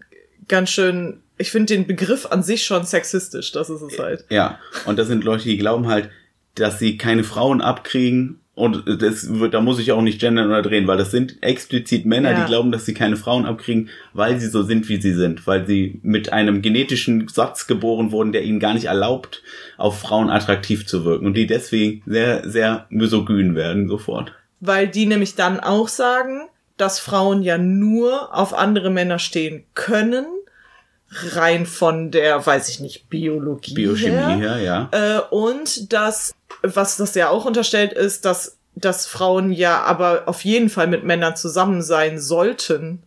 ganz 0.49 0.69
schön, 0.69 1.23
ich 1.39 1.51
finde 1.51 1.73
den 1.73 1.87
Begriff 1.87 2.27
an 2.27 2.43
sich 2.43 2.63
schon 2.63 2.85
sexistisch, 2.85 3.53
das 3.53 3.71
ist 3.71 3.81
es 3.81 3.99
halt. 3.99 4.27
Ja, 4.29 4.59
und 4.85 4.99
das 4.99 5.07
sind 5.07 5.25
Leute, 5.25 5.45
die 5.45 5.57
glauben 5.57 5.87
halt, 5.87 6.11
dass 6.57 6.79
sie 6.79 6.99
keine 6.99 7.25
Frauen 7.25 7.63
abkriegen 7.63 8.41
und 8.55 8.85
das 9.03 9.39
wird, 9.39 9.53
da 9.53 9.61
muss 9.61 9.81
ich 9.81 9.91
auch 9.91 10.01
nicht 10.01 10.21
gendern 10.21 10.47
oder 10.47 10.63
drehen, 10.63 10.87
weil 10.87 10.97
das 10.97 11.11
sind 11.11 11.43
explizit 11.43 12.07
Männer, 12.07 12.31
ja. 12.31 12.41
die 12.41 12.47
glauben, 12.47 12.71
dass 12.71 12.87
sie 12.87 12.95
keine 12.95 13.17
Frauen 13.17 13.47
abkriegen, 13.47 13.89
weil 14.13 14.39
sie 14.39 14.47
so 14.47 14.63
sind, 14.63 14.89
wie 14.89 15.01
sie 15.01 15.13
sind, 15.13 15.47
weil 15.47 15.67
sie 15.67 15.99
mit 16.03 16.33
einem 16.33 16.63
genetischen 16.63 17.27
Satz 17.27 17.67
geboren 17.67 18.13
wurden, 18.13 18.31
der 18.31 18.45
ihnen 18.45 18.61
gar 18.61 18.75
nicht 18.75 18.85
erlaubt, 18.85 19.43
auf 19.77 19.99
Frauen 19.99 20.31
attraktiv 20.31 20.87
zu 20.87 21.05
wirken 21.05 21.27
und 21.27 21.35
die 21.35 21.49
deswegen 21.49 22.03
sehr, 22.07 22.49
sehr 22.49 22.87
misogyn 22.91 23.57
werden 23.57 23.89
sofort. 23.89 24.33
Weil 24.61 24.87
die 24.87 25.07
nämlich 25.07 25.35
dann 25.35 25.59
auch 25.59 25.89
sagen, 25.89 26.43
dass 26.77 27.01
Frauen 27.01 27.43
ja 27.43 27.59
nur 27.59 28.37
auf 28.37 28.55
andere 28.55 28.91
Männer 28.91 29.19
stehen 29.19 29.65
können, 29.75 30.27
rein 31.35 31.67
von 31.67 32.11
der, 32.11 32.45
weiß 32.45 32.69
ich 32.69 32.81
nicht, 32.81 33.09
Biologie. 33.09 33.75
Biochemie 33.75 34.43
her, 34.43 34.55
her 34.55 34.59
ja. 34.59 34.89
Äh, 34.93 35.21
und 35.31 35.93
dass 35.93 36.35
was 36.65 36.97
das 36.97 37.15
ja 37.15 37.29
auch 37.29 37.45
unterstellt, 37.45 37.93
ist, 37.93 38.25
dass, 38.25 38.57
dass 38.75 39.07
Frauen 39.07 39.53
ja 39.53 39.83
aber 39.83 40.23
auf 40.27 40.45
jeden 40.45 40.71
Fall 40.71 40.87
mit 40.87 41.05
Männern 41.05 41.37
zusammen 41.37 41.83
sein 41.83 42.19
sollten 42.19 43.03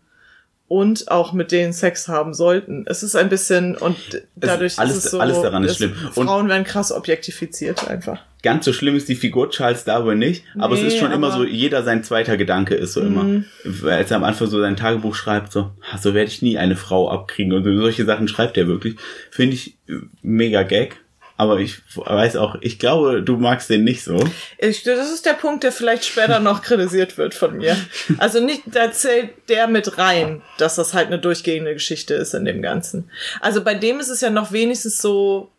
und 0.67 1.10
auch 1.10 1.34
mit 1.34 1.52
denen 1.52 1.74
Sex 1.74 2.08
haben 2.08 2.34
sollten. 2.34 2.86
Es 2.88 3.04
ist 3.04 3.15
ein 3.15 3.30
bisschen 3.30 3.76
und 3.76 3.98
dadurch 4.36 4.74
ist, 4.74 4.80
alles, 4.80 4.98
ist 4.98 5.06
es 5.06 5.12
so, 5.12 5.20
alles 5.20 5.41
daran 5.41 5.63
ist 5.63 5.78
schlimm. 5.78 5.96
Und 6.15 6.26
Frauen 6.26 6.50
werden 6.50 6.65
krass 6.65 6.91
objektifiziert 6.91 7.88
einfach. 7.88 8.20
Ganz 8.47 8.63
so 8.63 8.71
schlimm 8.71 8.95
ist 8.95 9.10
die 9.10 9.15
Figur 9.15 9.49
Charles 9.49 9.83
Darwin 9.83 10.19
nicht, 10.19 10.45
aber 10.57 10.75
nee, 10.75 10.79
es 10.79 10.93
ist 10.93 10.99
schon 10.99 11.12
immer 11.12 11.31
so, 11.31 11.43
jeder 11.43 11.83
sein 11.83 12.01
zweiter 12.05 12.38
Gedanke 12.38 12.75
ist 12.75 12.93
so 12.93 13.01
immer. 13.01 13.23
Mhm. 13.23 13.45
Als 13.83 14.10
er 14.10 14.15
am 14.15 14.23
Anfang 14.23 14.47
so 14.47 14.62
sein 14.62 14.77
Tagebuch 14.77 15.15
schreibt, 15.15 15.51
so, 15.51 15.71
so 15.99 16.13
werde 16.13 16.31
ich 16.31 16.41
nie 16.41 16.57
eine 16.57 16.77
Frau 16.77 17.12
abkriegen 17.12 17.51
und 17.51 17.65
solche 17.65 18.05
Sachen 18.05 18.29
schreibt 18.29 18.55
er 18.55 18.69
wirklich. 18.69 18.95
Finde 19.31 19.55
ich 19.55 19.75
mega 20.21 20.63
Gag. 20.63 20.95
Aber 21.36 21.60
ich 21.60 21.79
weiß 21.93 22.38
auch, 22.38 22.55
ich 22.62 22.79
glaube, 22.79 23.21
du 23.21 23.36
magst 23.36 23.69
den 23.69 23.83
nicht 23.83 24.01
so. 24.01 24.17
Ich, 24.60 24.83
das 24.83 25.12
ist 25.12 25.25
der 25.25 25.33
Punkt, 25.33 25.65
der 25.65 25.73
vielleicht 25.73 26.05
später 26.05 26.39
noch 26.39 26.62
kritisiert 26.62 27.17
wird 27.17 27.33
von 27.33 27.57
mir. 27.57 27.75
Also 28.17 28.39
nicht, 28.39 28.63
da 28.67 28.93
zählt 28.93 29.31
der 29.49 29.67
mit 29.67 29.97
rein, 29.97 30.41
dass 30.57 30.75
das 30.75 30.93
halt 30.93 31.07
eine 31.07 31.19
durchgehende 31.19 31.73
Geschichte 31.73 32.13
ist 32.13 32.33
in 32.33 32.45
dem 32.45 32.62
Ganzen. 32.62 33.12
Also 33.41 33.62
bei 33.62 33.75
dem 33.75 33.99
ist 33.99 34.07
es 34.07 34.21
ja 34.21 34.29
noch 34.29 34.53
wenigstens 34.53 34.99
so, 34.99 35.51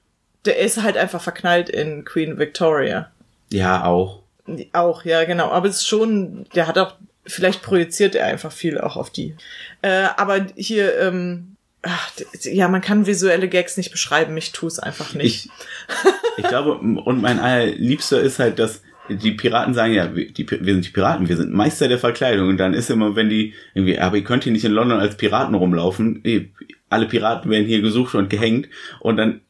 der 0.44 0.58
ist 0.58 0.82
halt 0.82 0.96
einfach 0.96 1.20
verknallt 1.20 1.68
in 1.68 2.04
Queen 2.04 2.38
Victoria. 2.38 3.10
Ja, 3.50 3.84
auch. 3.84 4.22
Auch, 4.72 5.04
ja, 5.04 5.24
genau. 5.24 5.50
Aber 5.50 5.68
es 5.68 5.76
ist 5.76 5.88
schon, 5.88 6.46
der 6.54 6.66
hat 6.66 6.78
auch, 6.78 6.94
vielleicht 7.26 7.62
projiziert 7.62 8.14
er 8.14 8.26
einfach 8.26 8.52
viel 8.52 8.78
auch 8.78 8.96
auf 8.96 9.10
die. 9.10 9.36
Äh, 9.82 10.06
aber 10.16 10.46
hier, 10.56 10.98
ähm, 10.98 11.56
ach, 11.82 12.10
ja, 12.42 12.68
man 12.68 12.80
kann 12.80 13.06
visuelle 13.06 13.48
Gags 13.48 13.76
nicht 13.76 13.90
beschreiben, 13.90 14.36
ich 14.36 14.52
tue 14.52 14.68
es 14.68 14.78
einfach 14.78 15.12
nicht. 15.14 15.46
Ich, 15.46 16.44
ich 16.44 16.48
glaube, 16.48 16.78
und 16.78 17.20
mein 17.20 17.40
allerliebster 17.40 18.20
ist 18.20 18.38
halt, 18.38 18.58
dass 18.58 18.82
die 19.08 19.32
Piraten 19.32 19.74
sagen 19.74 19.94
ja, 19.94 20.14
wir, 20.14 20.30
die, 20.30 20.48
wir 20.50 20.74
sind 20.74 20.84
die 20.84 20.90
Piraten, 20.90 21.28
wir 21.28 21.36
sind 21.36 21.52
Meister 21.52 21.88
der 21.88 21.98
Verkleidung. 21.98 22.48
Und 22.48 22.58
dann 22.58 22.74
ist 22.74 22.90
immer, 22.90 23.16
wenn 23.16 23.28
die 23.28 23.54
irgendwie, 23.74 23.98
aber 23.98 24.16
ihr 24.16 24.24
könnt 24.24 24.44
hier 24.44 24.52
nicht 24.52 24.64
in 24.64 24.72
London 24.72 25.00
als 25.00 25.16
Piraten 25.16 25.54
rumlaufen. 25.54 26.22
Alle 26.90 27.06
Piraten 27.06 27.50
werden 27.50 27.66
hier 27.66 27.80
gesucht 27.80 28.14
und 28.14 28.30
gehängt. 28.30 28.68
Und 29.00 29.16
dann 29.16 29.40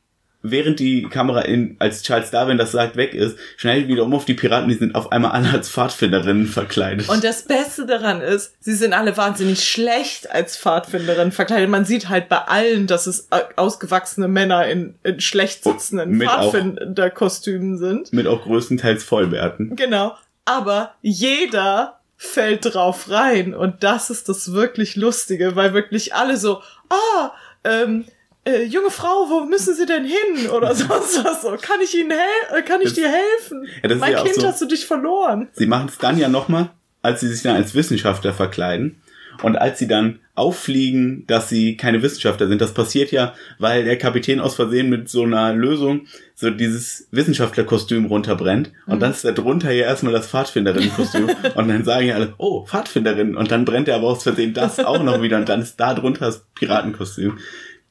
während 0.42 0.79
die 0.79 1.03
Kamera 1.03 1.40
in, 1.40 1.77
als 1.79 2.03
Charles 2.03 2.31
Darwin 2.31 2.59
das 2.59 2.72
sagt, 2.72 2.96
weg 2.96 3.14
ist, 3.14 3.37
schnell 3.57 3.88
wieder 3.88 4.05
um 4.05 4.14
auf 4.14 4.24
die 4.24 4.35
Piraten, 4.35 4.68
die 4.68 4.77
sind 4.77 4.94
auf 4.94 5.11
einmal 5.11 5.33
alle 5.33 5.51
als 5.51 5.68
Pfadfinderinnen 5.68 6.46
verkleidet. 6.46 7.09
Und 7.09 7.24
das 7.24 7.42
Beste 7.42 7.87
daran 7.87 8.20
ist, 8.20 8.55
sie 8.61 8.74
sind 8.74 8.92
alle 8.92 9.16
wahnsinnig 9.16 9.68
schlecht 9.68 10.31
als 10.31 10.57
Pfadfinderinnen 10.57 11.33
verkleidet. 11.33 11.68
Man 11.68 11.85
sieht 11.85 12.09
halt 12.09 12.29
bei 12.29 12.38
allen, 12.38 12.87
dass 12.87 13.07
es 13.07 13.29
ausgewachsene 13.57 14.29
Männer 14.29 14.66
in, 14.68 14.94
in 15.03 15.20
schlecht 15.20 15.64
sitzenden 15.64 16.20
Pfadfinderkostümen 16.20 17.79
sind. 17.79 18.12
Mit 18.12 18.27
auch 18.27 18.42
größtenteils 18.42 19.03
Vollbärten. 19.03 19.74
Genau. 19.77 20.16
Aber 20.44 20.94
jeder 21.03 21.98
fällt 22.16 22.74
drauf 22.74 23.11
rein. 23.11 23.55
Und 23.55 23.83
das 23.83 24.11
ist 24.11 24.29
das 24.29 24.53
wirklich 24.53 24.96
Lustige, 24.96 25.57
weil 25.57 25.74
wirklich 25.74 26.14
alle 26.14 26.37
so, 26.37 26.62
ah, 26.90 27.33
ähm, 27.64 28.05
äh, 28.49 28.65
junge 28.65 28.91
Frau, 28.91 29.29
wo 29.29 29.45
müssen 29.45 29.75
Sie 29.75 29.87
denn 29.87 30.05
hin? 30.05 30.49
Oder 30.51 30.75
sonst 30.75 31.25
was 31.25 31.43
so. 31.43 31.57
Kann 31.61 31.81
ich 31.83 31.95
Ihnen 31.95 32.11
helfen? 32.11 32.57
Äh, 32.57 32.63
kann 32.63 32.81
ich 32.81 32.89
das, 32.89 32.95
dir 32.95 33.09
helfen? 33.09 33.67
Ja, 33.83 33.95
mein 33.97 34.13
ja 34.13 34.23
Kind 34.23 34.37
so, 34.37 34.47
hast 34.47 34.61
du 34.61 34.67
dich 34.67 34.87
verloren. 34.87 35.49
Sie 35.53 35.67
machen 35.67 35.89
es 35.89 35.99
dann 35.99 36.19
ja 36.19 36.29
nochmal, 36.29 36.71
als 37.03 37.21
sie 37.21 37.29
sich 37.29 37.43
dann 37.43 37.57
als 37.57 37.75
Wissenschaftler 37.75 38.33
verkleiden. 38.33 39.01
Und 39.43 39.57
als 39.57 39.79
sie 39.79 39.87
dann 39.87 40.19
auffliegen, 40.35 41.25
dass 41.29 41.49
sie 41.49 41.77
keine 41.77 42.03
Wissenschaftler 42.03 42.49
sind, 42.49 42.61
das 42.61 42.75
passiert 42.75 43.13
ja, 43.13 43.35
weil 43.61 43.85
der 43.85 43.97
Kapitän 43.97 44.41
aus 44.41 44.57
Versehen 44.57 44.89
mit 44.89 45.09
so 45.09 45.23
einer 45.23 45.53
Lösung 45.53 46.07
so 46.35 46.51
dieses 46.51 47.07
Wissenschaftlerkostüm 47.13 48.07
runterbrennt. 48.07 48.73
Und 48.87 48.97
mhm. 48.97 49.01
dann 49.01 49.11
ist 49.13 49.25
da 49.25 49.31
drunter 49.31 49.71
ja 49.71 49.85
erstmal 49.85 50.13
das 50.13 50.27
Pfadfinderinnenkostüm. 50.29 51.29
und 51.55 51.69
dann 51.69 51.85
sagen 51.85 52.09
ja 52.09 52.17
alle, 52.17 52.35
oh, 52.39 52.67
Pfadfinderin. 52.67 53.37
Und 53.37 53.53
dann 53.53 53.65
brennt 53.65 53.87
er 53.87 53.97
aber 53.97 54.09
aus 54.09 54.25
Versehen 54.25 54.55
das 54.55 54.81
auch 54.81 55.03
noch 55.03 55.23
wieder. 55.23 55.37
Und 55.37 55.49
dann 55.49 55.63
ist 55.63 55.79
da 55.79 55.95
drunter 55.95 56.27
das 56.27 56.45
Piratenkostüm 56.57 57.39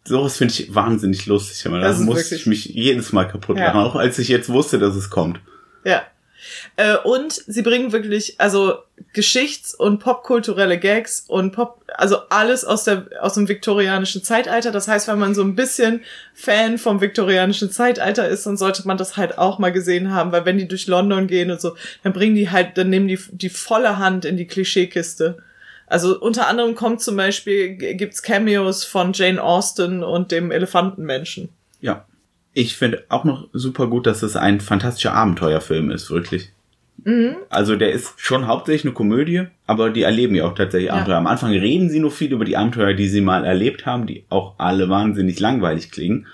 sowas 0.08 0.38
finde 0.38 0.54
ich 0.54 0.74
wahnsinnig 0.74 1.26
lustig. 1.26 1.66
Aber 1.68 1.80
da 1.80 1.94
muss 1.94 2.32
ich 2.32 2.46
mich 2.46 2.66
jedes 2.66 3.14
Mal 3.14 3.26
kaputt 3.26 3.58
machen, 3.58 3.80
ja. 3.80 3.84
auch 3.86 3.96
als 3.96 4.20
ich 4.20 4.28
jetzt 4.28 4.50
wusste, 4.50 4.80
dass 4.80 4.96
es 4.96 5.10
kommt. 5.10 5.40
Ja. 5.84 6.04
Äh, 6.76 6.98
und 6.98 7.34
sie 7.34 7.62
bringen 7.62 7.92
wirklich, 7.92 8.40
also 8.40 8.76
Geschichts- 9.14 9.74
und 9.74 10.00
popkulturelle 10.00 10.80
Gags 10.80 11.26
und 11.28 11.52
Pop, 11.52 11.84
also 11.94 12.18
alles 12.30 12.64
aus 12.66 12.84
der, 12.84 13.08
aus 13.20 13.34
dem 13.34 13.48
viktorianischen 13.48 14.24
Zeitalter. 14.24 14.72
Das 14.72 14.88
heißt, 14.88 15.08
wenn 15.08 15.20
man 15.20 15.36
so 15.36 15.44
ein 15.44 15.56
bisschen 15.56 16.02
Fan 16.34 16.78
vom 16.78 17.02
viktorianischen 17.02 17.72
Zeitalter 17.72 18.28
ist, 18.28 18.46
dann 18.46 18.58
sollte 18.58 18.88
man 18.88 18.98
das 18.98 19.18
halt 19.18 19.38
auch 19.38 19.60
mal 19.60 19.72
gesehen 19.72 20.14
haben, 20.14 20.32
weil 20.32 20.46
wenn 20.46 20.58
die 20.58 20.68
durch 20.68 20.88
London 20.88 21.28
gehen 21.28 21.52
und 21.52 21.62
so, 21.62 21.76
dann 22.04 22.14
bringen 22.14 22.36
die 22.36 22.50
halt, 22.50 22.78
dann 22.78 22.90
nehmen 22.90 23.08
die 23.08 23.20
die 23.32 23.50
volle 23.50 23.98
Hand 23.98 24.26
in 24.26 24.38
die 24.38 24.48
Klischeekiste. 24.48 25.38
Also 25.88 26.20
unter 26.20 26.48
anderem 26.48 26.76
kommt 26.76 27.02
zum 27.02 27.16
Beispiel, 27.16 27.76
gibt's 27.76 28.22
Cameos 28.22 28.84
von 28.84 29.14
Jane 29.14 29.42
Austen 29.42 30.04
und 30.04 30.32
dem 30.32 30.52
Elefantenmenschen. 30.52 31.50
Ja. 31.82 32.06
Ich 32.54 32.76
finde 32.76 33.06
auch 33.10 33.24
noch 33.24 33.48
super 33.54 33.88
gut, 33.88 34.08
dass 34.08 34.24
es 34.24 34.36
ein 34.36 34.60
fantastischer 34.60 35.14
Abenteuerfilm 35.14 35.92
ist, 35.92 36.10
wirklich. 36.10 36.52
Mhm. 37.04 37.36
Also 37.50 37.76
der 37.76 37.92
ist 37.92 38.16
schon 38.18 38.48
hauptsächlich 38.48 38.86
eine 38.86 38.94
Komödie, 38.94 39.44
aber 39.66 39.92
die 39.92 40.02
erleben 40.02 40.36
ja 40.36 40.46
auch 40.46 40.56
tatsächlich 40.56 40.92
Abenteuer. 40.92 41.14
Ja. 41.14 41.20
Am 41.20 41.28
Anfang 41.28 41.52
reden 41.52 41.90
sie 41.90 42.00
nur 42.00 42.12
viel 42.12 42.34
über 42.34 42.46
die 42.46 42.58
Abenteuer, 42.58 42.94
die 42.94 43.08
sie 43.08 43.22
mal 43.22 43.46
erlebt 43.46 43.86
haben, 43.86 44.08
die 44.08 44.26
auch 44.30 44.56
alle 44.58 44.90
wahnsinnig 44.90 45.40
langweilig 45.40 45.92
klingen. 45.92 46.28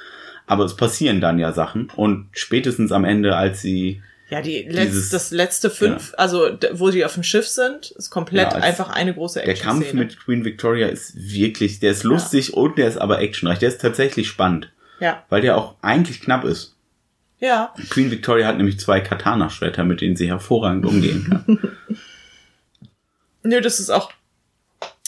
Aber 0.48 0.64
es 0.66 0.76
passieren 0.76 1.22
dann 1.22 1.40
ja 1.40 1.52
Sachen 1.52 1.92
und 1.96 2.28
spätestens 2.32 2.92
am 2.92 3.06
Ende, 3.06 3.36
als 3.36 3.62
sie 3.62 4.02
ja, 4.34 4.42
die 4.42 4.64
letzte, 4.64 5.12
das 5.12 5.30
letzte 5.30 5.70
fünf, 5.70 6.12
ja. 6.12 6.18
also 6.18 6.58
wo 6.72 6.90
die 6.90 7.06
auf 7.06 7.14
dem 7.14 7.22
Schiff 7.22 7.48
sind, 7.48 7.92
ist 7.92 8.10
komplett 8.10 8.52
ja, 8.52 8.58
einfach 8.58 8.90
eine 8.90 9.14
große 9.14 9.44
Action. 9.44 9.56
Der 9.56 9.64
Kampf 9.64 9.94
mit 9.94 10.20
Queen 10.20 10.44
Victoria 10.44 10.88
ist 10.88 11.14
wirklich, 11.16 11.80
der 11.80 11.92
ist 11.92 12.04
lustig 12.04 12.48
ja. 12.48 12.54
und 12.56 12.80
der 12.80 12.88
ist 12.88 12.98
aber 12.98 13.22
actionreich. 13.22 13.60
Der 13.60 13.70
ist 13.70 13.80
tatsächlich 13.80 14.28
spannend. 14.28 14.72
Ja. 15.00 15.24
Weil 15.30 15.42
der 15.42 15.56
auch 15.56 15.76
eigentlich 15.84 16.20
knapp 16.20 16.46
ist. 16.46 16.76
Ja. 17.40 17.76
Queen 17.92 18.10
Victoria 18.10 18.48
hat 18.48 18.58
nämlich 18.58 18.80
zwei 18.80 19.02
Katana-Schwerter, 19.02 19.84
mit 19.84 20.02
denen 20.02 20.16
sie 20.16 20.30
hervorragend 20.30 20.88
umgehen 20.88 21.28
kann. 21.30 21.60
Nö, 23.44 23.62
das 23.62 23.80
ist 23.80 23.92
auch, 23.92 24.12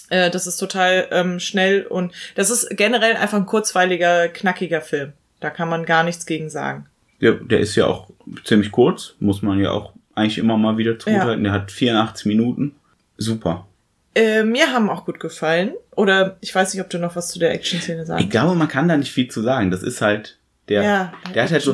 äh, 0.09 0.29
das 0.29 0.45
ist 0.45 0.57
total 0.57 1.07
ähm, 1.09 1.39
schnell 1.39 1.87
und 1.87 2.13
das 2.35 2.51
ist 2.51 2.69
generell 2.77 3.15
einfach 3.15 3.39
ein 3.39 3.47
kurzweiliger, 3.47 4.27
knackiger 4.27 4.81
Film. 4.81 5.13
Da 5.39 5.49
kann 5.49 5.67
man 5.67 5.83
gar 5.83 6.03
nichts 6.03 6.27
gegen 6.27 6.51
sagen. 6.51 6.85
Der, 7.21 7.33
der 7.33 7.59
ist 7.59 7.75
ja 7.75 7.87
auch 7.87 8.09
ziemlich 8.43 8.71
kurz, 8.71 9.15
muss 9.19 9.41
man 9.41 9.59
ja 9.59 9.71
auch 9.71 9.93
eigentlich 10.13 10.37
immer 10.37 10.57
mal 10.57 10.77
wieder 10.77 10.97
zuhalten. 10.97 11.45
Ja. 11.45 11.51
Der 11.51 11.61
hat 11.61 11.71
84 11.71 12.25
Minuten. 12.25 12.75
Super. 13.17 13.67
Äh, 14.13 14.43
mir 14.43 14.71
haben 14.71 14.89
auch 14.89 15.05
gut 15.05 15.19
gefallen. 15.19 15.73
Oder 15.91 16.37
ich 16.41 16.53
weiß 16.53 16.73
nicht, 16.73 16.81
ob 16.81 16.89
du 16.89 16.97
noch 16.97 17.15
was 17.15 17.29
zu 17.29 17.39
der 17.39 17.53
Action-Szene 17.53 18.05
sagst. 18.05 18.23
Ich 18.23 18.29
glaube, 18.29 18.55
man 18.55 18.67
kann 18.67 18.87
da 18.87 18.97
nicht 18.97 19.11
viel 19.11 19.29
zu 19.29 19.41
sagen. 19.41 19.71
Das 19.71 19.83
ist 19.83 20.01
halt 20.01 20.39
der. 20.69 20.83
Ja, 20.83 21.13
der 21.33 21.43
hat 21.43 21.51
halt 21.51 21.61
so. 21.61 21.73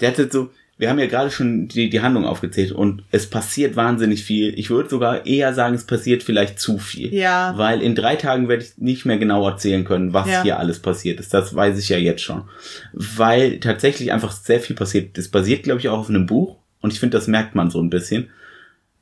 Der 0.00 0.08
hat 0.10 0.18
halt 0.18 0.32
so 0.32 0.50
wir 0.78 0.90
haben 0.90 0.98
ja 0.98 1.06
gerade 1.06 1.30
schon 1.30 1.68
die, 1.68 1.88
die 1.88 2.02
Handlung 2.02 2.26
aufgezählt 2.26 2.72
und 2.72 3.02
es 3.10 3.30
passiert 3.30 3.76
wahnsinnig 3.76 4.24
viel. 4.24 4.58
Ich 4.58 4.68
würde 4.68 4.90
sogar 4.90 5.24
eher 5.24 5.54
sagen, 5.54 5.74
es 5.74 5.84
passiert 5.84 6.22
vielleicht 6.22 6.60
zu 6.60 6.78
viel. 6.78 7.14
Ja. 7.14 7.54
Weil 7.56 7.80
in 7.80 7.94
drei 7.94 8.16
Tagen 8.16 8.48
werde 8.48 8.64
ich 8.64 8.76
nicht 8.76 9.06
mehr 9.06 9.16
genau 9.16 9.48
erzählen 9.48 9.84
können, 9.84 10.12
was 10.12 10.28
ja. 10.28 10.42
hier 10.42 10.58
alles 10.58 10.80
passiert 10.80 11.18
ist. 11.18 11.32
Das 11.32 11.54
weiß 11.54 11.78
ich 11.78 11.88
ja 11.88 11.96
jetzt 11.96 12.22
schon. 12.22 12.44
Weil 12.92 13.58
tatsächlich 13.58 14.12
einfach 14.12 14.32
sehr 14.32 14.60
viel 14.60 14.76
passiert. 14.76 15.16
Das 15.16 15.28
basiert, 15.28 15.62
glaube 15.62 15.80
ich, 15.80 15.88
auch 15.88 16.00
auf 16.00 16.10
einem 16.10 16.26
Buch 16.26 16.56
und 16.82 16.92
ich 16.92 17.00
finde, 17.00 17.16
das 17.16 17.26
merkt 17.26 17.54
man 17.54 17.70
so 17.70 17.80
ein 17.80 17.90
bisschen, 17.90 18.28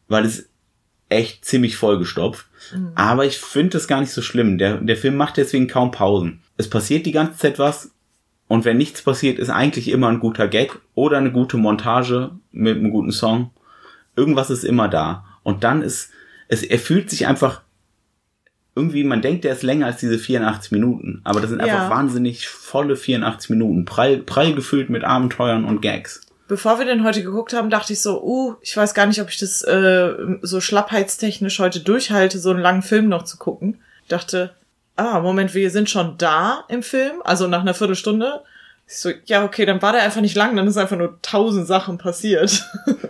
weil 0.06 0.24
es 0.24 0.48
echt 1.08 1.44
ziemlich 1.44 1.76
vollgestopft. 1.76 2.46
Mhm. 2.72 2.92
Aber 2.94 3.26
ich 3.26 3.38
finde 3.38 3.70
das 3.70 3.88
gar 3.88 4.00
nicht 4.00 4.12
so 4.12 4.22
schlimm. 4.22 4.58
Der, 4.58 4.76
der 4.76 4.96
Film 4.96 5.16
macht 5.16 5.38
deswegen 5.38 5.66
kaum 5.66 5.90
Pausen. 5.90 6.40
Es 6.56 6.70
passiert 6.70 7.04
die 7.04 7.12
ganze 7.12 7.38
Zeit 7.38 7.58
was 7.58 7.90
und 8.54 8.64
wenn 8.64 8.76
nichts 8.76 9.02
passiert, 9.02 9.40
ist 9.40 9.50
eigentlich 9.50 9.88
immer 9.88 10.08
ein 10.08 10.20
guter 10.20 10.46
Gag 10.46 10.78
oder 10.94 11.18
eine 11.18 11.32
gute 11.32 11.56
Montage 11.56 12.30
mit 12.52 12.76
einem 12.76 12.92
guten 12.92 13.10
Song. 13.10 13.50
Irgendwas 14.14 14.48
ist 14.48 14.62
immer 14.62 14.86
da. 14.86 15.24
Und 15.42 15.64
dann 15.64 15.82
ist, 15.82 16.10
es, 16.46 16.62
er 16.62 16.78
fühlt 16.78 17.10
sich 17.10 17.26
einfach 17.26 17.62
irgendwie, 18.76 19.02
man 19.02 19.22
denkt, 19.22 19.42
der 19.42 19.54
ist 19.54 19.64
länger 19.64 19.86
als 19.86 19.96
diese 19.96 20.20
84 20.20 20.70
Minuten. 20.70 21.20
Aber 21.24 21.40
das 21.40 21.50
sind 21.50 21.58
ja. 21.58 21.66
einfach 21.66 21.90
wahnsinnig 21.90 22.46
volle 22.46 22.94
84 22.94 23.50
Minuten. 23.50 23.86
Prall, 23.86 24.18
prall 24.18 24.54
gefüllt 24.54 24.88
mit 24.88 25.02
Abenteuern 25.02 25.64
und 25.64 25.82
Gags. 25.82 26.20
Bevor 26.46 26.78
wir 26.78 26.86
den 26.86 27.02
heute 27.02 27.24
geguckt 27.24 27.54
haben, 27.54 27.70
dachte 27.70 27.92
ich 27.92 28.02
so, 28.02 28.22
uh, 28.22 28.54
ich 28.60 28.76
weiß 28.76 28.94
gar 28.94 29.06
nicht, 29.06 29.20
ob 29.20 29.30
ich 29.30 29.38
das 29.38 29.62
äh, 29.62 30.14
so 30.42 30.60
schlappheitstechnisch 30.60 31.58
heute 31.58 31.80
durchhalte, 31.80 32.38
so 32.38 32.50
einen 32.50 32.60
langen 32.60 32.82
Film 32.82 33.08
noch 33.08 33.24
zu 33.24 33.36
gucken. 33.36 33.78
Dachte, 34.06 34.54
ah, 34.96 35.20
Moment, 35.20 35.54
wir 35.54 35.70
sind 35.70 35.90
schon 35.90 36.16
da 36.18 36.64
im 36.68 36.82
Film, 36.82 37.22
also 37.24 37.46
nach 37.46 37.60
einer 37.60 37.74
Viertelstunde. 37.74 38.42
Ich 38.86 38.98
so, 38.98 39.10
ja, 39.26 39.44
okay, 39.44 39.64
dann 39.64 39.82
war 39.82 39.92
der 39.92 40.02
einfach 40.02 40.20
nicht 40.20 40.36
lang, 40.36 40.56
dann 40.56 40.66
ist 40.66 40.76
einfach 40.76 40.96
nur 40.96 41.18
tausend 41.22 41.66
Sachen 41.66 41.98
passiert. 41.98 42.64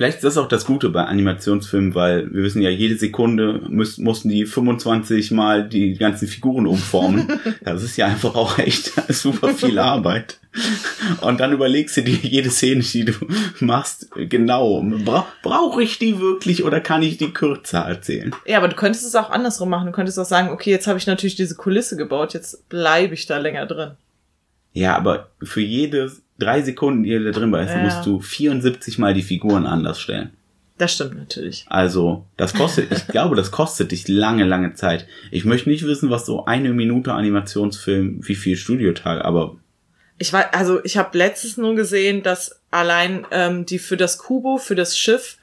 Vielleicht 0.00 0.16
ist 0.16 0.24
das 0.24 0.38
auch 0.38 0.48
das 0.48 0.64
Gute 0.64 0.88
bei 0.88 1.04
Animationsfilmen, 1.04 1.94
weil 1.94 2.32
wir 2.32 2.42
wissen 2.42 2.62
ja, 2.62 2.70
jede 2.70 2.96
Sekunde 2.96 3.60
müß, 3.68 3.98
mussten 3.98 4.30
die 4.30 4.46
25 4.46 5.30
Mal 5.30 5.68
die 5.68 5.92
ganzen 5.92 6.26
Figuren 6.26 6.66
umformen. 6.66 7.28
Das 7.62 7.82
ist 7.82 7.98
ja 7.98 8.06
einfach 8.06 8.34
auch 8.34 8.58
echt 8.58 8.92
super 9.12 9.50
viel 9.50 9.78
Arbeit. 9.78 10.38
Und 11.20 11.40
dann 11.40 11.52
überlegst 11.52 11.98
du 11.98 12.02
dir 12.02 12.14
jede 12.14 12.48
Szene, 12.48 12.80
die 12.80 13.04
du 13.04 13.12
machst, 13.60 14.08
genau. 14.14 14.82
Bra 15.04 15.26
Brauche 15.42 15.82
ich 15.82 15.98
die 15.98 16.18
wirklich 16.18 16.64
oder 16.64 16.80
kann 16.80 17.02
ich 17.02 17.18
die 17.18 17.32
kürzer 17.32 17.80
erzählen? 17.80 18.34
Ja, 18.46 18.56
aber 18.56 18.68
du 18.68 18.76
könntest 18.76 19.04
es 19.04 19.14
auch 19.14 19.28
andersrum 19.28 19.68
machen. 19.68 19.86
Du 19.86 19.92
könntest 19.92 20.18
auch 20.18 20.24
sagen, 20.24 20.48
okay, 20.48 20.70
jetzt 20.70 20.86
habe 20.86 20.98
ich 20.98 21.06
natürlich 21.06 21.36
diese 21.36 21.56
Kulisse 21.56 21.98
gebaut, 21.98 22.32
jetzt 22.32 22.70
bleibe 22.70 23.12
ich 23.12 23.26
da 23.26 23.36
länger 23.36 23.66
drin. 23.66 23.90
Ja, 24.72 24.96
aber 24.96 25.28
für 25.42 25.60
jedes 25.60 26.22
drei 26.40 26.62
Sekunden, 26.62 27.04
die 27.04 27.12
da 27.12 27.30
drin 27.30 27.52
bist, 27.52 27.70
ja. 27.70 27.82
musst 27.82 28.04
du 28.04 28.20
74 28.20 28.98
Mal 28.98 29.14
die 29.14 29.22
Figuren 29.22 29.66
anders 29.66 30.00
stellen. 30.00 30.30
Das 30.78 30.94
stimmt 30.94 31.18
natürlich. 31.18 31.66
Also, 31.68 32.24
das 32.38 32.54
kostet, 32.54 32.90
ich 32.90 33.06
glaube, 33.08 33.36
das 33.36 33.50
kostet 33.50 33.92
dich 33.92 34.08
lange, 34.08 34.44
lange 34.44 34.72
Zeit. 34.72 35.06
Ich 35.30 35.44
möchte 35.44 35.68
nicht 35.68 35.84
wissen, 35.84 36.08
was 36.08 36.24
so 36.24 36.46
eine 36.46 36.72
Minute 36.72 37.12
Animationsfilm, 37.12 38.26
wie 38.26 38.34
viel 38.34 38.56
Studiotage, 38.56 39.24
aber. 39.24 39.56
Ich 40.16 40.32
weiß, 40.32 40.46
also 40.52 40.82
ich 40.82 40.96
habe 40.96 41.16
letztens 41.16 41.58
nur 41.58 41.74
gesehen, 41.74 42.22
dass 42.22 42.60
allein 42.70 43.26
ähm, 43.30 43.66
die 43.66 43.78
für 43.78 43.98
das 43.98 44.16
Kubo, 44.16 44.56
für 44.56 44.74
das 44.74 44.98
Schiff, 44.98 45.36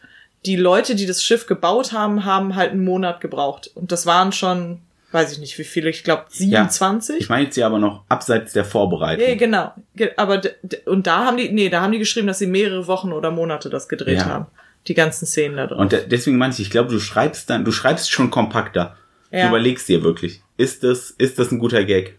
die 0.46 0.56
Leute, 0.56 0.96
die 0.96 1.06
das 1.06 1.24
Schiff 1.24 1.46
gebaut 1.46 1.92
haben, 1.92 2.26
haben 2.26 2.56
halt 2.56 2.72
einen 2.72 2.84
Monat 2.84 3.22
gebraucht. 3.22 3.70
Und 3.76 3.92
das 3.92 4.08
waren 4.08 4.32
schon 4.32 4.80
weiß 5.12 5.32
ich 5.32 5.40
nicht 5.40 5.58
wie 5.58 5.64
viele, 5.64 5.90
ich 5.90 6.04
glaube 6.04 6.26
27. 6.30 7.18
Ich 7.20 7.30
meine 7.30 7.46
jetzt 7.46 7.56
ja 7.58 7.66
aber 7.66 7.80
noch 7.80 8.04
abseits 8.10 8.54
der 8.54 8.66
Vorbereitung. 8.66 9.26
Ja, 9.28 9.36
genau. 9.36 9.74
Ge- 9.96 10.12
Aber 10.18 10.42
und 10.86 11.08
da 11.08 11.26
haben 11.26 11.38
die, 11.38 11.50
nee, 11.50 11.70
da 11.70 11.82
haben 11.82 11.92
die 11.94 12.00
geschrieben, 12.00 12.28
dass 12.28 12.40
sie 12.40 12.48
mehrere 12.48 12.88
Wochen 12.88 13.14
oder 13.14 13.32
Monate 13.32 13.70
das 13.70 13.88
gedreht 13.88 14.20
Ja. 14.20 14.26
haben. 14.26 14.46
Die 14.88 14.94
ganzen 14.94 15.26
Szenen 15.26 15.58
da 15.58 15.68
drin. 15.68 15.78
Und 15.80 15.92
de- 15.92 16.08
deswegen 16.08 16.38
meine 16.38 16.54
ich, 16.54 16.60
ich 16.60 16.70
glaube, 16.70 16.90
du 16.92 17.00
schreibst 17.00 17.50
dann, 17.50 17.66
du 17.66 17.72
schreibst 17.72 18.12
schon 18.12 18.30
kompakter. 18.32 18.96
Ja. 19.32 19.44
Du 19.44 19.48
überlegst 19.50 19.88
dir 19.90 20.04
wirklich, 20.04 20.42
ist 20.58 20.84
das, 20.84 21.12
ist 21.12 21.40
das 21.40 21.52
ein 21.52 21.60
guter 21.60 21.84
Gag? 21.84 22.18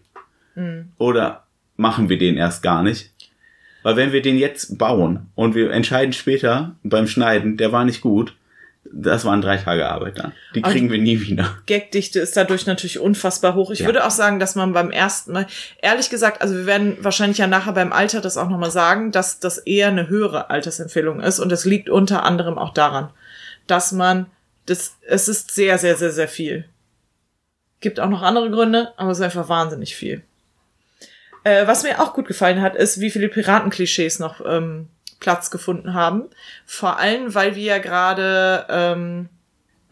Mhm. 0.55 0.91
Oder 0.97 1.45
machen 1.77 2.09
wir 2.09 2.17
den 2.17 2.37
erst 2.37 2.61
gar 2.63 2.83
nicht? 2.83 3.11
Weil 3.81 3.95
wenn 3.95 4.11
wir 4.11 4.21
den 4.21 4.37
jetzt 4.37 4.77
bauen 4.77 5.27
und 5.35 5.55
wir 5.55 5.71
entscheiden 5.71 6.11
später 6.13 6.75
beim 6.83 7.07
Schneiden, 7.07 7.55
der 7.57 7.71
war 7.71 7.85
nicht 7.85 8.01
gut, 8.01 8.35
das 8.91 9.23
waren 9.25 9.41
drei 9.41 9.57
Tage 9.57 9.87
Arbeit 9.87 10.17
dann. 10.19 10.33
Die 10.55 10.63
Und- 10.63 10.71
kriegen 10.71 10.89
wir 10.91 10.97
nie 10.97 11.21
wieder. 11.21 11.57
Gagdichte 11.67 12.19
ist 12.19 12.35
dadurch 12.35 12.65
natürlich 12.65 12.99
unfassbar 12.99 13.53
hoch. 13.55 13.69
Ich 13.71 13.79
Ja. 13.79 13.85
würde 13.85 14.05
auch 14.05 14.11
sagen, 14.11 14.39
dass 14.39 14.55
man 14.55 14.73
beim 14.73 14.89
ersten 14.91 15.31
Mal, 15.33 15.45
ehrlich 15.81 16.09
gesagt, 16.09 16.41
also 16.41 16.55
wir 16.55 16.65
werden 16.65 16.97
wahrscheinlich 17.01 17.37
ja 17.37 17.47
nachher 17.47 17.73
beim 17.73 17.93
Alter 17.93 18.19
das 18.21 18.37
auch 18.37 18.49
nochmal 18.49 18.71
sagen, 18.71 19.11
dass 19.11 19.39
das 19.39 19.59
eher 19.59 19.87
eine 19.89 20.07
höhere 20.09 20.49
Altersempfehlung 20.49 21.19
ist 21.21 21.39
und 21.39 21.51
es 21.51 21.65
liegt 21.65 21.89
unter 21.89 22.23
anderem 22.23 22.57
auch 22.57 22.73
daran, 22.73 23.09
dass 23.67 23.91
man, 23.91 24.25
das, 24.65 24.95
es 25.07 25.27
ist 25.27 25.51
sehr, 25.51 25.77
sehr, 25.77 25.95
sehr, 25.95 26.11
sehr 26.11 26.27
viel. 26.27 26.65
Gibt 27.81 27.99
auch 27.99 28.09
noch 28.09 28.23
andere 28.23 28.49
Gründe, 28.49 28.91
aber 28.97 29.11
es 29.11 29.19
ist 29.19 29.23
einfach 29.23 29.49
wahnsinnig 29.49 29.95
viel. 29.95 30.23
Äh, 31.43 31.67
was 31.67 31.83
mir 31.83 32.01
auch 32.01 32.13
gut 32.13 32.27
gefallen 32.27 32.61
hat, 32.61 32.75
ist, 32.75 32.99
wie 32.99 33.09
viele 33.11 33.29
Piratenklischees 33.29 34.19
noch 34.19 34.41
ähm, 34.45 34.87
Platz 35.19 35.51
gefunden 35.51 35.93
haben. 35.93 36.25
Vor 36.65 36.97
allem, 36.97 37.33
weil 37.35 37.55
wir 37.55 37.63
ja 37.63 37.77
gerade, 37.79 38.65
ähm, 38.69 39.29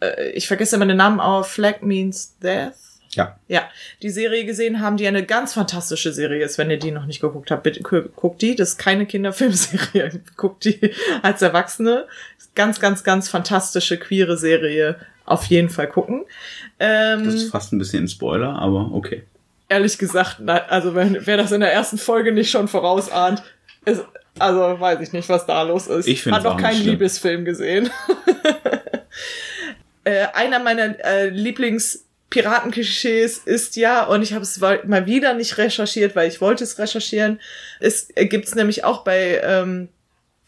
äh, 0.00 0.30
ich 0.30 0.46
vergesse 0.48 0.76
immer 0.76 0.86
den 0.86 0.96
Namen, 0.96 1.20
Our 1.20 1.44
Flag 1.44 1.82
Means 1.82 2.36
Death. 2.38 2.74
Ja. 3.10 3.38
Ja, 3.48 3.62
die 4.02 4.10
Serie 4.10 4.44
gesehen 4.44 4.80
haben, 4.80 4.98
die 4.98 5.06
eine 5.08 5.24
ganz 5.24 5.54
fantastische 5.54 6.12
Serie 6.12 6.44
ist. 6.44 6.58
Wenn 6.58 6.70
ihr 6.70 6.78
die 6.78 6.90
noch 6.90 7.06
nicht 7.06 7.20
geguckt 7.20 7.50
habt, 7.50 7.62
bitte 7.62 7.80
gu- 7.82 8.08
guckt 8.14 8.42
die. 8.42 8.54
Das 8.54 8.70
ist 8.70 8.78
keine 8.78 9.06
Kinderfilmserie. 9.06 10.20
guckt 10.36 10.64
die 10.64 10.92
als 11.22 11.40
Erwachsene. 11.42 12.06
Ganz, 12.54 12.80
ganz, 12.80 13.04
ganz 13.04 13.28
fantastische, 13.30 13.96
queere 13.98 14.36
Serie. 14.36 14.96
Auf 15.24 15.44
jeden 15.46 15.70
Fall 15.70 15.88
gucken. 15.88 16.24
Ähm, 16.78 17.24
Das 17.24 17.34
ist 17.34 17.50
fast 17.50 17.72
ein 17.72 17.78
bisschen 17.78 18.04
ein 18.04 18.08
Spoiler, 18.08 18.50
aber 18.58 18.90
okay. 18.92 19.24
ehrlich 19.68 19.96
gesagt, 19.98 20.40
also 20.46 20.94
wenn, 20.94 21.26
wer 21.26 21.36
das 21.38 21.50
in 21.52 21.60
der 21.60 21.72
ersten 21.72 21.98
Folge 21.98 22.32
nicht 22.32 22.50
schon 22.50 22.68
vorausahnt, 22.68 23.42
ist, 23.84 24.04
also 24.40 24.80
weiß 24.80 25.00
ich 25.00 25.12
nicht, 25.12 25.28
was 25.28 25.46
da 25.46 25.62
los 25.62 25.86
ist. 25.86 26.08
Ich 26.08 26.22
find's 26.22 26.38
Hat 26.38 26.44
noch 26.44 26.56
keinen. 26.56 26.82
Liebesfilm 26.82 27.44
gesehen. 27.44 27.90
äh, 30.04 30.26
einer 30.34 30.58
meiner 30.58 30.98
äh, 31.04 31.28
Lieblings-Piratenklischees 31.28 33.38
ist 33.38 33.76
ja, 33.76 34.02
und 34.04 34.22
ich 34.22 34.32
habe 34.32 34.42
es 34.42 34.60
mal 34.60 35.06
wieder 35.06 35.34
nicht 35.34 35.58
recherchiert, 35.58 36.16
weil 36.16 36.28
ich 36.28 36.40
wollte 36.40 36.64
es 36.64 36.78
recherchieren, 36.78 37.40
es 37.80 38.08
äh, 38.14 38.26
gibt's 38.26 38.54
nämlich 38.54 38.84
auch 38.84 39.04
bei 39.04 39.40
ähm, 39.42 39.88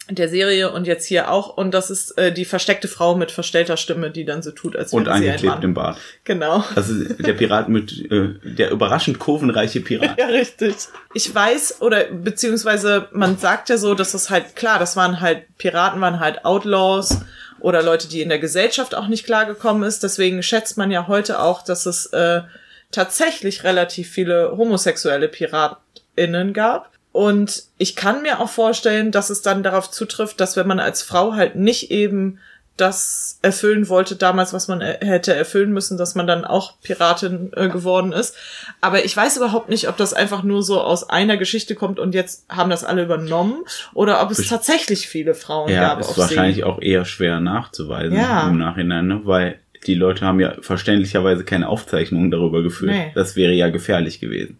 der 0.09 0.29
Serie 0.29 0.71
und 0.71 0.87
jetzt 0.87 1.05
hier 1.05 1.31
auch, 1.31 1.55
und 1.55 1.71
das 1.71 1.89
ist 1.89 2.17
äh, 2.17 2.33
die 2.33 2.45
versteckte 2.45 2.87
Frau 2.87 3.15
mit 3.15 3.31
verstellter 3.31 3.77
Stimme, 3.77 4.11
die 4.11 4.25
dann 4.25 4.41
so 4.41 4.51
tut, 4.51 4.75
als 4.75 4.93
Und 4.93 5.05
wäre 5.05 5.17
sie 5.17 5.23
ein 5.23 5.29
angeklebt 5.29 5.55
Mann. 5.55 5.63
im 5.63 5.73
Bart. 5.73 5.97
Genau. 6.23 6.63
Also 6.75 6.93
der 7.03 7.33
Pirat 7.33 7.69
mit, 7.69 8.11
äh, 8.11 8.33
der 8.43 8.71
überraschend 8.71 9.19
kurvenreiche 9.19 9.79
Pirat. 9.81 10.11
Ja, 10.17 10.27
richtig. 10.27 10.75
Ich 11.13 11.33
weiß, 11.33 11.81
oder 11.81 12.05
beziehungsweise 12.05 13.07
man 13.11 13.37
sagt 13.37 13.69
ja 13.69 13.77
so, 13.77 13.93
dass 13.95 14.11
das 14.11 14.29
halt, 14.29 14.55
klar, 14.55 14.79
das 14.79 14.95
waren 14.95 15.21
halt, 15.21 15.45
Piraten 15.57 16.01
waren 16.01 16.19
halt 16.19 16.45
Outlaws 16.45 17.21
oder 17.59 17.81
Leute, 17.81 18.07
die 18.07 18.21
in 18.21 18.29
der 18.29 18.39
Gesellschaft 18.39 18.93
auch 18.95 19.07
nicht 19.07 19.25
klargekommen 19.25 19.83
ist. 19.83 20.03
Deswegen 20.03 20.43
schätzt 20.43 20.77
man 20.77 20.91
ja 20.91 21.07
heute 21.07 21.39
auch, 21.39 21.63
dass 21.63 21.85
es 21.85 22.07
äh, 22.07 22.41
tatsächlich 22.91 23.63
relativ 23.63 24.09
viele 24.09 24.57
homosexuelle 24.57 25.27
PiratInnen 25.27 26.53
gab. 26.53 26.91
Und 27.11 27.63
ich 27.77 27.95
kann 27.95 28.21
mir 28.21 28.39
auch 28.39 28.49
vorstellen, 28.49 29.11
dass 29.11 29.29
es 29.29 29.41
dann 29.41 29.63
darauf 29.63 29.91
zutrifft, 29.91 30.39
dass 30.39 30.55
wenn 30.55 30.67
man 30.67 30.79
als 30.79 31.01
Frau 31.01 31.33
halt 31.33 31.55
nicht 31.55 31.91
eben 31.91 32.39
das 32.77 33.37
erfüllen 33.41 33.89
wollte 33.89 34.15
damals, 34.15 34.53
was 34.53 34.67
man 34.67 34.81
hätte 34.81 35.35
erfüllen 35.35 35.71
müssen, 35.71 35.97
dass 35.97 36.15
man 36.15 36.25
dann 36.25 36.45
auch 36.45 36.79
Piratin 36.81 37.51
äh, 37.55 37.67
geworden 37.69 38.11
ist. 38.11 38.35
Aber 38.79 39.03
ich 39.05 39.15
weiß 39.15 39.37
überhaupt 39.37 39.69
nicht, 39.69 39.87
ob 39.89 39.97
das 39.97 40.13
einfach 40.13 40.41
nur 40.41 40.63
so 40.63 40.81
aus 40.81 41.07
einer 41.07 41.37
Geschichte 41.37 41.75
kommt 41.75 41.99
und 41.99 42.15
jetzt 42.15 42.45
haben 42.49 42.69
das 42.69 42.83
alle 42.83 43.03
übernommen 43.03 43.63
oder 43.93 44.21
ob 44.23 44.31
es 44.31 44.47
tatsächlich 44.47 45.07
viele 45.07 45.35
Frauen 45.35 45.69
Ja, 45.69 45.89
gab 45.89 45.99
ist 45.99 46.09
auf 46.09 46.17
wahrscheinlich 46.17 46.57
See. 46.57 46.63
auch 46.63 46.81
eher 46.81 47.05
schwer 47.05 47.39
nachzuweisen 47.39 48.17
Ja. 48.17 48.47
im 48.47 48.57
Nachhinein, 48.57 49.05
ne? 49.05 49.21
weil 49.25 49.59
die 49.85 49.95
Leute 49.95 50.25
haben 50.25 50.39
ja 50.39 50.53
verständlicherweise 50.61 51.43
keine 51.43 51.67
Aufzeichnungen 51.67 52.31
darüber 52.31 52.63
geführt. 52.63 52.93
Nee. 52.93 53.11
Das 53.13 53.35
wäre 53.35 53.51
ja 53.51 53.69
gefährlich 53.69 54.19
gewesen. 54.19 54.57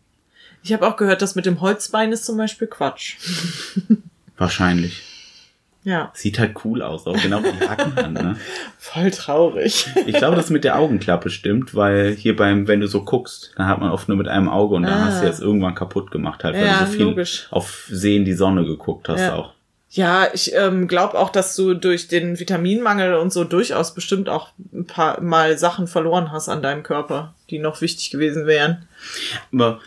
Ich 0.63 0.73
habe 0.73 0.87
auch 0.87 0.95
gehört, 0.95 1.21
dass 1.21 1.35
mit 1.35 1.45
dem 1.45 1.61
Holzbein 1.61 2.11
ist 2.11 2.25
zum 2.25 2.37
Beispiel 2.37 2.67
Quatsch. 2.67 3.15
Wahrscheinlich. 4.37 5.01
Ja, 5.83 6.11
Sieht 6.13 6.37
halt 6.37 6.63
cool 6.63 6.83
aus, 6.83 7.07
auch 7.07 7.19
genau 7.19 7.43
wie 7.43 7.51
die 7.59 7.67
Hacken 7.67 7.97
an, 7.97 8.13
ne? 8.13 8.37
voll 8.77 9.09
traurig. 9.09 9.87
Ich 10.05 10.15
glaube, 10.15 10.35
das 10.35 10.51
mit 10.51 10.63
der 10.63 10.77
Augenklappe 10.77 11.31
stimmt, 11.31 11.73
weil 11.73 12.13
hier 12.13 12.35
beim, 12.35 12.67
wenn 12.67 12.81
du 12.81 12.87
so 12.87 13.03
guckst, 13.03 13.51
dann 13.55 13.65
hat 13.65 13.79
man 13.79 13.89
oft 13.89 14.07
nur 14.07 14.15
mit 14.15 14.27
einem 14.27 14.47
Auge 14.47 14.75
und 14.75 14.83
dann 14.83 15.01
Ah. 15.01 15.05
hast 15.07 15.21
du 15.21 15.25
jetzt 15.25 15.41
irgendwann 15.41 15.73
kaputt 15.73 16.11
gemacht, 16.11 16.43
halt, 16.43 16.53
weil 16.53 16.67
Ja, 16.67 16.81
du 16.81 16.85
so 16.85 16.91
viel 16.91 17.05
logisch. 17.05 17.47
auf 17.49 17.87
Sehen 17.89 18.25
die 18.25 18.33
Sonne 18.33 18.63
geguckt 18.63 19.09
hast 19.09 19.21
Ja. 19.21 19.33
auch. 19.33 19.53
Ja, 19.89 20.27
ich 20.33 20.53
ähm, 20.53 20.87
glaube 20.87 21.17
auch, 21.17 21.29
dass 21.31 21.55
du 21.55 21.73
durch 21.73 22.07
den 22.07 22.39
Vitaminmangel 22.39 23.15
und 23.15 23.33
so 23.33 23.43
durchaus 23.43 23.93
bestimmt 23.95 24.29
auch 24.29 24.49
ein 24.71 24.85
paar 24.85 25.19
Mal 25.19 25.57
Sachen 25.57 25.87
verloren 25.87 26.31
hast 26.31 26.47
an 26.47 26.61
deinem 26.61 26.83
Körper, 26.83 27.33
die 27.49 27.57
noch 27.57 27.81
wichtig 27.81 28.11
gewesen 28.11 28.45
wären. 28.45 28.87
Aber 29.51 29.79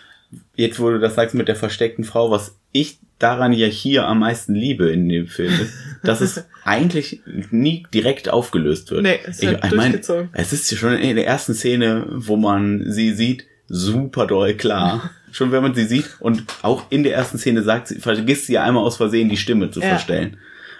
jetzt, 0.56 0.80
wo 0.80 0.90
du 0.90 0.98
das 0.98 1.14
sagst 1.14 1.34
mit 1.34 1.48
der 1.48 1.56
versteckten 1.56 2.04
Frau, 2.04 2.30
was 2.30 2.56
ich 2.72 2.98
daran 3.18 3.52
ja 3.52 3.66
hier 3.66 4.06
am 4.06 4.18
meisten 4.20 4.54
liebe 4.54 4.90
in 4.90 5.08
dem 5.08 5.26
Film 5.28 5.52
ist, 5.60 5.72
dass 6.02 6.20
es 6.20 6.44
eigentlich 6.64 7.20
nie 7.50 7.86
direkt 7.94 8.28
aufgelöst 8.28 8.90
wird. 8.90 9.02
Nee, 9.02 9.20
es 9.24 9.40
ich, 9.42 9.50
wird 9.50 9.64
ich 9.64 9.70
mein, 9.72 9.92
durchgezogen. 9.92 10.28
es 10.32 10.52
ist 10.52 10.70
ja 10.70 10.76
schon 10.76 10.94
in 10.94 11.16
der 11.16 11.26
ersten 11.26 11.54
Szene, 11.54 12.06
wo 12.10 12.36
man 12.36 12.90
sie 12.90 13.12
sieht, 13.14 13.46
super 13.68 14.26
doll 14.26 14.54
klar. 14.54 15.10
schon 15.32 15.50
wenn 15.52 15.62
man 15.62 15.74
sie 15.74 15.84
sieht 15.86 16.16
und 16.20 16.44
auch 16.62 16.84
in 16.90 17.02
der 17.02 17.14
ersten 17.14 17.38
Szene 17.38 17.62
sagt 17.62 17.88
sie, 17.88 17.98
vergisst 17.98 18.46
sie 18.46 18.54
ja 18.54 18.62
einmal 18.64 18.84
aus 18.84 18.96
Versehen 18.96 19.28
die 19.28 19.36
Stimme 19.36 19.70
zu 19.70 19.80
Ja. 19.80 19.88
verstellen. 19.88 20.36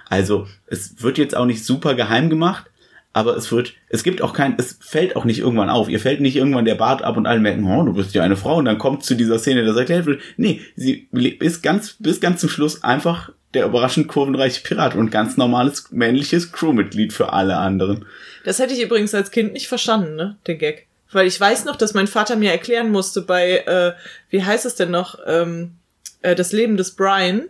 Also, 0.09 0.47
es 0.67 1.03
wird 1.03 1.19
jetzt 1.19 1.37
auch 1.37 1.47
nicht 1.47 1.65
super 1.65 1.95
geheim 1.95 2.29
gemacht, 2.31 2.67
aber 3.15 3.37
es 3.37 3.51
wird, 3.53 3.75
es 3.89 4.03
gibt 4.03 4.21
auch 4.21 4.33
kein, 4.33 4.57
es 4.59 4.77
fällt 4.81 5.15
auch 5.15 5.25
nicht 5.25 5.39
irgendwann 5.39 5.71
auf. 5.71 5.89
Ihr 5.89 6.01
fällt 6.01 6.21
nicht 6.21 6.35
irgendwann 6.35 6.65
der 6.65 6.75
Bart 6.75 7.03
ab 7.03 7.17
und 7.17 7.27
alle 7.27 7.41
merken, 7.41 7.65
oh, 7.65 7.85
du 7.85 7.95
bist 7.95 8.13
ja 8.13 8.25
eine 8.25 8.37
Frau 8.37 8.57
und 8.57 8.65
dann 8.65 8.77
kommt 8.77 9.05
zu 9.05 9.15
dieser 9.15 9.39
Szene, 9.39 9.65
dass 9.65 9.77
erklärt 9.77 10.05
wird, 10.05 10.21
nee, 10.37 10.61
sie 10.75 11.09
ist 11.41 11.63
ganz, 11.63 11.97
bis 12.01 12.21
ganz 12.21 12.41
zum 12.41 12.51
Schluss 12.51 12.83
einfach 12.83 13.31
der 13.55 13.67
überraschend 13.67 14.09
kurvenreiche 14.09 14.63
Pirat 14.63 14.97
und 14.97 15.13
ganz 15.13 15.37
normales 15.37 15.93
männliches 15.93 16.51
Crewmitglied 16.51 17.13
für 17.13 17.33
alle 17.33 17.57
anderen. 17.57 18.05
Das 18.45 18.59
hätte 18.59 18.75
ich 18.75 18.83
übrigens 18.83 19.15
als 19.15 19.31
Kind 19.31 19.53
nicht 19.53 19.69
verstanden, 19.69 20.17
ne, 20.17 20.37
den 20.49 20.59
Gag. 20.59 20.89
Weil 21.13 21.29
ich 21.29 21.41
weiß 21.41 21.65
noch, 21.67 21.77
dass 21.77 21.95
mein 21.95 22.09
Vater 22.09 22.35
mir 22.35 22.51
erklären 22.51 22.91
musste 22.91 23.23
bei, 23.23 23.59
äh, 23.59 23.93
wie 24.31 24.43
heißt 24.43 24.67
es 24.67 24.75
denn 24.75 24.91
noch, 24.91 25.21
ähm, 25.25 25.77
äh, 26.23 26.35
das 26.35 26.51
Leben 26.51 26.77
des 26.77 26.97
Brian, 26.97 27.45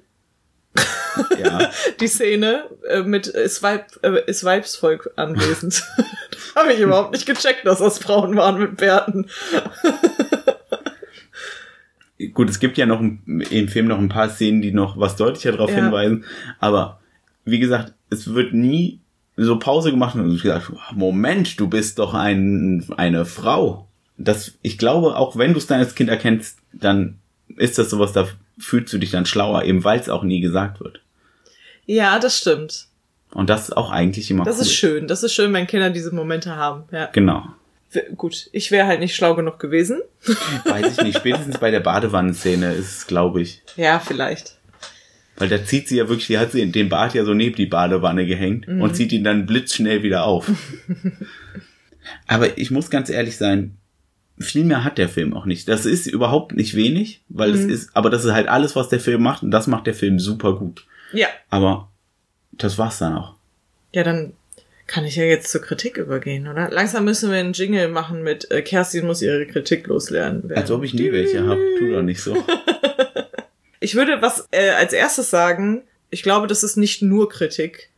Ja. 1.42 1.70
die 2.00 2.06
Szene 2.08 2.64
äh, 2.88 3.02
mit 3.02 3.26
ist, 3.26 3.62
Weib, 3.62 3.86
äh, 4.02 4.20
ist 4.26 4.44
Weibsvolk 4.44 5.10
anwesend. 5.16 5.82
Habe 6.56 6.72
ich 6.72 6.80
überhaupt 6.80 7.12
nicht 7.12 7.26
gecheckt, 7.26 7.66
dass 7.66 7.78
das 7.80 7.98
Frauen 7.98 8.36
waren 8.36 8.58
mit 8.60 8.76
Bärten. 8.76 9.26
Gut, 12.32 12.48
es 12.48 12.60
gibt 12.60 12.78
ja 12.78 12.86
noch 12.86 13.00
ein- 13.00 13.22
im 13.50 13.68
Film 13.68 13.86
noch 13.88 13.98
ein 13.98 14.08
paar 14.08 14.30
Szenen, 14.30 14.62
die 14.62 14.72
noch 14.72 14.98
was 14.98 15.16
deutlicher 15.16 15.52
darauf 15.52 15.70
Ja. 15.70 15.76
hinweisen, 15.76 16.24
aber 16.60 17.00
wie 17.44 17.58
gesagt, 17.58 17.92
es 18.08 18.32
wird 18.34 18.54
nie 18.54 19.00
so 19.36 19.58
Pause 19.58 19.90
gemacht 19.90 20.14
und 20.14 20.30
gesagt, 20.40 20.70
Moment, 20.92 21.58
du 21.58 21.68
bist 21.68 21.98
doch 21.98 22.14
ein, 22.14 22.86
eine 22.96 23.24
Frau. 23.26 23.88
Das, 24.16 24.52
ich 24.62 24.78
glaube, 24.78 25.16
auch 25.16 25.36
wenn 25.36 25.52
du 25.52 25.58
es 25.58 25.66
dann 25.66 25.80
als 25.80 25.96
Kind 25.96 26.08
erkennst, 26.08 26.58
dann 26.72 27.18
ist 27.56 27.78
das 27.78 27.90
sowas, 27.90 28.12
da 28.12 28.28
fühlst 28.58 28.92
du 28.92 28.98
dich 28.98 29.10
dann 29.10 29.26
schlauer, 29.26 29.64
eben 29.64 29.82
weil 29.82 29.98
es 29.98 30.08
auch 30.08 30.22
nie 30.22 30.40
gesagt 30.40 30.78
wird. 30.80 31.00
Ja, 31.86 32.18
das 32.18 32.38
stimmt. 32.38 32.86
Und 33.32 33.50
das 33.50 33.64
ist 33.64 33.76
auch 33.76 33.90
eigentlich 33.90 34.30
immer 34.30 34.44
Das 34.44 34.56
cool. 34.56 34.62
ist 34.62 34.72
schön. 34.74 35.06
Das 35.08 35.22
ist 35.22 35.32
schön, 35.34 35.52
wenn 35.52 35.66
Kinder 35.66 35.90
diese 35.90 36.14
Momente 36.14 36.56
haben. 36.56 36.84
Ja. 36.92 37.06
Genau. 37.06 37.44
Gut, 38.16 38.48
ich 38.52 38.70
wäre 38.72 38.86
halt 38.88 39.00
nicht 39.00 39.14
schlau 39.14 39.34
genug 39.36 39.58
gewesen. 39.60 40.00
Weiß 40.64 40.98
ich 40.98 41.04
nicht, 41.04 41.18
spätestens 41.18 41.58
bei 41.58 41.70
der 41.70 41.80
Badewannenszene 41.80 42.72
ist 42.74 42.98
es, 42.98 43.06
glaube 43.06 43.40
ich, 43.42 43.62
Ja, 43.76 43.98
vielleicht. 44.00 44.58
Weil 45.36 45.48
da 45.48 45.64
zieht 45.64 45.88
sie 45.88 45.96
ja 45.96 46.08
wirklich, 46.08 46.28
die 46.28 46.38
hat 46.38 46.52
sie 46.52 46.70
den 46.70 46.88
Bart 46.88 47.14
ja 47.14 47.24
so 47.24 47.34
neben 47.34 47.56
die 47.56 47.66
Badewanne 47.66 48.24
gehängt 48.26 48.66
Mhm. 48.68 48.80
und 48.80 48.94
zieht 48.96 49.12
ihn 49.12 49.24
dann 49.24 49.46
blitzschnell 49.46 50.02
wieder 50.02 50.24
auf. 50.24 50.48
Aber 52.26 52.58
ich 52.58 52.70
muss 52.70 52.90
ganz 52.90 53.08
ehrlich 53.10 53.36
sein, 53.36 53.76
viel 54.38 54.64
mehr 54.64 54.84
hat 54.84 54.98
der 54.98 55.08
Film 55.08 55.32
auch 55.34 55.46
nicht. 55.46 55.68
Das 55.68 55.86
ist 55.86 56.06
überhaupt 56.06 56.54
nicht 56.54 56.74
wenig, 56.74 57.22
weil 57.28 57.50
Mhm. 57.50 57.54
es 57.56 57.64
ist, 57.64 57.90
aber 57.96 58.10
das 58.10 58.24
ist 58.24 58.32
halt 58.32 58.48
alles, 58.48 58.74
was 58.76 58.88
der 58.88 59.00
Film 59.00 59.22
macht 59.22 59.42
und 59.42 59.50
das 59.50 59.66
macht 59.68 59.86
der 59.86 59.94
Film 59.94 60.18
super 60.18 60.56
gut. 60.56 60.86
Ja. 61.14 61.28
Aber 61.50 61.88
das 62.52 62.76
war's 62.78 62.98
dann 62.98 63.16
auch. 63.16 63.34
Ja, 63.92 64.02
dann 64.02 64.34
Kann 64.86 65.04
ich 65.06 65.16
ja 65.16 65.24
jetzt 65.24 65.50
zur 65.50 65.62
Kritik 65.62 65.96
übergehen, 65.96 66.46
oder? 66.46 66.68
Langsam 66.70 67.06
müssen 67.06 67.30
wir 67.30 67.38
einen 67.38 67.54
Jingle 67.54 67.88
machen 67.88 68.22
mit 68.22 68.50
äh, 68.50 68.60
Kerstin 68.60 69.06
muss 69.06 69.22
ihre 69.22 69.46
Kritik 69.46 69.86
loslernen. 69.86 70.52
Als 70.54 70.70
ob 70.70 70.84
ich 70.84 70.92
nie 70.92 71.10
welche 71.10 71.46
habe. 71.46 71.60
Tu 71.78 71.90
doch 71.90 72.02
nicht 72.02 72.20
so. 72.22 72.36
Ich 73.80 73.96
würde 73.96 74.22
was 74.22 74.48
äh, 74.50 74.70
als 74.70 74.94
erstes 74.94 75.28
sagen, 75.28 75.82
ich 76.08 76.22
glaube, 76.22 76.46
das 76.46 76.62
ist 76.62 76.76
nicht 76.76 77.02
nur 77.02 77.28
Kritik, 77.28 77.90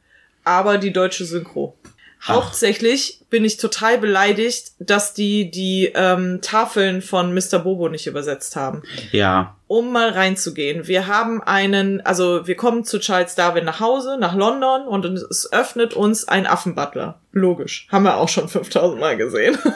aber 0.43 0.79
die 0.79 0.93
deutsche 0.93 1.25
Synchro. 1.25 1.77
Hauptsächlich 2.23 3.21
bin 3.31 3.45
ich 3.45 3.57
total 3.57 3.99
beleidigt, 3.99 4.73
dass 4.79 5.15
die 5.15 5.51
die 5.51 5.93
ähm, 5.95 6.41
Tafeln 6.43 7.03
von 7.03 7.35
Mr. 7.35 7.59
Bobo 7.59 7.89
nicht 7.89 8.07
übersetzt 8.07 8.57
haben. 8.57 8.83
Ja. 9.13 9.57
Um 9.69 9.93
mal 9.93 10.11
reinzugehen. 10.11 10.87
Wir 10.87 11.07
haben 11.07 11.43
einen, 11.43 12.01
also 12.01 12.47
wir 12.47 12.57
kommen 12.57 12.85
zu 12.85 12.99
Charles 12.99 13.35
Darwin 13.35 13.65
nach 13.65 13.81
Hause, 13.81 14.17
nach 14.19 14.35
London 14.35 14.87
und 14.87 15.05
es 15.05 15.53
öffnet 15.53 15.95
uns 15.95 16.27
ein 16.27 16.47
Affenbutler. 16.47 17.21
Logisch. 17.33 17.87
Haben 17.91 18.05
wir 18.05 18.17
auch 18.17 18.29
schon 18.29 18.49
5000 18.49 19.01
Mal 19.01 19.17
gesehen. 19.17 19.59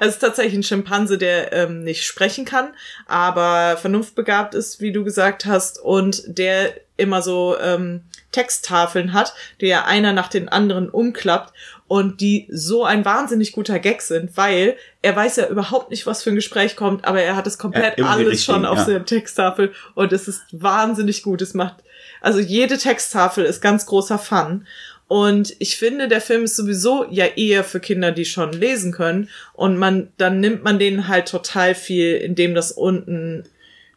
Es 0.00 0.08
ist 0.08 0.18
tatsächlich 0.18 0.54
ein 0.54 0.62
Schimpanse, 0.62 1.18
der 1.18 1.52
ähm, 1.52 1.82
nicht 1.82 2.04
sprechen 2.04 2.44
kann, 2.44 2.72
aber 3.06 3.76
vernunftbegabt 3.76 4.54
ist, 4.54 4.80
wie 4.80 4.92
du 4.92 5.04
gesagt 5.04 5.46
hast, 5.46 5.80
und 5.80 6.22
der 6.26 6.74
immer 6.96 7.22
so 7.22 7.56
ähm, 7.60 8.02
Texttafeln 8.32 9.12
hat, 9.12 9.34
die 9.60 9.66
ja 9.66 9.84
einer 9.84 10.12
nach 10.12 10.28
den 10.28 10.48
anderen 10.48 10.88
umklappt 10.88 11.52
und 11.88 12.20
die 12.20 12.48
so 12.50 12.84
ein 12.84 13.04
wahnsinnig 13.04 13.52
guter 13.52 13.78
Gag 13.78 14.02
sind, 14.02 14.36
weil 14.36 14.76
er 15.02 15.14
weiß 15.14 15.36
ja 15.36 15.48
überhaupt 15.48 15.90
nicht, 15.90 16.06
was 16.06 16.22
für 16.22 16.30
ein 16.30 16.36
Gespräch 16.36 16.76
kommt, 16.76 17.06
aber 17.06 17.22
er 17.22 17.36
hat 17.36 17.46
es 17.46 17.58
komplett 17.58 17.98
Ja, 17.98 18.06
alles 18.06 18.26
richtig, 18.26 18.44
schon 18.44 18.66
auf 18.66 18.78
ja. 18.78 18.84
seiner 18.84 19.04
Texttafel 19.04 19.72
und 19.94 20.12
es 20.12 20.28
ist 20.28 20.42
wahnsinnig 20.52 21.22
gut. 21.22 21.42
Es 21.42 21.54
macht, 21.54 21.76
also 22.20 22.40
jede 22.40 22.78
Texttafel 22.78 23.44
ist 23.44 23.60
ganz 23.60 23.86
großer 23.86 24.18
Fun. 24.18 24.66
Und 25.08 25.54
ich 25.60 25.76
finde, 25.76 26.08
der 26.08 26.20
Film 26.20 26.42
ist 26.42 26.56
sowieso 26.56 27.06
ja 27.10 27.26
eher 27.26 27.62
für 27.62 27.78
Kinder, 27.78 28.10
die 28.10 28.24
schon 28.24 28.52
lesen 28.52 28.90
können. 28.90 29.28
Und 29.52 29.78
man, 29.78 30.08
dann 30.16 30.40
nimmt 30.40 30.64
man 30.64 30.80
denen 30.80 31.06
halt 31.06 31.28
total 31.28 31.76
viel, 31.76 32.16
indem 32.16 32.56
das 32.56 32.72
unten 32.72 33.44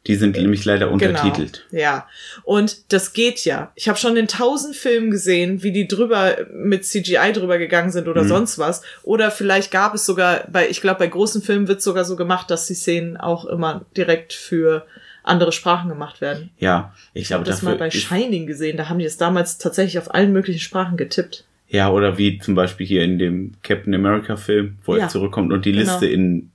Die 0.10 0.16
sind 0.16 0.36
nämlich 0.38 0.66
leider 0.66 0.90
untertitelt. 0.90 1.68
Genau, 1.70 1.84
ja. 1.84 2.08
Und 2.44 2.92
das 2.92 3.14
geht 3.14 3.46
ja. 3.46 3.72
Ich 3.76 3.88
habe 3.88 4.00
schon 4.00 4.18
in 4.18 4.28
tausend 4.28 4.76
Filmen 4.76 5.12
gesehen, 5.12 5.62
wie 5.62 5.72
die 5.72 5.88
drüber 5.88 6.36
mit 6.52 6.84
CGI 6.84 7.32
drüber 7.32 7.60
gegangen 7.60 7.92
sind 7.92 8.06
Mhm. 8.06 8.12
oder 8.12 8.26
sonst 8.26 8.58
was. 8.58 8.82
Oder 9.04 9.30
vielleicht 9.30 9.70
gab 9.70 9.94
es 9.94 10.08
sogar 10.08 10.46
bei, 10.52 10.68
ich 10.68 10.82
glaube, 10.82 10.98
bei 10.98 11.08
großen 11.08 11.44
Filmen 11.44 11.68
wird 11.68 11.84
sogar 11.84 12.06
so 12.06 12.16
gemacht, 12.16 12.50
dass 12.50 12.66
die 12.66 12.74
Szenen 12.74 13.18
auch 13.18 13.46
immer 13.46 13.86
direkt 13.96 14.34
für 14.34 14.88
andere 15.22 15.52
Sprachen 15.52 15.90
gemacht 15.90 16.22
werden. 16.22 16.50
Ja, 16.58 16.92
ich 17.14 17.26
Ich 17.26 17.32
habe 17.32 17.44
das 17.44 17.62
mal 17.62 17.76
bei 17.76 17.92
Shining 17.92 18.48
gesehen. 18.48 18.78
Da 18.78 18.90
haben 18.90 18.98
die 18.98 19.06
es 19.06 19.18
damals 19.18 19.60
tatsächlich 19.60 20.00
auf 20.00 20.12
allen 20.12 20.34
möglichen 20.34 20.60
Sprachen 20.60 20.98
getippt. 20.98 21.46
Ja, 21.70 21.92
oder 21.92 22.18
wie 22.18 22.40
zum 22.40 22.56
Beispiel 22.56 22.86
hier 22.88 23.04
in 23.04 23.20
dem 23.20 23.52
Captain 23.62 23.94
America 23.94 24.36
Film, 24.36 24.78
wo 24.84 24.96
Ja, 24.96 25.04
er 25.04 25.10
zurückkommt 25.10 25.54
und 25.54 25.66
die 25.66 25.72
genau. 25.72 25.84
Liste 25.84 26.08
in 26.08 26.52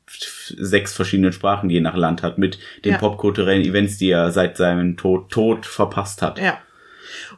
sechs 0.48 0.92
verschiedenen 0.92 1.33
Sprachen 1.33 1.70
je 1.70 1.81
nach 1.81 1.96
Land 1.96 2.22
hat 2.22 2.37
mit 2.38 2.59
den 2.85 2.92
Ja. 2.92 2.98
popkulturellen 2.98 3.64
Events, 3.64 3.96
die 3.98 4.11
er 4.11 4.31
seit 4.33 4.57
seinem 4.57 4.96
Tod, 4.96 5.31
Tod 5.31 5.66
verpasst 5.66 6.20
hat. 6.20 6.38
Ja. 6.40 6.59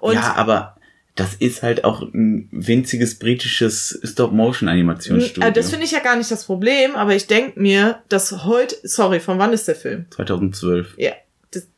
Und 0.00 0.14
ja, 0.14 0.34
aber 0.36 0.76
das 1.16 1.34
ist 1.34 1.62
halt 1.62 1.84
auch 1.84 2.02
ein 2.02 2.48
winziges 2.50 3.18
britisches 3.18 3.98
Stop-Motion-Animationsstudio. 4.04 5.48
äh, 5.48 5.52
das 5.52 5.70
finde 5.70 5.84
ich 5.86 5.92
ja 5.92 6.00
gar 6.00 6.16
nicht 6.16 6.30
das 6.30 6.44
Problem, 6.44 6.94
aber 6.94 7.14
ich 7.14 7.26
denk 7.26 7.56
mir, 7.56 8.00
dass 8.08 8.44
heute, 8.44 8.76
sorry, 8.82 9.20
von 9.20 9.38
wann 9.38 9.52
ist 9.52 9.68
der 9.68 9.76
Film? 9.76 10.06
2012. 10.10 10.94
Ja, 10.98 11.12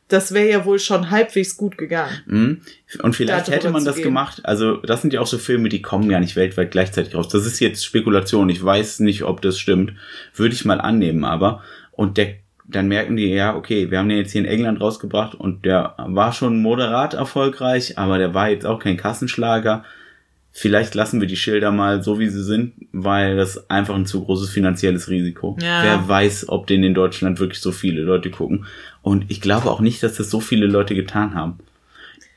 das, 0.09 0.33
wäre 0.33 0.49
ja 0.49 0.65
wohl 0.65 0.79
schon 0.79 1.09
halbwegs 1.09 1.55
gut 1.55 1.77
gegangen. 1.77 2.11
Mhm. 2.25 2.61
Und 3.01 3.15
vielleicht 3.15 3.47
darüber 3.47 3.55
hätte 3.55 3.69
man 3.71 3.85
das 3.85 3.95
gehen. 3.95 4.05
gemacht. 4.05 4.41
Also, 4.43 4.77
das 4.77 5.01
sind 5.01 5.13
ja 5.13 5.21
auch 5.21 5.27
so 5.27 5.37
Filme, 5.37 5.69
die 5.69 5.81
kommen 5.81 6.09
ja 6.11 6.19
nicht 6.19 6.35
weltweit 6.35 6.71
gleichzeitig 6.71 7.15
raus. 7.15 7.29
Das 7.29 7.45
ist 7.45 7.59
jetzt 7.59 7.85
Spekulation. 7.85 8.49
Ich 8.49 8.63
weiß 8.63 8.99
nicht, 8.99 9.23
ob 9.23 9.41
das 9.41 9.57
stimmt. 9.57 9.93
Würde 10.35 10.55
ich 10.55 10.65
mal 10.65 10.81
annehmen, 10.81 11.23
aber. 11.23 11.63
Und 11.91 12.17
der, 12.17 12.35
dann 12.67 12.87
merken 12.87 13.15
die, 13.15 13.27
ja, 13.27 13.55
okay, 13.55 13.89
wir 13.91 13.99
haben 13.99 14.09
den 14.09 14.19
jetzt 14.19 14.31
hier 14.31 14.41
in 14.41 14.47
England 14.47 14.81
rausgebracht 14.81 15.35
und 15.35 15.65
der 15.65 15.95
war 15.97 16.33
schon 16.33 16.61
moderat 16.61 17.13
erfolgreich, 17.13 17.97
aber 17.97 18.17
der 18.17 18.33
war 18.33 18.49
jetzt 18.49 18.65
auch 18.65 18.79
kein 18.79 18.97
Kassenschlager. 18.97 19.83
Vielleicht 20.51 20.95
lassen 20.95 21.21
wir 21.21 21.27
die 21.27 21.35
Schilder 21.35 21.71
mal 21.71 22.03
so, 22.03 22.19
wie 22.19 22.27
sie 22.27 22.43
sind, 22.43 22.73
weil 22.91 23.37
das 23.37 23.69
einfach 23.69 23.95
ein 23.95 24.05
zu 24.05 24.25
großes 24.25 24.49
finanzielles 24.49 25.09
Risiko. 25.09 25.55
Ja. 25.61 25.83
Wer 25.83 26.07
weiß, 26.07 26.49
ob 26.49 26.67
den 26.67 26.83
in 26.83 26.93
Deutschland 26.93 27.39
wirklich 27.39 27.61
so 27.61 27.71
viele 27.71 28.01
Leute 28.01 28.31
gucken. 28.31 28.65
Und 29.01 29.25
ich 29.29 29.41
glaube 29.41 29.69
auch 29.71 29.79
nicht, 29.79 30.03
dass 30.03 30.15
das 30.15 30.29
so 30.29 30.39
viele 30.39 30.65
Leute 30.67 30.95
getan 30.95 31.33
haben. 31.35 31.59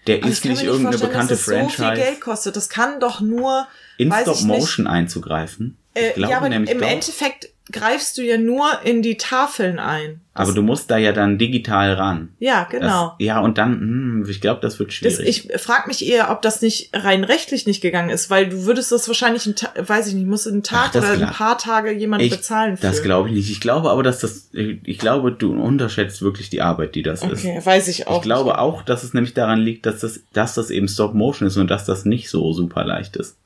Der 0.07 0.18
Aber 0.18 0.29
ist 0.29 0.44
nicht 0.44 0.62
irgendeine 0.62 0.98
bekannte 0.98 1.35
dass 1.35 1.44
das 1.44 1.46
so 1.46 1.53
viel 1.68 1.68
Franchise. 1.85 2.03
Geld 2.03 2.20
kostet. 2.20 2.57
Das 2.57 2.68
kann 2.68 2.98
doch 2.98 3.20
nur 3.20 3.66
in 3.98 4.11
weiß 4.11 4.27
ich 4.27 4.37
Stop-Motion 4.38 4.87
einzugreifen. 4.87 5.77
Ich 5.94 6.03
Äh, 6.03 6.12
glaube 6.14 6.31
ja, 6.33 6.38
aber 6.38 6.48
nämlich 6.48 6.70
im 6.70 6.81
doch. 6.81 6.88
Endeffekt 6.88 7.48
greifst 7.70 8.18
du 8.18 8.22
ja 8.22 8.38
nur 8.38 8.66
in 8.85 9.03
die 9.03 9.16
Tafeln 9.16 9.79
ein. 9.79 10.20
Das, 10.35 10.48
aber 10.48 10.55
du 10.55 10.62
musst 10.62 10.90
da 10.90 10.96
ja 10.96 11.12
dann 11.12 11.38
digital 11.38 11.92
ran. 11.92 12.31
ja, 12.38 12.64
genau. 12.64 13.11
Das, 13.11 13.27
ja, 13.27 13.38
und 13.40 13.57
dann, 13.59 13.72
hm, 13.81 14.27
ich 14.29 14.40
glaube, 14.40 14.61
das 14.61 14.79
wird 14.79 14.88
Das, 14.90 14.96
schwierig. 15.16 15.48
ich 15.51 15.61
frage 15.61 15.87
mich 15.88 16.05
eher, 16.07 16.31
ob 16.31 16.42
das 16.42 16.61
nicht 16.62 16.90
rein 16.92 17.22
rechtlich 17.22 17.66
nicht 17.66 17.81
gegangen 17.83 18.11
ist, 18.11 18.31
weil 18.31 18.48
du 18.48 18.64
würdest 18.64 18.90
das 18.90 19.07
wahrscheinlich, 19.07 19.48
Ta 19.55 19.72
weiß 19.77 20.09
ich 20.09 20.14
nicht, 20.14 20.27
musst 20.27 20.46
du 20.46 20.51
einen 20.51 20.62
Tag 20.62 20.87
Ach, 20.88 20.92
das 20.92 21.05
oder 21.05 21.29
ein 21.29 21.33
paar 21.35 21.57
Tage 21.59 21.92
jemand 21.92 22.29
bezahlen 22.29 22.77
für. 22.79 22.83
das 22.83 23.03
glaube 23.03 23.29
ich 23.29 23.35
nicht. 23.37 23.51
Ich 23.51 23.61
glaube 23.61 23.90
aber, 23.90 24.03
dass 24.03 24.18
das, 24.20 24.48
ich 24.53 24.98
glaube, 24.98 25.31
du 25.33 25.53
unterschätzt 25.53 26.22
wirklich 26.22 26.51
die 26.51 26.62
Arbeit, 26.62 26.94
die 26.96 27.03
das 27.03 27.22
ist. 27.22 27.44
Okay, 27.44 27.61
weiß 27.62 27.88
ich 27.88 28.09
auch. 28.09 28.16
Ich 28.16 28.22
glaube 28.22 28.51
nicht. 28.51 28.59
auch, 28.59 28.83
dass 28.83 29.05
es 29.05 29.14
nämlich 29.14 29.35
daran 29.35 29.61
liegt, 29.61 29.87
dass 29.87 30.01
das, 30.01 30.20
dass 30.33 30.55
das 30.55 30.70
eben 30.70 30.88
Stop-Motion 30.88 31.46
ist 31.46 31.59
und 31.59 31.70
dass 31.70 31.85
das 31.85 32.05
nicht 32.07 32.29
so 32.29 32.53
super 32.55 32.85
leicht 32.85 33.16
ist. 33.16 33.37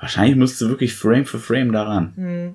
Wahrscheinlich 0.00 0.36
musst 0.36 0.60
du 0.60 0.68
wirklich 0.68 0.94
Frame 0.94 1.24
für 1.24 1.38
Frame 1.38 1.72
daran. 1.72 2.54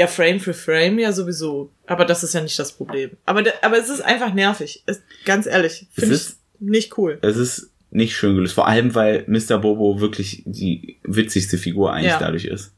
Ja, 0.00 0.06
Frame 0.06 0.40
für 0.40 0.54
Frame 0.54 0.98
ja 0.98 1.12
sowieso. 1.12 1.70
Aber 1.86 2.06
das 2.06 2.22
ist 2.24 2.32
ja 2.32 2.40
nicht 2.40 2.58
das 2.58 2.72
Problem. 2.72 3.10
Aber, 3.26 3.44
aber 3.60 3.76
es 3.78 3.90
ist 3.90 4.00
einfach 4.00 4.32
nervig. 4.32 4.82
Es, 4.86 5.02
ganz 5.26 5.44
ehrlich. 5.46 5.86
Es 5.94 6.00
Finde 6.00 6.14
ich 6.14 6.20
ist- 6.22 6.38
nicht 6.58 6.96
cool. 6.96 7.18
Es 7.20 7.36
ist 7.36 7.70
nicht 7.90 8.16
schön 8.16 8.34
gelöst. 8.34 8.54
Vor 8.54 8.66
allem, 8.66 8.94
weil 8.94 9.24
Mr. 9.26 9.58
Bobo 9.58 10.00
wirklich 10.00 10.42
die 10.46 10.96
witzigste 11.02 11.58
Figur 11.58 11.92
eigentlich 11.92 12.12
Ja. 12.12 12.18
dadurch 12.18 12.46
ist. 12.46 12.72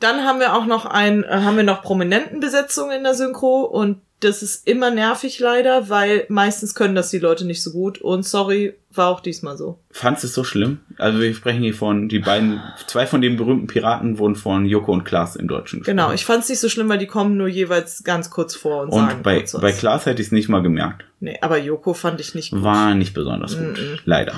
Dann 0.00 0.24
haben 0.24 0.38
wir 0.40 0.54
auch 0.54 0.66
noch 0.66 0.84
ein, 0.86 1.24
äh, 1.24 1.28
haben 1.28 1.56
wir 1.56 1.62
noch 1.64 1.82
Prominentenbesetzung 1.82 2.90
in 2.90 3.04
der 3.04 3.14
Synchro 3.14 3.62
und 3.64 4.00
das 4.20 4.42
ist 4.42 4.66
immer 4.68 4.90
nervig 4.90 5.38
leider, 5.40 5.88
weil 5.88 6.26
meistens 6.28 6.74
können 6.74 6.94
das 6.94 7.10
die 7.10 7.18
Leute 7.18 7.46
nicht 7.46 7.62
so 7.62 7.70
gut 7.72 8.00
und 8.00 8.24
sorry, 8.24 8.74
war 8.92 9.08
auch 9.08 9.20
diesmal 9.20 9.56
so. 9.56 9.78
Fandst 9.90 10.22
du 10.22 10.26
es 10.26 10.34
so 10.34 10.44
schlimm? 10.44 10.80
Also 10.98 11.20
wir 11.20 11.34
sprechen 11.34 11.62
hier 11.62 11.74
von, 11.74 12.08
die 12.08 12.18
beiden, 12.18 12.60
zwei 12.86 13.06
von 13.06 13.20
den 13.20 13.36
berühmten 13.36 13.66
Piraten 13.66 14.18
wurden 14.18 14.36
von 14.36 14.66
Joko 14.66 14.92
und 14.92 15.04
Klaas 15.04 15.36
im 15.36 15.48
Deutschen 15.48 15.80
gesprochen. 15.80 15.96
Genau, 15.96 16.12
ich 16.12 16.24
fand's 16.24 16.48
nicht 16.48 16.60
so 16.60 16.68
schlimm, 16.68 16.88
weil 16.88 16.98
die 16.98 17.06
kommen 17.06 17.36
nur 17.36 17.48
jeweils 17.48 18.04
ganz 18.04 18.30
kurz 18.30 18.54
vor 18.54 18.82
und, 18.82 18.92
sagen 18.92 19.16
Und 19.18 19.22
bei, 19.22 19.36
kurz 19.38 19.54
was. 19.54 19.60
bei 19.60 19.72
Klaas 19.72 20.06
hätte 20.06 20.20
ich 20.20 20.28
es 20.28 20.32
nicht 20.32 20.48
mal 20.48 20.62
gemerkt. 20.62 21.04
Nee, 21.20 21.38
aber 21.40 21.58
Joko 21.58 21.94
fand 21.94 22.20
ich 22.20 22.34
nicht 22.34 22.50
gut. 22.50 22.62
War 22.62 22.94
nicht 22.94 23.14
besonders 23.14 23.56
gut. 23.56 24.02
Leider. 24.04 24.32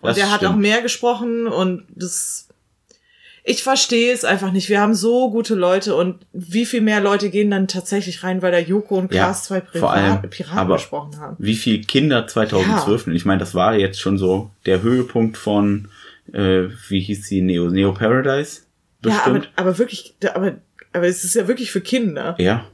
und 0.00 0.08
Das 0.08 0.16
der 0.16 0.30
hat 0.30 0.44
auch 0.44 0.56
mehr 0.56 0.82
gesprochen 0.82 1.46
und 1.46 1.84
das 1.94 2.48
ich 3.48 3.62
verstehe 3.62 4.12
es 4.12 4.24
einfach 4.24 4.50
nicht. 4.50 4.68
Wir 4.68 4.80
haben 4.80 4.94
so 4.94 5.30
gute 5.30 5.54
Leute 5.54 5.94
und 5.94 6.26
wie 6.32 6.66
viel 6.66 6.80
mehr 6.80 7.00
Leute 7.00 7.30
gehen 7.30 7.48
dann 7.48 7.68
tatsächlich 7.68 8.24
rein, 8.24 8.42
weil 8.42 8.50
da 8.50 8.58
Joko 8.58 8.98
und 8.98 9.14
Ja, 9.14 9.26
Klaas 9.26 9.44
zwei 9.44 9.60
vor 9.60 9.92
allem, 9.92 10.16
Privat 10.22 10.30
Piraten 10.30 10.72
gesprochen 10.72 11.20
haben. 11.20 11.36
Wie 11.38 11.54
viel 11.54 11.84
Kinder 11.84 12.26
2012, 12.26 13.06
und 13.06 13.14
ich 13.14 13.24
meine, 13.24 13.38
das 13.38 13.54
war 13.54 13.76
jetzt 13.76 14.00
schon 14.00 14.18
so 14.18 14.50
der 14.66 14.82
Höhepunkt 14.82 15.36
von, 15.36 15.88
äh, 16.32 16.64
wie 16.88 17.00
hieß 17.00 17.24
sie, 17.28 17.40
Neo, 17.40 17.70
Neo 17.70 17.94
Paradise? 17.94 18.62
Ja, 19.04 19.22
aber, 19.24 19.34
Bestimmt. 19.34 19.52
aber 19.54 19.78
wirklich, 19.78 20.16
aber, 20.34 20.56
aber 20.92 21.06
es 21.06 21.22
ist 21.22 21.36
ja 21.36 21.46
wirklich 21.46 21.70
für 21.70 21.80
Kinder. 21.80 22.34
Ja, 22.40 22.66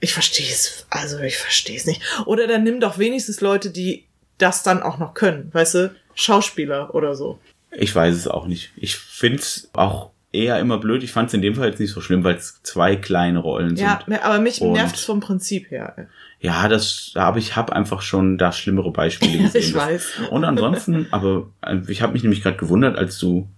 Ich 0.00 0.12
verstehe 0.12 0.48
es, 0.50 0.84
also 0.90 1.20
ich 1.20 1.38
verstehe 1.38 1.76
es 1.76 1.86
nicht. 1.86 2.02
Oder 2.26 2.48
dann 2.48 2.64
nimm 2.64 2.80
doch 2.80 2.98
wenigstens 2.98 3.40
Leute, 3.40 3.70
die 3.70 4.06
das 4.38 4.64
dann 4.64 4.82
auch 4.82 4.98
noch 4.98 5.14
können, 5.14 5.50
weißt 5.52 5.74
du, 5.76 5.94
Schauspieler 6.16 6.92
oder 6.92 7.14
so. 7.14 7.38
Ich 7.70 7.94
weiß 7.94 8.14
es 8.14 8.26
auch 8.28 8.46
nicht. 8.46 8.72
Ich 8.76 8.96
find's 8.96 9.70
auch 9.72 10.10
eher 10.32 10.58
immer 10.60 10.78
blöd. 10.78 11.02
Ich 11.02 11.12
fand's 11.12 11.32
in 11.34 11.42
dem 11.42 11.54
Fall 11.54 11.68
jetzt 11.68 11.80
nicht 11.80 11.92
so 11.92 12.00
schlimm, 12.00 12.22
weil 12.24 12.36
es 12.36 12.62
zwei 12.62 12.96
kleine 12.96 13.38
Rollen 13.38 13.76
sind. 13.76 13.86
Ja, 13.86 14.00
aber 14.22 14.38
mich 14.40 14.60
nervt 14.60 14.96
es 14.96 15.04
vom 15.04 15.20
Prinzip 15.20 15.70
her. 15.70 16.08
Ja, 16.40 16.68
das, 16.68 17.12
aber 17.14 17.38
ich 17.38 17.56
habe 17.56 17.74
einfach 17.74 18.02
schon 18.02 18.38
da 18.38 18.52
schlimmere 18.52 18.92
Beispiele 18.92 19.38
gesehen. 19.44 19.60
Ich 19.62 19.74
weiß. 19.74 20.12
Und 20.30 20.44
ansonsten, 20.44 21.06
aber 21.10 21.48
äh, 21.62 21.78
ich 21.88 22.02
habe 22.02 22.12
mich 22.12 22.22
nämlich 22.22 22.42
gerade 22.42 22.56
gewundert, 22.56 22.96
als 22.96 23.18
du 23.18 23.48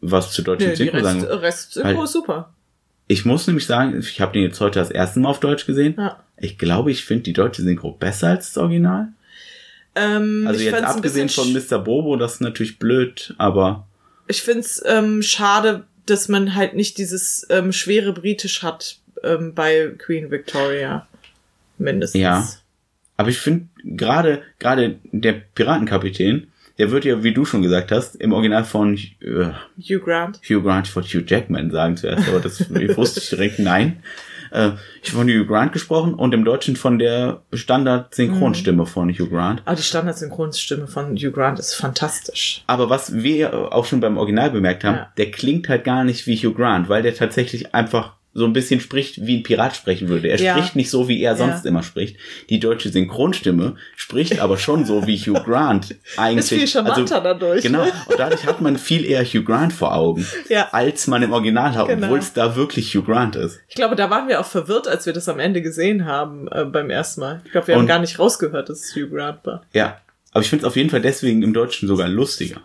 was 0.00 0.32
zur 0.32 0.44
deutschen 0.44 0.70
die 0.70 0.76
Synchro 0.76 0.96
Rest, 0.98 1.04
sagen. 1.20 1.24
Rest 1.38 1.72
Synchro 1.74 1.98
Weil- 1.98 2.04
ist 2.04 2.12
super. 2.12 2.52
Ich 3.08 3.24
muss 3.24 3.46
nämlich 3.46 3.66
sagen, 3.66 3.98
ich 3.98 4.20
habe 4.20 4.32
den 4.32 4.42
jetzt 4.42 4.60
heute 4.60 4.78
das 4.78 4.90
erste 4.90 5.20
Mal 5.20 5.28
auf 5.28 5.40
Deutsch 5.40 5.66
gesehen. 5.66 5.96
Ja. 5.98 6.22
Ich 6.38 6.56
glaube, 6.56 6.90
ich 6.90 7.04
finde 7.04 7.24
die 7.24 7.32
deutsche 7.32 7.62
Synchro 7.62 7.92
besser 7.92 8.28
als 8.28 8.52
das 8.54 8.58
Original. 8.62 9.08
Ähm, 9.94 10.46
Also 10.46 10.62
jetzt 10.62 10.82
abgesehen 10.82 11.28
von 11.28 11.52
Mr. 11.52 11.78
Bobo, 11.78 12.16
das 12.16 12.34
ist 12.34 12.40
natürlich 12.40 12.78
blöd, 12.78 13.34
aber 13.38 13.86
Ich 14.26 14.42
find's 14.42 14.82
ähm, 14.86 15.22
schade, 15.22 15.84
dass 16.06 16.28
man 16.28 16.54
halt 16.54 16.74
nicht 16.74 16.98
dieses 16.98 17.46
ähm, 17.50 17.72
schwere 17.72 18.12
Britisch 18.12 18.62
hat 18.62 18.98
ähm, 19.22 19.54
bei 19.54 19.92
Queen 19.98 20.30
Victoria. 20.30 21.06
Mindestens. 21.78 22.20
Ja. 22.20 22.48
aber 23.16 23.30
ich 23.30 23.38
finde 23.38 23.66
gerade 23.84 24.42
gerade 24.58 24.98
der 25.10 25.32
Piratenkapitän 25.32 26.46
der 26.78 26.90
wird 26.90 27.04
ja, 27.04 27.22
wie 27.22 27.34
du 27.34 27.44
schon 27.44 27.62
gesagt 27.62 27.92
hast, 27.92 28.16
im 28.16 28.32
Original 28.32 28.64
von 28.64 28.96
äh, 28.96 29.50
Hugh 29.78 30.00
Grant. 30.02 30.40
Hugh 30.48 30.62
Grant, 30.62 30.88
ich 30.88 30.96
wollte 30.96 31.08
Hugh 31.10 31.24
Jackman 31.26 31.70
sagen 31.70 31.96
zuerst, 31.96 32.28
aber 32.28 32.40
das 32.40 32.68
wusste 32.96 33.20
ich 33.20 33.28
direkt, 33.28 33.58
nein. 33.58 34.02
Äh, 34.52 34.72
ich 35.02 35.12
von 35.12 35.26
Hugh 35.28 35.46
Grant 35.46 35.72
gesprochen 35.72 36.14
und 36.14 36.34
im 36.34 36.44
Deutschen 36.44 36.76
von 36.76 36.98
der 36.98 37.42
Standard-Synchronstimme 37.52 38.86
von 38.86 39.08
Hugh 39.10 39.28
Grant. 39.28 39.62
Ah, 39.64 39.74
die 39.74 39.82
Standard-Synchronstimme 39.82 40.86
von 40.86 41.16
Hugh 41.16 41.30
Grant 41.32 41.58
ist 41.58 41.74
fantastisch. 41.74 42.62
Aber 42.66 42.90
was 42.90 43.14
wir 43.14 43.72
auch 43.72 43.84
schon 43.84 44.00
beim 44.00 44.16
Original 44.16 44.50
bemerkt 44.50 44.84
haben, 44.84 44.96
Ja. 44.96 45.12
der 45.16 45.30
klingt 45.30 45.68
halt 45.68 45.84
gar 45.84 46.04
nicht 46.04 46.26
wie 46.26 46.36
Hugh 46.36 46.54
Grant, 46.54 46.88
weil 46.88 47.02
der 47.02 47.14
tatsächlich 47.14 47.74
einfach 47.74 48.14
so 48.34 48.46
ein 48.46 48.54
bisschen 48.54 48.80
spricht, 48.80 49.26
wie 49.26 49.36
ein 49.38 49.42
Pirat 49.42 49.76
sprechen 49.76 50.08
würde. 50.08 50.28
Er 50.28 50.38
Ja. 50.40 50.54
spricht 50.56 50.74
nicht 50.74 50.88
so, 50.88 51.06
wie 51.06 51.22
er 51.22 51.36
sonst 51.36 51.64
Ja. 51.64 51.68
immer 51.68 51.82
spricht. 51.82 52.16
Die 52.48 52.58
deutsche 52.60 52.88
Synchronstimme 52.88 53.76
spricht 53.94 54.40
aber 54.40 54.56
schon 54.56 54.86
so, 54.86 55.06
wie 55.06 55.18
Hugh 55.18 55.40
Grant 55.44 55.96
eigentlich. 56.16 56.38
Ist 56.50 56.58
viel 56.58 56.66
charmanter 56.66 57.20
dadurch. 57.20 57.62
Genau. 57.62 57.82
Und 57.82 58.18
dadurch 58.18 58.46
hat 58.46 58.60
man 58.62 58.78
viel 58.78 59.04
eher 59.04 59.22
Hugh 59.24 59.42
Grant 59.44 59.72
vor 59.74 59.94
Augen, 59.94 60.26
Ja. 60.48 60.68
als 60.72 61.06
man 61.08 61.22
im 61.22 61.32
Original 61.32 61.74
hat, 61.74 61.88
Genau. 61.88 62.06
obwohl 62.06 62.18
es 62.20 62.32
da 62.32 62.56
wirklich 62.56 62.94
Hugh 62.96 63.04
Grant 63.04 63.36
ist. 63.36 63.60
Ich 63.68 63.74
glaube, 63.74 63.96
da 63.96 64.08
waren 64.08 64.28
wir 64.28 64.40
auch 64.40 64.46
verwirrt, 64.46 64.88
als 64.88 65.04
wir 65.04 65.12
das 65.12 65.28
am 65.28 65.38
Ende 65.38 65.60
gesehen 65.60 66.06
haben 66.06 66.48
äh, 66.48 66.64
beim 66.64 66.88
ersten 66.88 67.20
Mal. 67.20 67.42
Ich 67.44 67.52
glaube, 67.52 67.66
wir 67.66 67.74
haben 67.74 67.82
Und- 67.82 67.86
gar 67.88 67.98
nicht 67.98 68.18
rausgehört, 68.18 68.68
dass 68.70 68.80
es 68.80 68.96
Hugh 68.96 69.08
Grant 69.14 69.44
war. 69.44 69.62
Ja. 69.74 70.00
Aber 70.32 70.40
ich 70.42 70.48
finde 70.48 70.64
es 70.64 70.68
auf 70.68 70.76
jeden 70.76 70.88
Fall 70.88 71.02
deswegen 71.02 71.42
im 71.42 71.52
Deutschen 71.52 71.86
sogar 71.86 72.08
lustiger. 72.08 72.62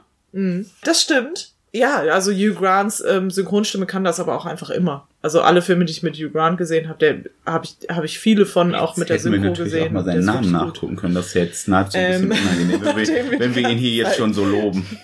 Das 0.83 1.01
stimmt. 1.01 1.49
Ja, 1.73 1.97
also 1.97 2.31
Hugh 2.31 2.55
Grants 2.55 3.03
ähm, 3.07 3.29
Synchronstimme 3.29 3.85
kann 3.85 4.03
das 4.03 4.19
aber 4.19 4.35
auch 4.35 4.45
einfach 4.45 4.69
immer. 4.69 5.07
Also 5.21 5.41
alle 5.41 5.61
Filme, 5.61 5.85
die 5.85 5.91
ich 5.91 6.01
mit 6.01 6.15
Hugh 6.15 6.29
Grant 6.31 6.57
gesehen 6.57 6.87
habe, 6.87 6.97
der 6.99 7.17
habe 7.45 7.65
ich 7.65 7.77
habe 7.93 8.05
ich 8.05 8.19
viele 8.19 8.45
von 8.45 8.73
auch 8.73 8.95
mit 8.97 9.09
der 9.09 9.17
Hätten 9.17 9.31
wir 9.31 9.39
Synchro 9.39 9.49
natürlich 9.49 9.73
gesehen. 9.73 9.87
auch 9.87 9.91
mal 9.91 10.03
seinen 10.05 10.25
Namen 10.25 10.51
nachgucken 10.51 10.95
können. 10.95 11.13
Das 11.13 11.27
ist 11.27 11.33
jetzt 11.35 11.67
nahezu 11.67 11.97
ein 11.97 12.29
bisschen 12.29 12.31
Ähm, 12.31 12.37
unangenehm, 12.71 12.81
wenn 12.81 12.95
wir, 13.31 13.39
wenn 13.39 13.55
wir 13.55 13.69
ihn 13.69 13.77
hier 13.77 13.91
jetzt 13.91 14.15
schon 14.17 14.33
so 14.33 14.45
loben. 14.45 14.85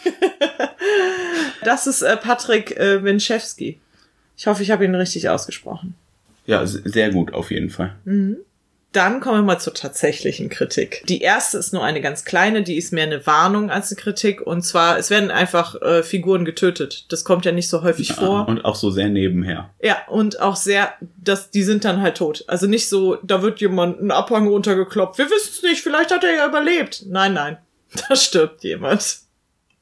Das 1.66 1.88
ist 1.88 2.02
äh, 2.02 2.18
Patrick 2.18 2.76
äh, 2.78 3.02
Winchewski. 3.04 3.80
Ich 4.36 4.48
hoffe, 4.48 4.64
ich 4.64 4.72
habe 4.72 4.84
ihn 4.84 4.96
richtig 4.96 5.30
ausgesprochen. 5.30 5.96
Ja, 6.46 6.66
sehr 6.66 7.10
gut 7.12 7.34
auf 7.34 7.52
jeden 7.52 7.70
Fall. 7.70 7.96
Dann 8.94 9.20
kommen 9.22 9.40
wir 9.40 9.44
mal 9.44 9.60
zur 9.60 9.74
tatsächlichen 9.74 10.50
Kritik. 10.50 11.04
Die 11.08 11.22
erste 11.22 11.58
ist 11.58 11.74
nur 11.74 11.84
eine 11.84 12.00
ganz 12.00 12.26
kleine, 12.26 12.62
die 12.62 12.78
ist 12.78 12.94
mehr 12.94 13.06
eine 13.06 13.26
Warnung 13.26 13.72
als 13.72 13.92
eine 13.92 14.00
Kritik. 14.00 14.40
Und 14.42 14.62
zwar, 14.62 15.00
es 15.00 15.10
werden 15.10 15.32
einfach 15.32 15.82
äh, 15.82 16.04
Figuren 16.04 16.46
getötet. 16.46 17.12
Das 17.12 17.24
kommt 17.24 17.44
ja 17.44 17.52
nicht 17.52 17.70
so 17.70 17.82
häufig 17.82 18.14
vor. 18.14 18.48
Und 18.48 18.64
auch 18.64 18.76
so 18.76 18.92
sehr 18.92 19.10
nebenher. 19.10 19.72
Ja, 19.82 19.98
und 20.08 20.40
auch 20.40 20.56
sehr, 20.56 20.94
das, 21.18 21.50
die 21.50 21.64
sind 21.64 21.86
dann 21.86 22.02
halt 22.02 22.18
tot. 22.18 22.46
Also 22.48 22.68
nicht 22.68 22.88
so, 22.88 23.18
da 23.24 23.42
wird 23.42 23.62
jemand 23.62 24.00
ein 24.00 24.12
Abhang 24.12 24.48
runtergekloppt. 24.48 25.18
Wir 25.18 25.26
wissen 25.26 25.50
es 25.52 25.64
nicht, 25.64 25.82
vielleicht 25.82 26.12
hat 26.12 26.24
er 26.24 26.36
ja 26.36 26.48
überlebt. 26.48 27.04
Nein, 27.08 27.34
nein, 27.34 27.58
da 28.08 28.16
stirbt 28.16 28.64
jemand. 28.64 29.18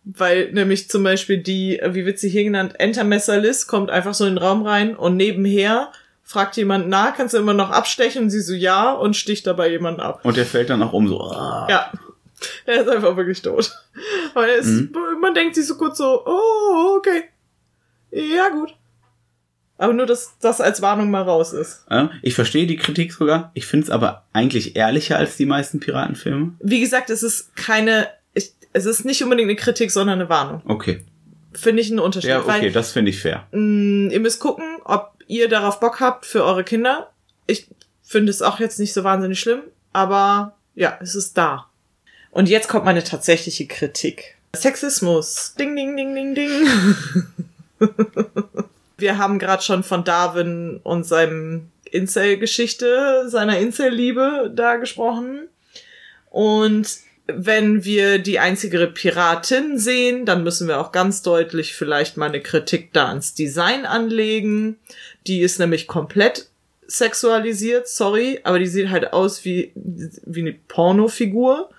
Weil 0.04 0.52
nämlich 0.52 0.90
zum 0.90 1.04
Beispiel 1.04 1.38
die, 1.38 1.80
äh, 1.80 1.94
wie 1.94 2.06
wird 2.06 2.18
sie 2.18 2.30
hier 2.30 2.46
genannt, 2.46 2.76
Entermesser 2.80 3.38
Liz 3.40 3.68
kommt 3.68 3.92
einfach 3.92 4.14
so 4.14 4.26
in 4.26 4.36
den 4.36 4.44
Raum 4.44 4.66
rein 4.66 4.96
und 4.96 5.18
nebenher 5.18 5.92
fragt 6.32 6.58
jemand, 6.58 6.88
na, 6.88 7.12
kannst 7.12 7.34
du 7.34 7.38
immer 7.38 7.54
noch 7.54 7.70
abstechen? 7.72 8.24
Und 8.24 8.30
sie 8.30 8.42
so, 8.42 8.54
ja, 8.54 8.92
und 8.94 9.16
sticht 9.16 9.46
dabei 9.48 9.70
jemanden 9.70 10.00
ab. 10.02 10.22
Und 10.24 10.38
der 10.38 10.46
fällt 10.46 10.70
dann 10.70 10.82
auch 10.82 10.94
um 10.94 11.08
so. 11.08 11.22
ah. 11.22 11.68
Ja. 11.70 11.92
Er 12.66 12.82
ist 12.82 12.90
einfach 12.90 13.16
wirklich 13.18 13.42
tot. 13.42 13.72
Aber 14.34 14.48
er 14.48 14.56
ist, 14.58 14.68
Mhm. 14.68 14.92
man 15.22 15.34
denkt 15.36 15.54
sich 15.56 15.68
so 15.68 15.76
kurz 15.78 15.98
so, 16.00 16.24
oh, 16.26 16.96
okay. 16.98 17.24
Ja, 18.12 18.50
gut. 18.50 18.74
Aber 19.78 19.94
nur, 19.94 20.06
dass 20.06 20.38
das 20.40 20.62
als 20.62 20.82
Warnung 20.82 21.10
mal 21.12 21.24
raus 21.24 21.54
ist. 21.54 21.86
Ja, 21.90 22.12
Ich 22.22 22.34
verstehe 22.36 22.68
die 22.68 22.78
Kritik 22.78 23.14
sogar. 23.14 23.52
Ich 23.56 23.66
finde 23.68 23.86
es 23.86 23.90
aber 23.90 24.26
eigentlich 24.34 24.76
ehrlicher 24.76 25.18
als 25.18 25.38
die 25.38 25.46
meisten 25.46 25.80
Piratenfilme. 25.80 26.54
Wie 26.60 26.80
gesagt, 26.80 27.10
es 27.10 27.24
ist 27.24 27.56
keine, 27.56 28.08
ich, 28.34 28.54
es 28.74 28.86
ist 28.86 29.06
nicht 29.06 29.24
unbedingt 29.24 29.50
eine 29.50 29.56
Kritik, 29.56 29.92
sondern 29.92 30.20
eine 30.20 30.30
Warnung. 30.30 30.62
Okay. 30.66 31.04
Finde 31.54 31.82
ich 31.82 31.90
einen 31.90 32.00
Unterschied. 32.00 32.30
Ja, 32.30 32.40
okay, 32.40 32.48
Weil 32.48 32.72
das 32.72 32.92
finde 32.92 33.10
ich 33.12 33.20
fair. 33.22 33.48
mh, 33.52 34.14
ihr 34.14 34.20
müsst 34.20 34.40
gucken, 34.40 34.66
ob 34.86 35.11
ihr 35.32 35.48
darauf 35.48 35.80
Bock 35.80 36.02
habt 36.02 36.26
für 36.26 36.44
eure 36.44 36.64
Kinder. 36.64 37.10
Ich 37.48 37.68
finde 38.04 38.30
es 38.30 38.42
auch 38.42 38.60
jetzt 38.60 38.80
nicht 38.80 38.94
so 38.94 39.04
wahnsinnig 39.04 39.40
schlimm, 39.40 39.62
aber 39.94 40.58
ja, 40.76 40.98
es 41.02 41.16
ist 41.16 41.38
da. 41.38 41.68
Und 42.32 42.50
jetzt 42.50 42.68
kommt 42.68 42.86
meine 42.86 43.04
tatsächliche 43.04 43.66
Kritik. 43.66 44.38
Sexismus. 44.56 45.56
Ding, 45.58 45.76
ding, 45.76 45.96
ding, 45.96 46.14
ding, 46.14 46.36
ding. 46.36 46.68
Wir 48.98 49.18
haben 49.18 49.40
gerade 49.40 49.64
schon 49.64 49.84
von 49.84 50.04
Darwin 50.04 50.80
und 50.84 51.06
seinem 51.06 51.72
Incel-Geschichte, 51.86 53.30
seiner 53.30 53.58
Incel-Liebe 53.58 54.52
da 54.54 54.76
gesprochen. 54.76 55.48
Und 56.30 56.98
wenn 57.38 57.84
wir 57.84 58.20
die 58.20 58.40
einzige 58.40 58.88
Piratin 58.88 59.78
sehen, 59.78 60.26
dann 60.26 60.44
müssen 60.44 60.68
wir 60.68 60.80
auch 60.80 60.92
ganz 60.92 61.22
deutlich 61.22 61.74
vielleicht 61.76 62.18
mal 62.18 62.28
eine 62.30 62.42
Kritik 62.42 62.94
da 62.94 63.08
ans 63.08 63.34
Design 63.34 63.86
anlegen. 63.86 64.78
Die 65.28 65.42
ist 65.42 65.60
nämlich 65.60 65.88
komplett 65.88 66.48
sexualisiert, 66.88 67.88
sorry, 67.88 68.40
aber 68.44 68.60
die 68.60 68.68
sieht 68.68 68.90
halt 68.90 69.14
aus 69.14 69.46
wie, 69.46 69.72
wie 69.76 70.42
eine 70.42 70.54
Pornofigur. 70.68 71.70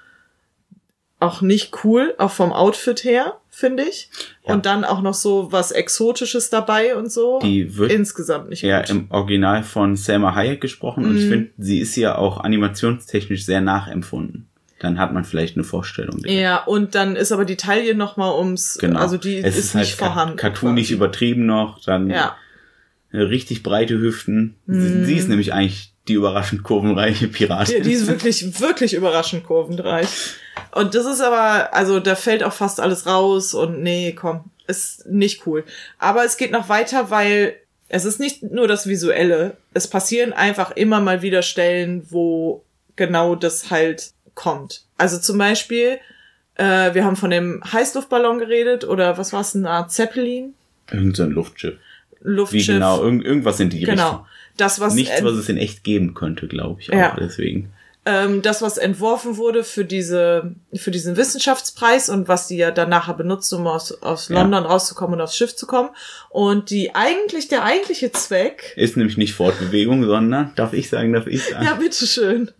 Auch 1.21 1.41
nicht 1.41 1.85
cool, 1.85 2.15
auch 2.19 2.33
vom 2.33 2.53
Outfit 2.53 3.05
her, 3.05 3.39
finde 3.49 3.85
ich. 3.85 4.11
Ja. 4.45 4.55
Und 4.55 4.67
dann 4.67 4.85
auch 4.85 5.03
noch 5.03 5.15
so 5.15 5.53
was 5.53 5.71
Exotisches 5.71 6.51
dabei 6.51 6.97
und 6.97 7.13
so. 7.13 7.39
Die 7.41 7.77
wird 7.77 7.93
Insgesamt 7.93 8.49
nicht 8.51 8.63
ja 8.63 8.81
gut. 8.81 8.91
im 8.91 9.07
Original 9.11 9.63
von 9.63 9.95
Selma 9.97 10.35
Hayek 10.35 10.61
gesprochen 10.61 11.05
und 11.05 11.17
ich 11.19 11.27
Mhm. 11.27 11.31
finde, 11.31 11.51
sie 11.59 11.79
ist 11.79 11.95
ja 11.95 12.17
auch 12.19 12.39
animationstechnisch 12.41 13.45
sehr 13.45 13.61
nachempfunden. 13.61 14.49
Dann 14.83 14.99
hat 14.99 15.13
man 15.13 15.25
vielleicht 15.25 15.57
eine 15.57 15.65
Vorstellung. 15.65 16.21
Ja, 16.27 16.65
und 16.65 16.95
dann 16.97 17.15
ist 17.17 17.31
aber 17.33 17.45
die 17.45 17.57
Taille 17.57 17.95
noch 17.95 18.17
mal 18.17 18.37
ums, 18.37 18.77
Genau. 18.79 18.99
also 19.01 19.17
die 19.17 19.39
es 19.39 19.57
ist, 19.57 19.67
ist, 19.67 19.75
halt 19.75 19.87
nicht 19.87 19.95
vorhanden. 19.97 20.37
cartoonig 20.37 20.85
quasi. 20.87 20.95
übertrieben 20.95 21.47
noch, 21.47 21.81
dann 21.85 22.11
Ja, 22.11 22.37
richtig 23.13 23.63
breite 23.63 23.99
Hüften. 23.99 24.57
Mhm. 24.67 24.81
Sie, 24.81 25.05
sie 25.05 25.17
ist 25.17 25.29
nämlich 25.29 25.53
eigentlich 25.53 25.93
die 26.09 26.15
überraschend 26.15 26.65
kurvenreiche 26.65 27.29
Piratin. 27.29 27.83
die, 27.83 27.89
die 27.91 27.95
ist 27.95 28.07
wirklich, 28.09 28.61
wirklich 28.61 28.95
überraschend 28.95 29.45
kurvenreich. 29.45 30.09
Und 30.73 30.95
das 30.95 31.07
ist 31.07 31.21
aber, 31.21 31.73
also 31.75 32.01
da 32.01 32.15
fällt 32.17 32.43
auch 32.43 32.53
fast 32.53 32.81
alles 32.81 33.07
raus 33.07 33.55
und 33.55 33.83
nee, 33.83 34.13
komm, 34.19 34.45
ist 34.67 35.07
nicht 35.07 35.47
cool. 35.47 35.65
Aber 35.99 36.25
es 36.25 36.37
geht 36.37 36.51
noch 36.51 36.69
weiter, 36.69 37.11
weil 37.11 37.55
es 37.89 38.05
ist 38.05 38.19
nicht 38.19 38.43
nur 38.43 38.67
das 38.67 38.87
Visuelle. 38.89 39.57
Es 39.75 39.87
passieren 39.87 40.33
einfach 40.33 40.73
immer 40.73 41.01
mal 41.01 41.23
wieder 41.23 41.43
Stellen, 41.43 42.05
wo 42.11 42.65
genau 42.97 43.37
das 43.37 43.71
halt 43.71 44.11
kommt. 44.35 44.83
Also 44.99 45.19
zum 45.19 45.39
Beispiel, 45.39 45.99
äh, 46.57 46.95
wir 46.95 47.05
haben 47.05 47.17
von 47.17 47.31
dem 47.31 47.63
Heißluftballon 47.73 48.39
geredet 48.39 48.85
oder 48.85 49.19
was 49.19 49.33
war 49.33 49.41
es, 49.41 49.55
eine 49.57 49.71
Art 49.71 49.91
Zeppelin? 49.93 50.55
Irgend 50.91 51.17
so 51.17 51.23
ein 51.25 51.31
Luftschiff. 51.31 51.75
Wie 52.21 52.29
Luftschiff. 52.29 52.67
genau, 52.67 53.03
irgend, 53.03 53.25
irgendwas 53.25 53.59
in 53.61 53.71
die 53.71 53.81
Genau. 53.81 54.03
Richtung. 54.09 54.27
Das, 54.57 54.81
was 54.81 54.95
Nichts, 54.95 55.23
was 55.25 55.33
es 55.33 55.49
in 55.49 55.57
echt 55.57 55.83
geben 55.83 56.15
könnte, 56.15 56.47
glaube 56.47 56.81
ich. 56.81 56.91
Auch 56.93 56.97
Ja. 56.97 57.17
deswegen. 57.19 57.73
ähm, 58.05 58.43
das, 58.43 58.63
was 58.63 58.79
entworfen 58.79 59.37
wurde 59.37 59.63
für 59.65 59.85
diese, 59.85 60.55
für 60.75 60.91
diesen 60.91 61.17
Wissenschaftspreis 61.17 62.09
und 62.11 62.27
was 62.29 62.49
die 62.49 62.57
ja 62.57 62.71
dann 62.73 62.91
nachher 62.91 63.15
benutzt, 63.15 63.53
um 63.55 63.67
aus, 63.67 63.93
aus 64.03 64.29
Ja. 64.29 64.41
London 64.43 64.65
rauszukommen 64.65 65.15
und 65.15 65.21
aufs 65.21 65.37
Schiff 65.37 65.55
zu 65.57 65.67
kommen. 65.67 65.89
Und 66.29 66.71
die 66.71 66.95
eigentlich, 66.97 67.47
der 67.49 67.65
eigentliche 67.65 68.11
Zweck, 68.13 68.75
Ist 68.77 68.97
nämlich 68.97 69.17
nicht 69.17 69.35
Fortbewegung, 69.35 70.05
sondern, 70.05 70.53
darf 70.57 70.73
ich 70.73 70.89
sagen, 70.91 71.13
darf 71.13 71.27
ich 71.29 71.45
sagen. 71.49 71.65
ja, 71.65 71.75
bitteschön. 71.75 72.51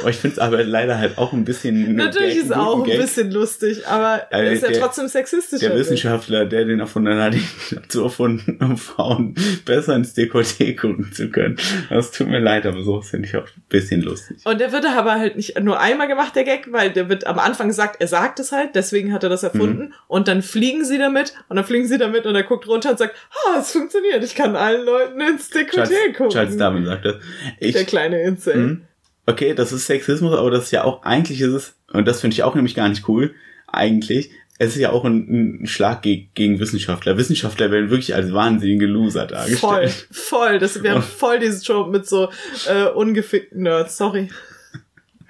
Aber 0.00 0.10
ich 0.10 0.16
finde 0.16 0.34
es 0.34 0.38
aber 0.38 0.62
leider 0.64 0.98
halt 0.98 1.18
auch 1.18 1.32
ein 1.32 1.44
bisschen. 1.44 1.94
Natürlich 1.96 2.36
ist 2.36 2.52
einen 2.52 2.60
auch 2.60 2.78
ein 2.78 2.84
Gag. 2.84 3.00
bisschen 3.00 3.30
lustig, 3.30 3.86
aber 3.86 4.26
Also 4.30 4.52
ist 4.52 4.62
ja 4.62 4.68
der- 4.68 4.80
trotzdem 4.80 5.08
sexistisch. 5.08 5.60
Der 5.60 5.70
also. 5.70 5.80
Wissenschaftler, 5.82 6.46
der 6.46 6.64
den 6.64 6.80
erfunden 6.80 7.18
hat, 7.20 7.34
den 7.34 7.44
dazu 7.70 8.04
erfunden, 8.04 8.58
um 8.62 8.76
Frauen 8.76 9.34
besser 9.64 9.94
ins 9.96 10.14
Dekolleté 10.16 10.76
gucken 10.76 11.12
zu 11.12 11.28
können. 11.30 11.56
Das 11.90 12.10
tut 12.10 12.28
mir 12.28 12.40
leid, 12.40 12.66
aber 12.66 12.82
so 12.82 13.00
finde 13.00 13.28
ich 13.28 13.36
auch 13.36 13.44
ein 13.46 13.62
bisschen 13.68 14.02
lustig. 14.02 14.38
Und 14.44 14.60
der 14.60 14.72
wird 14.72 14.86
aber 14.86 15.14
halt 15.14 15.36
nicht 15.36 15.58
nur 15.60 15.80
einmal 15.80 16.08
gemacht, 16.08 16.34
der 16.36 16.44
Gag, 16.44 16.72
weil 16.72 16.90
der 16.90 17.08
wird 17.08 17.26
am 17.26 17.38
Anfang 17.38 17.68
gesagt, 17.68 17.96
er 18.00 18.08
sagt 18.08 18.40
es 18.40 18.52
halt, 18.52 18.74
deswegen 18.74 19.12
hat 19.12 19.22
er 19.22 19.28
das 19.28 19.42
erfunden. 19.42 19.84
Mhm. 19.86 19.94
Und 20.06 20.28
dann 20.28 20.42
fliegen 20.42 20.84
sie 20.84 20.98
damit 20.98 21.34
und 21.48 21.56
dann 21.56 21.64
fliegen 21.64 21.86
sie 21.86 21.98
damit 21.98 22.26
und 22.26 22.34
er 22.34 22.42
guckt 22.42 22.66
runter 22.68 22.90
und 22.90 22.98
sagt, 22.98 23.14
ah, 23.46 23.58
es 23.60 23.72
funktioniert, 23.72 24.22
ich 24.24 24.34
kann 24.34 24.56
allen 24.56 24.84
Leuten 24.84 25.20
ins 25.20 25.48
Charles, 25.50 25.90
Dekolleté 25.90 26.12
gucken. 26.16 26.30
Charles 26.32 26.56
Darwin 26.56 26.84
sagt 26.86 27.04
das. 27.04 27.16
Ich, 27.60 27.72
der 27.74 27.84
kleine 27.84 28.22
Insel. 28.22 28.56
Mhm. 28.56 28.82
Okay, 29.28 29.52
das 29.52 29.72
ist 29.72 29.86
Sexismus, 29.86 30.34
aber 30.34 30.50
das 30.50 30.64
ist 30.64 30.70
ja 30.70 30.84
auch, 30.84 31.02
eigentlich 31.02 31.42
ist 31.42 31.52
es, 31.52 31.74
und 31.92 32.08
das 32.08 32.22
finde 32.22 32.32
ich 32.32 32.44
auch 32.44 32.54
nämlich 32.54 32.74
gar 32.74 32.88
nicht 32.88 33.06
cool, 33.08 33.34
eigentlich, 33.66 34.30
es 34.58 34.74
ist 34.74 34.80
ja 34.80 34.90
auch 34.90 35.04
ein, 35.04 35.60
ein 35.62 35.66
Schlag 35.66 36.00
ge 36.00 36.28
gegen 36.34 36.58
Wissenschaftler. 36.58 37.18
Wissenschaftler 37.18 37.70
werden 37.70 37.90
wirklich 37.90 38.14
als 38.14 38.32
wahnsinnige 38.32 38.86
Loser 38.86 39.26
dargestellt. 39.26 39.60
Voll, 39.60 39.88
voll. 40.10 40.58
Das 40.58 40.82
wäre 40.82 41.02
voll 41.02 41.38
dieses 41.38 41.64
Show 41.64 41.84
mit 41.86 42.08
so 42.08 42.30
äh, 42.66 42.86
ungefickten 42.86 43.62
Nerds. 43.62 43.96
Sorry. 43.96 44.30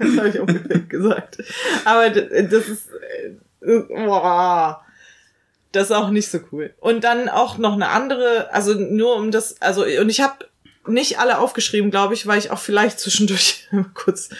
Das 0.00 0.16
habe 0.16 0.28
ich 0.28 0.38
ungefickt 0.38 0.90
gesagt. 0.90 1.38
Aber 1.84 2.08
das 2.08 2.68
ist. 2.68 2.88
Äh, 3.60 3.80
boah. 3.88 4.80
Das 5.72 5.90
ist 5.90 5.92
auch 5.92 6.10
nicht 6.10 6.30
so 6.30 6.38
cool. 6.52 6.72
Und 6.78 7.02
dann 7.02 7.28
auch 7.28 7.58
noch 7.58 7.72
eine 7.72 7.88
andere, 7.88 8.54
also 8.54 8.74
nur 8.74 9.16
um 9.16 9.32
das, 9.32 9.60
also 9.60 9.82
und 9.82 10.08
ich 10.08 10.20
habe 10.20 10.47
nicht 10.88 11.18
alle 11.18 11.38
aufgeschrieben, 11.38 11.90
glaube 11.90 12.14
ich, 12.14 12.26
weil 12.26 12.38
ich 12.38 12.50
auch 12.50 12.58
vielleicht 12.58 13.00
zwischendurch 13.00 13.68
kurz 13.94 14.30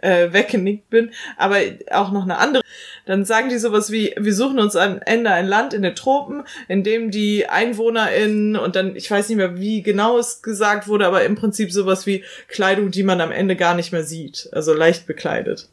äh, 0.00 0.32
weggenickt 0.32 0.90
bin, 0.90 1.10
aber 1.36 1.58
auch 1.90 2.12
noch 2.12 2.22
eine 2.22 2.38
andere. 2.38 2.62
Dann 3.04 3.24
sagen 3.24 3.48
die 3.48 3.58
sowas 3.58 3.90
wie, 3.90 4.14
wir 4.16 4.34
suchen 4.34 4.58
uns 4.58 4.76
am 4.76 5.00
Ende 5.04 5.30
ein 5.30 5.46
Land 5.46 5.74
in 5.74 5.82
den 5.82 5.94
Tropen, 5.94 6.42
in 6.68 6.82
dem 6.82 7.10
die 7.10 7.48
EinwohnerInnen 7.48 8.56
und 8.56 8.76
dann, 8.76 8.96
ich 8.96 9.10
weiß 9.10 9.28
nicht 9.28 9.38
mehr, 9.38 9.58
wie 9.58 9.82
genau 9.82 10.18
es 10.18 10.42
gesagt 10.42 10.88
wurde, 10.88 11.06
aber 11.06 11.24
im 11.24 11.36
Prinzip 11.36 11.72
sowas 11.72 12.06
wie 12.06 12.24
Kleidung, 12.48 12.90
die 12.90 13.02
man 13.02 13.20
am 13.20 13.32
Ende 13.32 13.56
gar 13.56 13.74
nicht 13.74 13.92
mehr 13.92 14.04
sieht, 14.04 14.48
also 14.52 14.72
leicht 14.72 15.06
bekleidet. 15.06 15.68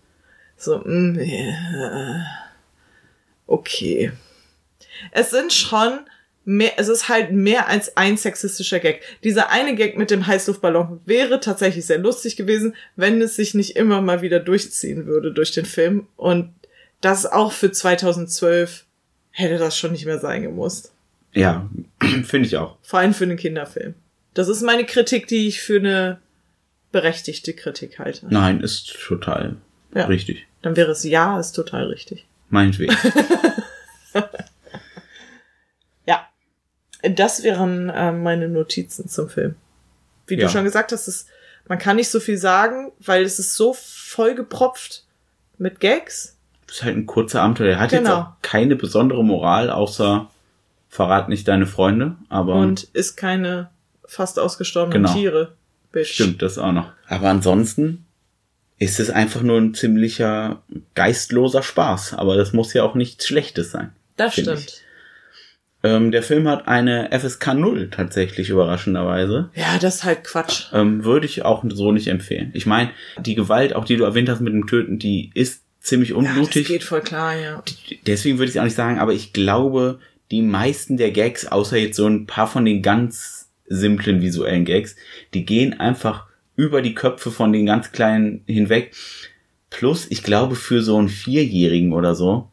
So, 0.58 0.82
mh, 0.84 1.20
yeah. 1.20 2.26
okay. 3.48 4.12
Es 5.12 5.32
sind 5.32 5.52
schon 5.52 6.00
mehr, 6.46 6.74
es 6.78 6.88
ist 6.88 7.10
halt 7.10 7.32
mehr 7.32 7.68
als 7.68 7.96
ein 7.98 8.18
sexistischer 8.18 8.80
Gag. 8.80 9.02
Dieser 9.24 9.50
eine 9.50 9.76
Gag 9.76 9.98
mit 9.98 10.12
dem 10.12 10.28
Heißluftballon 10.28 11.02
wäre 11.06 11.40
tatsächlich 11.40 11.86
sehr 11.86 12.00
lustig 12.00 12.36
gewesen, 12.36 12.76
wenn 12.96 13.22
es 13.22 13.36
sich 13.36 13.54
nicht 13.54 13.76
immer 13.76 14.02
mal 14.02 14.22
wieder 14.22 14.40
durchziehen 14.40 15.06
würde 15.06 15.32
durch 15.32 15.52
den 15.52 15.66
Film. 15.66 16.08
Und 16.18 16.54
das 17.02 17.26
auch 17.26 17.52
für 17.52 17.72
2012 17.72 18.86
hätte 19.32 19.58
das 19.58 19.78
schon 19.78 19.92
nicht 19.94 20.06
mehr 20.06 20.20
sein 20.20 20.44
gemusst. 20.44 20.92
Ja, 21.34 21.70
finde 22.24 22.48
ich 22.48 22.58
auch. 22.58 22.78
Vor 22.82 23.00
allem 23.00 23.14
für 23.14 23.24
einen 23.24 23.38
Kinderfilm. 23.38 23.96
Das 24.34 24.48
ist 24.48 24.62
meine 24.62 24.86
Kritik, 24.86 25.28
die 25.28 25.48
ich 25.48 25.62
für 25.62 25.78
eine 25.78 26.20
berechtigte 26.92 27.54
Kritik 27.54 28.00
halte. 28.00 28.28
Nein, 28.30 28.62
ist 28.62 28.96
total 29.08 29.58
Ja. 29.96 30.06
richtig. 30.06 30.46
Dann 30.62 30.76
wäre 30.76 30.92
es 30.92 31.04
ja, 31.04 31.40
ist 31.40 31.54
total 31.54 31.86
richtig. 31.88 32.26
Meinetwegen. 32.50 32.96
Das 37.04 37.44
wären 37.44 37.90
äh, 37.90 38.12
meine 38.12 38.48
Notizen 38.48 39.08
zum 39.10 39.30
Film. 39.30 39.56
Wie 40.28 40.36
Ja. 40.36 40.48
du 40.48 40.52
schon 40.54 40.64
gesagt 40.64 40.92
hast, 40.92 41.08
es, 41.08 41.26
man 41.68 41.78
kann 41.78 41.98
nicht 41.98 42.10
so 42.10 42.20
viel 42.20 42.38
sagen, 42.38 42.92
weil 43.00 43.24
es 43.24 43.40
ist 43.40 43.56
so 43.56 43.74
vollgepropft 43.74 45.04
mit 45.58 45.80
Gags. 45.80 46.38
Das 46.68 46.78
ist 46.78 46.84
halt 46.84 46.96
ein 46.96 47.06
kurzer 47.06 47.42
Abenteuer. 47.42 47.72
Er 47.74 47.80
hat 47.80 47.92
jetzt 47.92 48.04
Genau. 48.06 48.16
auch 48.20 48.28
keine 48.42 48.76
besondere 48.76 49.24
Moral, 49.24 49.70
außer 49.70 50.30
verrat 50.90 51.28
nicht 51.30 51.48
deine 51.48 51.66
Freunde, 51.68 52.16
aber 52.30 52.56
und 52.56 52.84
ist 52.94 53.16
keine 53.18 53.70
fast 54.06 54.40
ausgestorbenen 54.40 55.04
Genau. 55.04 55.14
Tiere. 55.14 55.54
Bitch. 55.92 56.14
stimmt 56.14 56.42
das 56.42 56.58
auch 56.58 56.72
noch. 56.72 56.92
Aber 57.08 57.30
ansonsten 57.30 58.06
ist 58.80 59.00
es 59.00 59.10
einfach 59.12 59.42
nur 59.42 59.60
ein 59.60 59.76
ziemlicher 59.76 60.64
geistloser 60.96 61.62
Spaß. 61.62 62.16
Aber 62.16 62.36
das 62.36 62.52
muss 62.54 62.74
ja 62.74 62.84
auch 62.84 62.96
nichts 62.96 63.28
Schlechtes 63.28 63.72
sein. 63.72 63.92
Das 64.18 64.34
stimmt. 64.34 64.83
Ähm, 65.86 66.12
der 66.12 66.24
Film 66.24 66.48
hat 66.48 66.68
eine 66.68 67.10
FSK 67.12 67.56
0 67.56 67.90
tatsächlich 67.90 68.50
überraschenderweise. 68.50 69.50
Ja, 69.54 69.78
das 69.80 69.96
ist 69.96 70.04
halt 70.06 70.24
Quatsch. 70.24 70.68
Ähm, 70.72 71.04
würde 71.04 71.26
ich 71.26 71.44
auch 71.44 71.64
so 71.70 71.92
nicht 71.92 72.08
empfehlen. 72.08 72.52
Ich 72.54 72.66
meine, 72.66 72.92
die 73.20 73.36
Gewalt, 73.36 73.76
auch 73.76 73.84
die 73.86 73.98
du 73.98 74.06
erwähnt 74.06 74.30
hast 74.30 74.40
mit 74.40 74.54
dem 74.54 74.66
Töten, 74.68 74.98
die 74.98 75.32
ist 75.34 75.62
ziemlich 75.82 76.10
Ja, 76.10 76.16
das 76.16 76.28
unblutig. 76.30 76.68
geht 76.68 76.84
voll 76.84 77.02
klar, 77.02 77.36
ja. 77.38 77.62
Deswegen 78.08 78.38
würde 78.38 78.50
ich 78.50 78.56
es 78.56 78.60
auch 78.60 78.64
nicht 78.66 78.76
sagen, 78.76 79.00
aber 79.00 79.12
ich 79.14 79.34
glaube, 79.34 80.00
die 80.32 80.42
meisten 80.42 80.96
der 80.96 81.12
Gags, 81.12 81.46
außer 81.46 81.78
jetzt 81.78 81.98
so 81.98 82.08
ein 82.08 82.26
paar 82.28 82.48
von 82.48 82.64
den 82.64 82.82
ganz 82.82 83.50
simplen 83.68 84.22
visuellen 84.22 84.64
Gags, 84.64 84.96
die 85.34 85.46
gehen 85.46 85.80
einfach 85.80 86.28
über 86.56 86.82
die 86.82 86.96
Köpfe 86.96 87.30
von 87.30 87.52
den 87.52 87.66
ganz 87.66 87.92
Kleinen 87.92 88.44
hinweg. 88.46 88.94
Plus, 89.70 90.08
ich 90.10 90.24
glaube, 90.24 90.56
für 90.56 90.82
so 90.82 90.98
einen 90.98 91.10
Vierjährigen 91.10 91.92
oder 91.92 92.16
so 92.16 92.50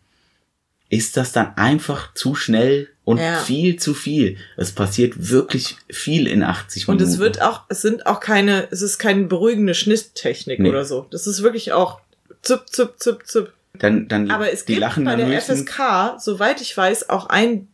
ist 0.89 1.16
das 1.16 1.31
dann 1.31 1.57
einfach 1.57 2.12
zu 2.14 2.35
schnell 2.35 2.89
und 3.11 3.18
Ja. 3.18 3.38
viel 3.38 3.76
zu 3.76 3.92
viel. 3.94 4.36
Es 4.56 4.72
passiert 4.72 5.30
wirklich 5.30 5.76
viel 5.90 6.26
in 6.26 6.42
80 6.42 6.88
Und 6.88 6.96
Minuten. 6.96 7.12
es 7.12 7.18
wird 7.18 7.42
auch, 7.42 7.62
es 7.68 7.82
sind 7.82 8.06
auch 8.06 8.20
keine, 8.20 8.68
es 8.70 8.82
ist 8.82 8.98
keine 8.98 9.24
beruhigende 9.24 9.74
Schnitttechnik 9.74 10.61
Nee. 10.61 10.68
oder 10.70 10.84
so. 10.84 11.06
Das 11.11 11.26
ist 11.26 11.42
wirklich 11.42 11.72
auch 11.72 12.00
zup, 12.42 12.68
zup, 12.70 13.00
zup, 13.00 13.26
zup. 13.26 13.52
dann, 13.78 14.08
dann 14.08 14.30
Aber 14.30 14.52
es 14.52 14.64
die 14.64 14.72
gibt 14.74 14.80
lachen 14.80 15.04
bei 15.04 15.16
der. 15.16 15.40
FSK, 15.40 16.18
soweit 16.18 16.61
ich 16.61 16.76
weiß, 16.76 17.08
auch 17.11 17.26
ein 17.26 17.68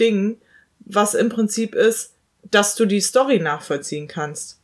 Ding, 0.00 0.36
was 0.80 1.14
im 1.14 1.28
Prinzip 1.28 1.74
ist, 1.74 2.12
dass 2.50 2.74
du 2.76 2.86
die 2.86 3.00
Story 3.00 3.38
nachvollziehen 3.40 4.06
kannst. 4.08 4.58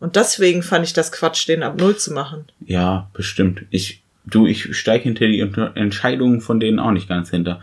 Und 0.00 0.16
deswegen 0.16 0.62
fand 0.62 0.84
ich 0.84 0.92
das 0.92 1.12
Quatsch, 1.12 1.46
den 1.48 1.62
ab 1.62 1.78
Null 1.78 1.96
zu 1.96 2.12
machen. 2.12 2.46
Ja, 2.66 3.08
bestimmt. 3.14 3.62
Ich, 3.70 4.02
du, 4.26 4.46
ich 4.46 4.76
steige 4.76 5.04
hinter 5.04 5.26
die 5.28 5.40
Entscheidungen 5.40 6.40
von 6.40 6.58
denen 6.60 6.78
auch 6.78 6.90
nicht 6.90 7.08
ganz 7.08 7.30
hinter. 7.30 7.62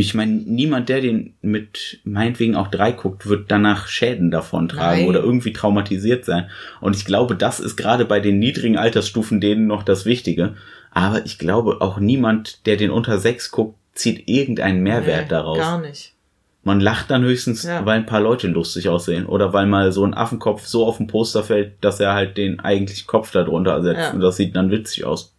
Ich 0.00 0.14
meine, 0.14 0.32
niemand, 0.32 0.88
der 0.88 1.00
den 1.00 1.34
mit 1.42 2.00
meinetwegen 2.04 2.56
auch 2.56 2.68
drei 2.68 2.92
guckt, 2.92 3.28
wird 3.28 3.50
danach 3.50 3.86
Schäden 3.88 4.30
davon 4.30 4.68
tragen 4.68 5.00
Nein. 5.00 5.08
oder 5.08 5.20
irgendwie 5.20 5.52
traumatisiert 5.52 6.24
sein. 6.24 6.48
Und 6.80 6.96
ich 6.96 7.04
glaube, 7.04 7.36
das 7.36 7.60
ist 7.60 7.76
gerade 7.76 8.04
bei 8.04 8.20
den 8.20 8.38
niedrigen 8.38 8.78
Altersstufen 8.78 9.40
denen 9.40 9.66
noch 9.66 9.82
das 9.82 10.06
Wichtige. 10.06 10.54
Aber 10.90 11.24
ich 11.26 11.38
glaube, 11.38 11.80
auch 11.80 11.98
niemand, 11.98 12.66
der 12.66 12.76
den 12.76 12.90
unter 12.90 13.18
sechs 13.18 13.50
guckt, 13.50 13.76
zieht 13.94 14.28
irgendeinen 14.28 14.82
Mehrwert 14.82 15.24
Nee, 15.24 15.28
daraus. 15.28 15.58
Gar 15.58 15.80
nicht. 15.80 16.14
Man 16.62 16.80
lacht 16.80 17.10
dann 17.10 17.22
höchstens, 17.22 17.62
Ja. 17.64 17.84
weil 17.86 17.98
ein 17.98 18.06
paar 18.06 18.20
Leute 18.20 18.46
lustig 18.48 18.88
aussehen 18.88 19.26
oder 19.26 19.52
weil 19.52 19.66
mal 19.66 19.92
so 19.92 20.04
ein 20.04 20.14
Affenkopf 20.14 20.66
so 20.66 20.84
auf 20.86 20.98
dem 20.98 21.06
Poster 21.06 21.42
fällt, 21.42 21.72
dass 21.82 22.00
er 22.00 22.14
halt 22.14 22.36
den 22.36 22.60
eigentlichen 22.60 23.06
Kopf 23.06 23.30
darunter 23.32 23.72
ersetzt 23.72 24.00
Ja. 24.00 24.10
und 24.12 24.20
das 24.20 24.36
sieht 24.36 24.54
dann 24.56 24.70
witzig 24.70 25.04
aus. 25.04 25.34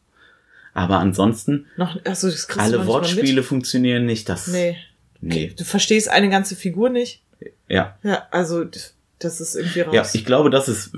Aber 0.73 0.99
ansonsten, 0.99 1.65
Noch, 1.77 1.97
also 2.05 2.29
das 2.29 2.47
kriegst 2.47 2.71
du 2.71 2.77
alle 2.77 2.87
Wortspiele 2.87 3.43
funktionieren 3.43 4.05
nicht, 4.05 4.29
das, 4.29 4.47
Mit. 4.47 4.55
Nee. 4.55 4.77
nee, 5.21 5.53
Du 5.57 5.63
verstehst 5.65 6.09
eine 6.09 6.29
ganze 6.29 6.55
Figur 6.55 6.89
nicht. 6.89 7.21
ja. 7.67 7.97
Ja, 8.03 8.27
also 8.31 8.63
das 9.19 9.41
ist 9.41 9.55
irgendwie 9.55 9.81
raus. 9.81 9.93
Ja, 9.93 10.05
ich 10.13 10.25
glaube, 10.25 10.49
das 10.49 10.67
ist, 10.69 10.91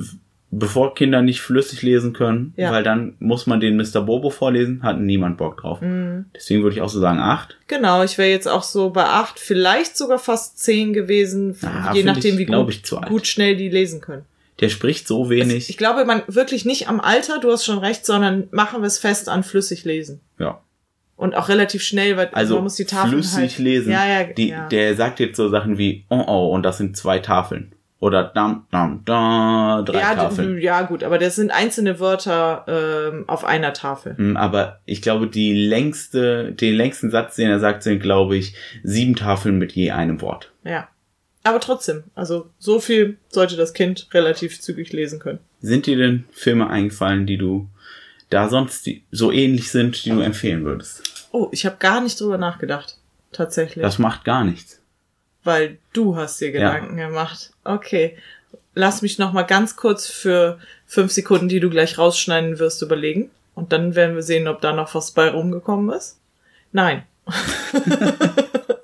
bevor 0.52 0.94
Kinder 0.94 1.22
nicht 1.24 1.42
flüssig 1.42 1.82
lesen 1.82 2.14
können, 2.14 2.54
Ja. 2.56 2.72
weil 2.72 2.84
dann 2.84 3.16
muss 3.20 3.48
man 3.48 3.60
den 3.60 3.76
Mr. 3.76 4.02
Bobo 4.02 4.30
vorlesen, 4.30 4.84
hat 4.84 5.00
niemand 5.00 5.38
Bock 5.38 5.58
drauf. 5.58 5.82
Mhm. 5.82 6.26
Deswegen 6.36 6.62
würde 6.64 6.76
ich 6.76 6.82
auch 6.82 6.90
so 6.90 7.00
sagen, 7.00 7.20
acht. 7.20 7.58
Genau, 7.68 8.04
ich 8.04 8.18
wäre 8.20 8.30
jetzt 8.30 8.48
auch 8.48 8.64
so 8.64 8.92
bei 8.92 9.04
acht, 9.06 9.40
vielleicht 9.40 9.98
sogar 9.98 10.20
fast 10.20 10.60
zehn 10.60 10.94
gewesen, 10.94 11.58
Ah, 11.64 11.90
je 11.94 12.04
find 12.04 12.06
nachdem, 12.16 12.34
ich, 12.36 12.40
wie 12.40 12.46
glaub 12.46 12.66
gut, 12.68 12.76
ich, 12.76 12.86
zu 12.86 12.98
alt. 13.00 13.10
gut 13.10 13.26
schnell 13.28 13.56
die 13.58 13.70
lesen 13.70 14.00
können. 14.00 14.24
Der 14.60 14.70
spricht 14.70 15.08
so 15.08 15.30
wenig. 15.30 15.70
Ich 15.70 15.78
glaube, 15.78 16.06
man 16.06 16.22
wirklich 16.28 16.64
nicht 16.66 16.88
am 16.88 17.00
Alter, 17.00 17.40
du 17.40 17.52
hast 17.52 17.66
schon 17.66 17.80
recht, 17.80 18.06
sondern 18.06 18.48
machen 18.52 18.82
wir 18.82 18.88
es 18.88 19.00
fest 19.00 19.30
an 19.30 19.44
flüssig 19.44 19.84
lesen. 19.86 20.22
ja. 20.40 20.60
Und 21.16 21.36
auch 21.36 21.48
relativ 21.48 21.84
schnell, 21.84 22.18
weil 22.18 22.30
Also 22.34 22.56
man 22.56 22.64
muss 22.64 22.76
die 22.76 22.86
Tafeln 22.86 23.14
flüssig 23.14 23.38
halt, 23.38 23.58
lesen. 23.60 23.92
Ja, 23.92 24.06
ja, 24.06 24.24
Die, 24.24 24.50
ja. 24.50 24.68
Der 24.68 24.96
sagt 24.96 25.20
jetzt 25.20 25.38
so 25.38 25.48
Sachen 25.48 25.78
wie 25.78 26.06
oh 26.10 26.24
oh 26.28 26.50
und 26.50 26.64
das 26.64 26.80
sind 26.80 26.98
zwei 26.98 27.20
Tafeln. 27.20 27.74
Oder 28.00 28.24
dam 28.26 28.66
dam 28.72 29.02
da 29.06 29.84
drei 29.86 30.00
ja, 30.00 30.16
Tafeln. 30.16 30.60
ja, 30.60 30.82
gut, 30.82 31.04
aber 31.06 31.20
das 31.20 31.36
sind 31.36 31.52
einzelne 31.52 32.00
Wörter 32.02 32.66
ähm, 32.68 33.24
auf 33.28 33.46
einer 33.46 33.72
Tafel. 33.74 34.16
Mm, 34.18 34.36
Aber 34.36 34.80
ich 34.86 35.02
glaube, 35.02 35.28
die 35.28 35.54
längste, 35.54 36.52
den 36.52 36.76
längsten 36.76 37.12
Satz, 37.12 37.36
den 37.36 37.50
er 37.50 37.60
sagt, 37.60 37.84
sind, 37.84 38.02
glaube 38.02 38.36
ich, 38.36 38.56
sieben 38.84 39.16
Tafeln 39.16 39.58
mit 39.58 39.72
je 39.72 39.92
einem 39.92 40.20
Wort. 40.20 40.52
Ja. 40.66 40.90
Aber 41.44 41.60
trotzdem, 41.60 42.06
also 42.16 42.50
so 42.58 42.80
viel 42.80 43.18
sollte 43.30 43.56
das 43.58 43.74
Kind 43.74 44.08
relativ 44.14 44.62
zügig 44.62 44.94
lesen 44.94 45.20
können. 45.20 45.40
Sind 45.62 45.86
dir 45.86 45.98
denn 45.98 46.24
Filme 46.32 46.70
eingefallen, 46.70 47.28
die 47.28 47.38
du 47.38 47.68
da 48.30 48.50
sonst 48.50 48.86
die, 48.86 49.04
so 49.12 49.32
ähnlich 49.32 49.70
sind, 49.72 50.04
die 50.06 50.10
du 50.10 50.22
empfehlen 50.22 50.64
würdest? 50.64 51.04
Oh, 51.32 51.50
ich 51.52 51.66
habe 51.66 51.76
gar 51.80 52.02
nicht 52.02 52.20
drüber 52.20 52.38
nachgedacht. 52.38 52.98
Tatsächlich. 53.32 53.82
Das 53.84 54.00
macht 54.00 54.24
gar 54.26 54.44
nichts. 54.44 54.80
weil 55.44 55.78
du 55.92 56.16
hast 56.16 56.40
dir 56.40 56.52
Gedanken 56.52 56.96
gemacht. 56.96 57.52
Okay. 57.66 58.18
Lass 58.76 59.02
mich 59.02 59.20
noch 59.20 59.34
mal 59.34 59.44
ganz 59.44 59.76
kurz 59.76 60.08
für 60.08 60.60
fünf 60.86 61.12
Sekunden, 61.12 61.50
die 61.50 61.60
du 61.60 61.70
gleich 61.70 61.98
rausschneiden 61.98 62.60
wirst, 62.60 62.82
überlegen. 62.82 63.30
Und 63.54 63.72
dann 63.74 63.96
werden 63.96 64.16
wir 64.16 64.24
sehen, 64.24 64.48
ob 64.48 64.62
da 64.62 64.72
noch 64.74 64.96
was 64.96 65.12
bei 65.12 65.30
rumgekommen 65.30 65.96
ist. 65.96 66.18
Nein. 66.72 67.04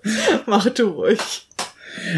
Mach 0.45 0.69
du 0.69 0.87
ruhig. 0.89 1.47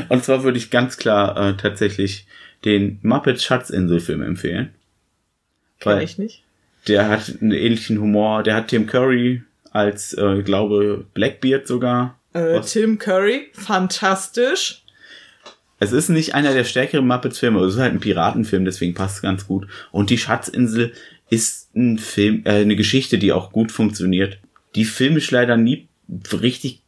Und 0.09 0.23
zwar 0.23 0.43
würde 0.43 0.57
ich 0.57 0.69
ganz 0.69 0.97
klar 0.97 1.37
äh, 1.37 1.57
tatsächlich 1.57 2.25
den 2.65 2.99
Muppets 3.01 3.43
Schatzinsel-Film 3.43 4.21
empfehlen. 4.21 4.73
Kenn 5.79 5.93
Weil- 5.93 6.03
ich 6.03 6.17
nicht. 6.17 6.43
Der 6.87 7.09
hat 7.09 7.31
einen 7.41 7.51
ähnlichen 7.51 7.99
Humor. 7.99 8.41
Der 8.41 8.55
hat 8.55 8.69
Tim 8.69 8.87
Curry 8.87 9.43
als, 9.71 10.13
äh, 10.13 10.39
ich 10.39 10.45
glaube, 10.45 11.05
Blackbeard 11.13 11.67
sogar. 11.67 12.19
Äh? 12.33 12.59
Tim 12.61 12.97
Curry, 12.97 13.51
fantastisch. 13.53 14.83
Es 15.79 15.91
ist 15.91 16.09
nicht 16.09 16.35
einer 16.35 16.53
der 16.53 16.63
stärkeren 16.63 17.07
Muppets-Filme, 17.07 17.59
es 17.61 17.73
ist 17.73 17.79
halt 17.79 17.93
ein 17.93 17.99
Piratenfilm, 17.99 18.65
deswegen 18.65 18.93
passt 18.93 19.15
es 19.17 19.21
ganz 19.23 19.47
gut. 19.47 19.67
Und 19.91 20.11
die 20.11 20.17
Schatzinsel 20.19 20.93
ist 21.29 21.75
ein 21.75 21.97
Film, 21.97 22.43
äh, 22.45 22.61
eine 22.61 22.75
Geschichte, 22.75 23.17
die 23.17 23.31
auch 23.31 23.51
gut 23.51 23.71
funktioniert. 23.71 24.37
Die 24.75 24.85
filmisch 24.85 25.31
leider 25.31 25.57
nie 25.57 25.87
richtig 26.31 26.80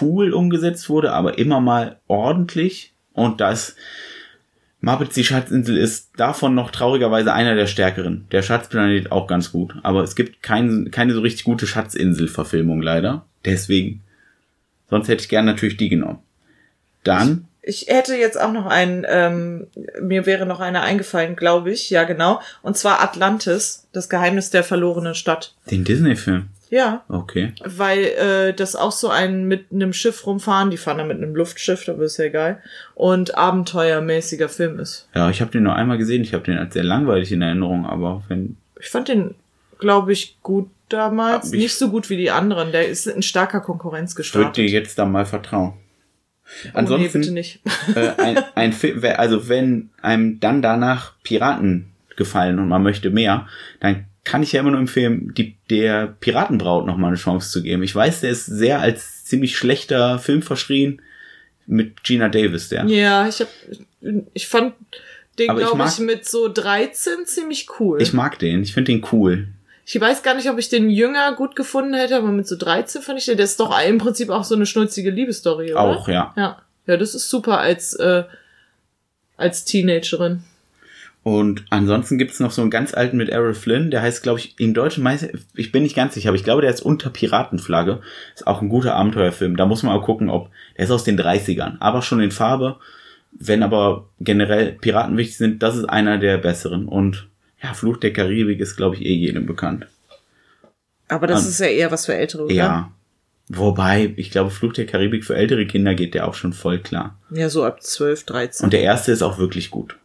cool 0.00 0.32
umgesetzt 0.32 0.88
wurde, 0.88 1.12
aber 1.12 1.38
immer 1.38 1.60
mal 1.60 2.00
ordentlich. 2.06 2.92
Und 3.12 3.40
das 3.40 3.76
Muppets 4.80 5.14
die 5.14 5.24
Schatzinsel 5.24 5.76
ist 5.76 6.10
davon 6.16 6.54
noch 6.54 6.70
traurigerweise 6.70 7.32
einer 7.32 7.54
der 7.54 7.66
stärkeren. 7.66 8.26
Der 8.30 8.42
Schatzplanet 8.42 9.10
auch 9.10 9.26
ganz 9.26 9.50
gut. 9.50 9.74
Aber 9.82 10.02
es 10.02 10.14
gibt 10.14 10.42
kein, 10.42 10.90
keine 10.90 11.14
so 11.14 11.20
richtig 11.20 11.44
gute 11.44 11.66
Schatzinsel-Verfilmung 11.66 12.82
leider. 12.82 13.26
Deswegen. 13.44 14.02
Sonst 14.88 15.08
hätte 15.08 15.22
ich 15.22 15.28
gern 15.28 15.44
natürlich 15.44 15.76
die 15.76 15.88
genommen. 15.88 16.20
Dann 17.02 17.48
Ich 17.62 17.86
hätte 17.88 18.14
jetzt 18.14 18.40
auch 18.40 18.52
noch 18.52 18.66
einen, 18.66 19.04
ähm, 19.08 19.66
mir 20.00 20.26
wäre 20.26 20.46
noch 20.46 20.60
einer 20.60 20.82
eingefallen, 20.82 21.34
glaube 21.34 21.72
ich, 21.72 21.90
ja 21.90 22.04
genau. 22.04 22.40
Und 22.62 22.76
zwar 22.76 23.02
Atlantis, 23.02 23.88
das 23.92 24.08
Geheimnis 24.08 24.50
der 24.50 24.62
verlorenen 24.62 25.16
Stadt. 25.16 25.54
Den 25.68 25.82
Disney-Film. 25.82 26.50
Ja, 26.68 27.04
Okay. 27.08 27.52
weil 27.64 27.98
äh, 28.04 28.52
das 28.54 28.74
auch 28.74 28.90
so 28.92 29.08
ein 29.08 29.44
mit 29.46 29.66
einem 29.72 29.92
Schiff 29.92 30.26
rumfahren, 30.26 30.70
die 30.70 30.76
fahren 30.76 30.98
da 30.98 31.04
mit 31.04 31.16
einem 31.18 31.34
Luftschiff, 31.36 31.88
aber 31.88 32.02
ist 32.04 32.16
ja 32.18 32.24
egal, 32.24 32.60
und 32.96 33.36
abenteuermäßiger 33.38 34.48
Film 34.48 34.78
ist. 34.80 35.08
Ja, 35.14 35.30
ich 35.30 35.40
habe 35.40 35.50
den 35.52 35.62
nur 35.62 35.76
einmal 35.76 35.98
gesehen. 35.98 36.22
Ich 36.22 36.34
habe 36.34 36.44
den 36.44 36.58
als 36.58 36.74
sehr 36.74 36.82
langweilig 36.84 37.30
in 37.32 37.42
Erinnerung, 37.42 37.86
aber 37.86 38.22
wenn. 38.28 38.56
Ich 38.80 38.88
fand 38.88 39.08
den, 39.08 39.34
glaube 39.78 40.12
ich, 40.12 40.38
gut 40.42 40.68
damals. 40.88 41.50
Nicht 41.52 41.74
so 41.76 41.88
gut 41.90 42.10
wie 42.10 42.16
die 42.16 42.30
anderen. 42.30 42.72
Der 42.72 42.88
ist 42.88 43.06
in 43.06 43.22
starker 43.22 43.60
Konkurrenz 43.60 44.12
Ich 44.12 44.16
würde 44.16 44.22
gestartet. 44.50 44.56
dir 44.56 44.66
jetzt 44.66 44.98
da 44.98 45.04
mal 45.06 45.24
vertrauen. 45.26 45.74
oh, 45.74 46.48
nee, 46.64 46.70
Ansonsten, 46.74 47.20
bitte 47.20 47.32
nicht. 47.32 47.60
äh, 47.94 48.10
ein, 48.22 48.38
ein 48.54 48.72
Film, 48.72 49.02
also 49.16 49.48
wenn 49.48 49.90
einem 50.02 50.40
dann 50.40 50.62
danach 50.62 51.14
Piraten 51.22 51.92
gefallen 52.16 52.58
und 52.58 52.68
man 52.68 52.82
möchte 52.82 53.10
mehr, 53.10 53.46
dann 53.80 54.06
kann 54.26 54.42
ich 54.42 54.52
ja 54.52 54.60
immer 54.60 54.72
nur 54.72 54.80
empfehlen, 54.80 55.32
die, 55.34 55.56
der 55.70 56.08
Piratenbraut 56.08 56.84
noch 56.84 56.96
mal 56.96 57.08
eine 57.08 57.16
Chance 57.16 57.48
zu 57.50 57.62
geben. 57.62 57.84
Ich 57.84 57.94
weiß, 57.94 58.22
der 58.22 58.30
ist 58.30 58.44
sehr 58.44 58.80
als 58.80 59.24
ziemlich 59.24 59.56
schlechter 59.56 60.18
Film 60.18 60.42
verschrien 60.42 61.00
mit 61.66 62.02
Gina 62.02 62.28
Davis, 62.28 62.68
der. 62.68 62.84
Ja, 62.86 63.28
ich 63.28 63.40
hab, 63.40 63.48
ich 64.34 64.48
fand 64.48 64.74
den, 65.38 65.54
glaube 65.54 65.84
ich, 65.86 65.98
mit 66.00 66.28
so 66.28 66.52
13 66.52 67.24
ziemlich 67.24 67.68
cool. 67.78 68.02
Ich 68.02 68.12
mag 68.12 68.38
den, 68.40 68.62
ich 68.62 68.74
finde 68.74 68.92
den 68.92 69.06
cool. 69.12 69.46
Ich 69.84 70.00
weiß 70.00 70.24
gar 70.24 70.34
nicht, 70.34 70.50
ob 70.50 70.58
ich 70.58 70.68
den 70.68 70.90
jünger 70.90 71.32
gut 71.36 71.54
gefunden 71.54 71.94
hätte, 71.94 72.16
aber 72.16 72.32
mit 72.32 72.48
so 72.48 72.56
13 72.56 73.02
fand 73.02 73.20
ich 73.20 73.26
den, 73.26 73.36
der 73.36 73.44
ist 73.44 73.60
doch 73.60 73.80
im 73.80 73.98
Prinzip 73.98 74.30
auch 74.30 74.42
so 74.42 74.56
eine 74.56 74.66
schnulzige 74.66 75.10
Liebesstory, 75.10 75.72
oder? 75.72 75.80
Auch, 75.80 76.08
ja. 76.08 76.34
Ja. 76.36 76.62
Ja, 76.88 76.96
das 76.96 77.14
ist 77.14 77.30
super 77.30 77.58
als, 77.58 77.94
äh, 77.94 78.24
als 79.36 79.64
Teenagerin. 79.64 80.42
Und 81.26 81.64
ansonsten 81.70 82.18
gibt's 82.18 82.38
noch 82.38 82.52
so 82.52 82.62
einen 82.62 82.70
ganz 82.70 82.94
alten 82.94 83.16
mit 83.16 83.30
Errol 83.30 83.52
Flynn, 83.52 83.90
der 83.90 84.00
heißt, 84.00 84.22
glaube 84.22 84.38
ich, 84.38 84.54
im 84.60 84.74
Deutschen 84.74 85.02
meist, 85.02 85.28
ich 85.56 85.72
bin 85.72 85.82
nicht 85.82 85.96
ganz 85.96 86.14
sicher, 86.14 86.28
aber 86.28 86.36
ich 86.36 86.44
glaube, 86.44 86.62
der 86.62 86.70
ist 86.70 86.82
unter 86.82 87.10
Piratenflagge. 87.10 88.00
Ist 88.36 88.46
auch 88.46 88.62
ein 88.62 88.68
guter 88.68 88.94
Abenteuerfilm. 88.94 89.56
Da 89.56 89.66
muss 89.66 89.82
man 89.82 89.92
auch 89.92 90.04
gucken, 90.04 90.30
ob, 90.30 90.50
der 90.76 90.84
ist 90.84 90.92
aus 90.92 91.02
den 91.02 91.18
30ern, 91.18 91.78
aber 91.80 92.02
schon 92.02 92.20
in 92.20 92.30
Farbe. 92.30 92.76
Wenn 93.32 93.64
aber 93.64 94.08
generell 94.20 94.74
Piraten 94.80 95.16
wichtig 95.16 95.36
sind, 95.36 95.64
das 95.64 95.76
ist 95.76 95.86
einer 95.86 96.18
der 96.18 96.38
besseren. 96.38 96.86
Und 96.86 97.26
ja, 97.60 97.74
Fluch 97.74 97.96
der 97.96 98.12
Karibik 98.12 98.60
ist, 98.60 98.76
glaube 98.76 98.94
ich, 98.94 99.00
eh 99.04 99.14
jedem 99.14 99.46
bekannt. 99.46 99.88
Aber 101.08 101.26
das 101.26 101.42
An- 101.42 101.48
ist 101.48 101.58
ja 101.58 101.66
eher 101.66 101.90
was 101.90 102.06
für 102.06 102.14
Ältere, 102.14 102.44
oder? 102.44 102.54
Ja. 102.54 102.92
Wobei, 103.48 104.14
ich 104.14 104.30
glaube, 104.30 104.50
Fluch 104.52 104.74
der 104.74 104.86
Karibik 104.86 105.24
für 105.24 105.34
ältere 105.34 105.66
Kinder 105.66 105.96
geht 105.96 106.14
der 106.14 106.28
auch 106.28 106.34
schon 106.34 106.52
voll 106.52 106.78
klar. 106.78 107.18
Ja, 107.30 107.48
so 107.48 107.64
ab 107.64 107.82
12, 107.82 108.22
13. 108.26 108.62
Und 108.64 108.72
der 108.72 108.82
erste 108.82 109.10
ist 109.10 109.22
auch 109.22 109.38
wirklich 109.38 109.72
gut. 109.72 109.96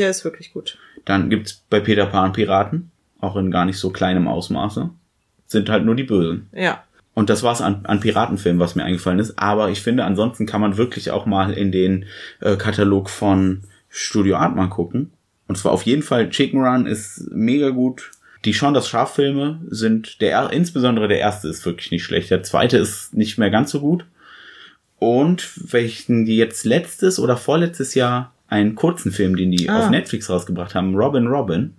Der 0.00 0.10
ist 0.10 0.24
wirklich 0.24 0.52
gut. 0.52 0.78
Dann 1.04 1.30
gibt's 1.30 1.62
bei 1.70 1.78
Peter 1.80 2.06
Pan 2.06 2.32
Piraten, 2.32 2.90
auch 3.20 3.36
in 3.36 3.50
gar 3.50 3.64
nicht 3.64 3.78
so 3.78 3.90
kleinem 3.90 4.26
Ausmaße. 4.26 4.90
Sind 5.46 5.68
halt 5.68 5.84
nur 5.84 5.94
die 5.94 6.04
Bösen. 6.04 6.48
Ja. 6.52 6.82
Und 7.14 7.28
das 7.30 7.42
war's 7.42 7.60
an, 7.60 7.80
an 7.84 8.00
Piratenfilmen, 8.00 8.60
was 8.60 8.74
mir 8.76 8.84
eingefallen 8.84 9.18
ist. 9.18 9.38
Aber 9.38 9.70
ich 9.70 9.80
finde, 9.82 10.04
ansonsten 10.04 10.46
kann 10.46 10.60
man 10.60 10.76
wirklich 10.76 11.10
auch 11.10 11.26
mal 11.26 11.52
in 11.52 11.70
den 11.72 12.06
äh, 12.40 12.56
Katalog 12.56 13.10
von 13.10 13.62
Studio 13.88 14.36
Artman 14.36 14.70
gucken. 14.70 15.12
Und 15.48 15.56
zwar 15.58 15.72
auf 15.72 15.82
jeden 15.82 16.02
Fall 16.02 16.30
Chicken 16.30 16.60
Run 16.64 16.86
ist 16.86 17.24
mega 17.32 17.70
gut. 17.70 18.12
Die 18.44 18.54
Schon 18.54 18.72
das 18.74 18.88
Schaf-Filme 18.88 19.60
sind 19.68 20.20
der, 20.20 20.30
er- 20.32 20.52
insbesondere 20.52 21.08
der 21.08 21.18
erste 21.18 21.48
ist 21.48 21.66
wirklich 21.66 21.90
nicht 21.90 22.04
schlecht. 22.04 22.30
Der 22.30 22.42
zweite 22.44 22.78
ist 22.78 23.12
nicht 23.14 23.36
mehr 23.36 23.50
ganz 23.50 23.70
so 23.72 23.80
gut. 23.80 24.04
Und 24.98 25.50
welchen 25.72 26.24
die 26.26 26.36
jetzt 26.36 26.64
letztes 26.64 27.18
oder 27.18 27.36
vorletztes 27.36 27.94
Jahr 27.94 28.32
einen 28.50 28.74
kurzen 28.74 29.12
Film, 29.12 29.36
den 29.36 29.50
die 29.52 29.68
Ah. 29.70 29.84
auf 29.84 29.90
Netflix 29.90 30.28
rausgebracht 30.28 30.74
haben, 30.74 30.94
Robin 30.94 31.26
Robin, 31.26 31.74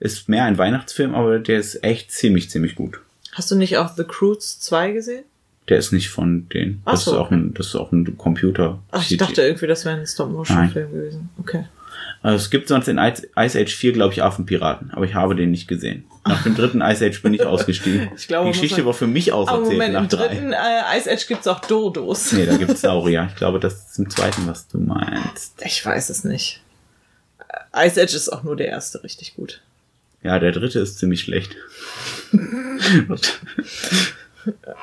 ist 0.00 0.28
mehr 0.28 0.44
ein 0.44 0.58
Weihnachtsfilm, 0.58 1.14
aber 1.14 1.38
der 1.38 1.58
ist 1.60 1.84
echt 1.84 2.10
ziemlich, 2.10 2.50
ziemlich 2.50 2.74
gut. 2.74 2.98
Hast 3.32 3.50
du 3.50 3.54
nicht 3.56 3.76
auch 3.78 3.94
The 3.94 4.04
Cruise 4.04 4.58
2 4.60 4.90
gesehen? 4.92 5.24
Der 5.68 5.78
ist 5.78 5.92
nicht 5.92 6.08
von 6.10 6.48
denen. 6.48 6.82
Ach 6.84 6.92
Das 6.92 7.04
so, 7.04 7.12
ist 7.12 7.16
auch 7.18 7.30
ein, 7.30 7.54
das 7.54 7.68
ist 7.68 7.76
auch 7.76 7.92
ein 7.92 8.16
Computer. 8.18 8.80
Ach, 8.90 9.08
ich 9.08 9.16
dachte 9.16 9.42
irgendwie, 9.42 9.68
das 9.68 9.84
wäre 9.84 9.96
ein 9.96 10.06
Stop-Motion-Film 10.06 10.90
gewesen. 10.92 11.30
Okay. 11.38 11.64
Also 12.22 12.36
es 12.36 12.50
gibt 12.50 12.68
sonst 12.68 12.86
in 12.88 12.98
Ice 12.98 13.26
Age 13.36 13.74
4, 13.74 13.92
glaube 13.92 14.12
ich, 14.12 14.22
Affenpiraten, 14.22 14.90
aber 14.92 15.04
ich 15.04 15.14
habe 15.14 15.34
den 15.34 15.50
nicht 15.50 15.66
gesehen. 15.66 16.04
Nach 16.24 16.42
dem 16.44 16.54
dritten 16.54 16.80
Ice 16.82 17.04
Age 17.04 17.20
bin 17.20 17.34
ich 17.34 17.44
ausgestiegen. 17.44 18.10
Ich 18.16 18.28
glaube, 18.28 18.46
Die 18.50 18.52
Geschichte 18.52 18.78
man- 18.78 18.86
war 18.86 18.94
für 18.94 19.08
mich 19.08 19.32
Aber 19.32 19.42
auserzählt 19.42 19.72
Moment, 19.72 19.92
nach 19.94 20.02
im 20.02 20.08
dritten 20.08 20.52
äh, 20.52 20.98
Ice 20.98 21.10
Age 21.10 21.26
gibt's 21.26 21.48
auch 21.48 21.60
Dodos. 21.60 22.30
Nee, 22.32 22.46
da 22.46 22.56
gibt's 22.56 22.80
Saurier. 22.82 23.26
Ich 23.30 23.34
glaube, 23.36 23.58
das 23.58 23.90
ist 23.90 23.98
im 23.98 24.08
zweiten, 24.08 24.46
was 24.46 24.68
du 24.68 24.78
meinst. 24.78 25.54
Ich 25.64 25.84
weiß 25.84 26.10
es 26.10 26.22
nicht. 26.22 26.60
Äh, 27.74 27.88
Ice 27.88 28.00
Age 28.00 28.14
ist 28.14 28.28
auch 28.28 28.44
nur 28.44 28.54
der 28.56 28.68
erste 28.68 29.02
richtig 29.02 29.34
gut. 29.34 29.60
Ja, 30.22 30.38
der 30.38 30.52
dritte 30.52 30.78
ist 30.78 30.98
ziemlich 30.98 31.20
schlecht. 31.22 31.56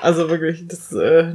Also 0.02 0.30
wirklich, 0.30 0.66
das, 0.68 0.94
äh, 0.94 1.34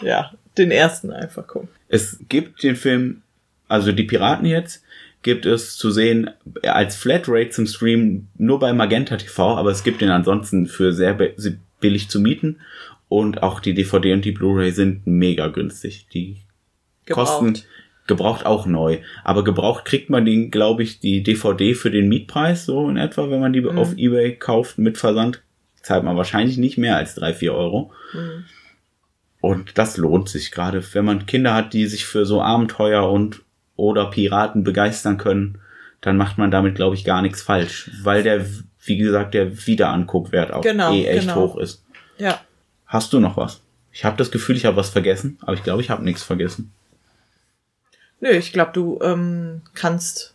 ja, 0.00 0.32
den 0.56 0.70
ersten 0.70 1.12
einfach 1.12 1.46
gucken. 1.46 1.68
Es 1.88 2.16
gibt 2.28 2.62
den 2.62 2.74
Film, 2.76 3.20
also 3.68 3.92
die 3.92 4.04
Piraten 4.04 4.46
jetzt, 4.46 4.82
gibt 5.22 5.44
es 5.46 5.76
zu 5.76 5.90
sehen 5.90 6.30
als 6.62 6.96
Flatrate 6.96 7.50
zum 7.50 7.66
Stream 7.66 8.28
nur 8.38 8.58
bei 8.58 8.72
Magenta 8.72 9.16
TV, 9.16 9.56
aber 9.56 9.70
es 9.70 9.84
gibt 9.84 10.00
den 10.00 10.10
ansonsten 10.10 10.66
für 10.66 10.92
sehr 10.92 11.14
bi- 11.14 11.34
billig 11.80 12.08
zu 12.08 12.20
mieten. 12.20 12.60
Und 13.08 13.42
auch 13.42 13.60
die 13.60 13.74
DVD 13.74 14.12
und 14.12 14.24
die 14.24 14.30
Blu-ray 14.32 14.70
sind 14.70 15.06
mega 15.06 15.48
günstig. 15.48 16.06
Die 16.14 16.36
kosten 17.08 17.54
Gebraucht. 17.54 17.66
gebraucht 18.06 18.46
auch 18.46 18.66
neu. 18.66 18.98
Aber 19.24 19.42
gebraucht 19.42 19.84
kriegt 19.84 20.10
man 20.10 20.24
den, 20.24 20.50
glaube 20.52 20.84
ich, 20.84 21.00
die 21.00 21.22
DVD 21.22 21.74
für 21.74 21.90
den 21.90 22.08
Mietpreis, 22.08 22.64
so 22.66 22.88
in 22.88 22.96
etwa, 22.96 23.28
wenn 23.30 23.40
man 23.40 23.52
die 23.52 23.62
Mhm. 23.62 23.78
auf 23.78 23.96
Ebay 23.96 24.36
kauft 24.36 24.78
mit 24.78 24.96
Versand, 24.96 25.42
zahlt 25.82 26.04
man 26.04 26.16
wahrscheinlich 26.16 26.56
nicht 26.56 26.78
mehr 26.78 26.96
als 26.96 27.14
drei 27.16 27.32
vier 27.34 27.52
Euro. 27.54 27.92
Mhm. 28.14 28.44
Und 29.40 29.78
das 29.78 29.96
lohnt 29.96 30.28
sich, 30.28 30.50
gerade 30.50 30.82
wenn 30.92 31.04
man 31.04 31.26
Kinder 31.26 31.54
hat, 31.54 31.72
die 31.72 31.86
sich 31.86 32.04
für 32.04 32.26
so 32.26 32.42
Abenteuer 32.42 33.10
und 33.10 33.42
oder 33.80 34.10
Piraten 34.10 34.62
begeistern 34.62 35.16
können, 35.18 35.58
dann 36.00 36.16
macht 36.16 36.38
man 36.38 36.50
damit, 36.50 36.74
glaube 36.76 36.94
ich, 36.94 37.04
gar 37.04 37.22
nichts 37.22 37.42
falsch. 37.42 37.90
Weil 38.02 38.22
der, 38.22 38.44
wie 38.84 38.96
gesagt, 38.98 39.34
der 39.34 39.66
Wiederanguckwert 39.66 40.52
auch 40.52 40.60
Genau, 40.62 40.92
eh 40.92 41.06
echt 41.06 41.22
genau. 41.28 41.36
hoch 41.36 41.56
ist. 41.58 41.82
Ja. 42.18 42.40
Hast 42.86 43.12
du 43.12 43.20
noch 43.20 43.36
was? 43.36 43.60
Ich 43.92 44.04
habe 44.04 44.16
das 44.16 44.30
Gefühl, 44.30 44.56
ich 44.56 44.66
habe 44.66 44.76
was 44.76 44.90
vergessen, 44.90 45.38
aber 45.42 45.54
ich 45.54 45.62
glaube, 45.62 45.82
ich 45.82 45.90
habe 45.90 46.04
nichts 46.04 46.22
vergessen. 46.22 46.72
Nö, 48.20 48.30
ich 48.30 48.52
glaube, 48.52 48.72
du 48.74 48.98
ähm, 49.02 49.62
kannst 49.74 50.34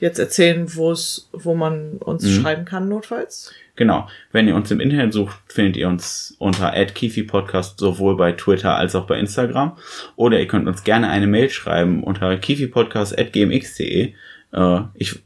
jetzt 0.00 0.18
erzählen, 0.18 0.74
wo 0.74 0.90
es, 0.90 1.28
wo 1.32 1.54
man 1.54 1.98
uns 1.98 2.24
Mhm. 2.24 2.40
schreiben 2.42 2.64
kann, 2.64 2.88
notfalls. 2.88 3.52
Genau. 3.76 4.08
Wenn 4.30 4.46
ihr 4.46 4.54
uns 4.54 4.70
im 4.70 4.80
Internet 4.80 5.12
sucht, 5.12 5.36
findet 5.48 5.76
ihr 5.76 5.88
uns 5.88 6.36
unter 6.38 6.70
@kifi_podcast 6.70 7.78
sowohl 7.78 8.16
bei 8.16 8.32
Twitter 8.32 8.76
als 8.76 8.94
auch 8.94 9.06
bei 9.06 9.18
Instagram. 9.18 9.76
Oder 10.16 10.38
ihr 10.38 10.46
könnt 10.46 10.68
uns 10.68 10.84
gerne 10.84 11.08
eine 11.10 11.26
Mail 11.26 11.50
schreiben 11.50 12.04
unter 12.04 12.36
kifipodcast@gmx.de. 12.36 14.14
Äh, 14.52 14.80
ich 14.94 15.18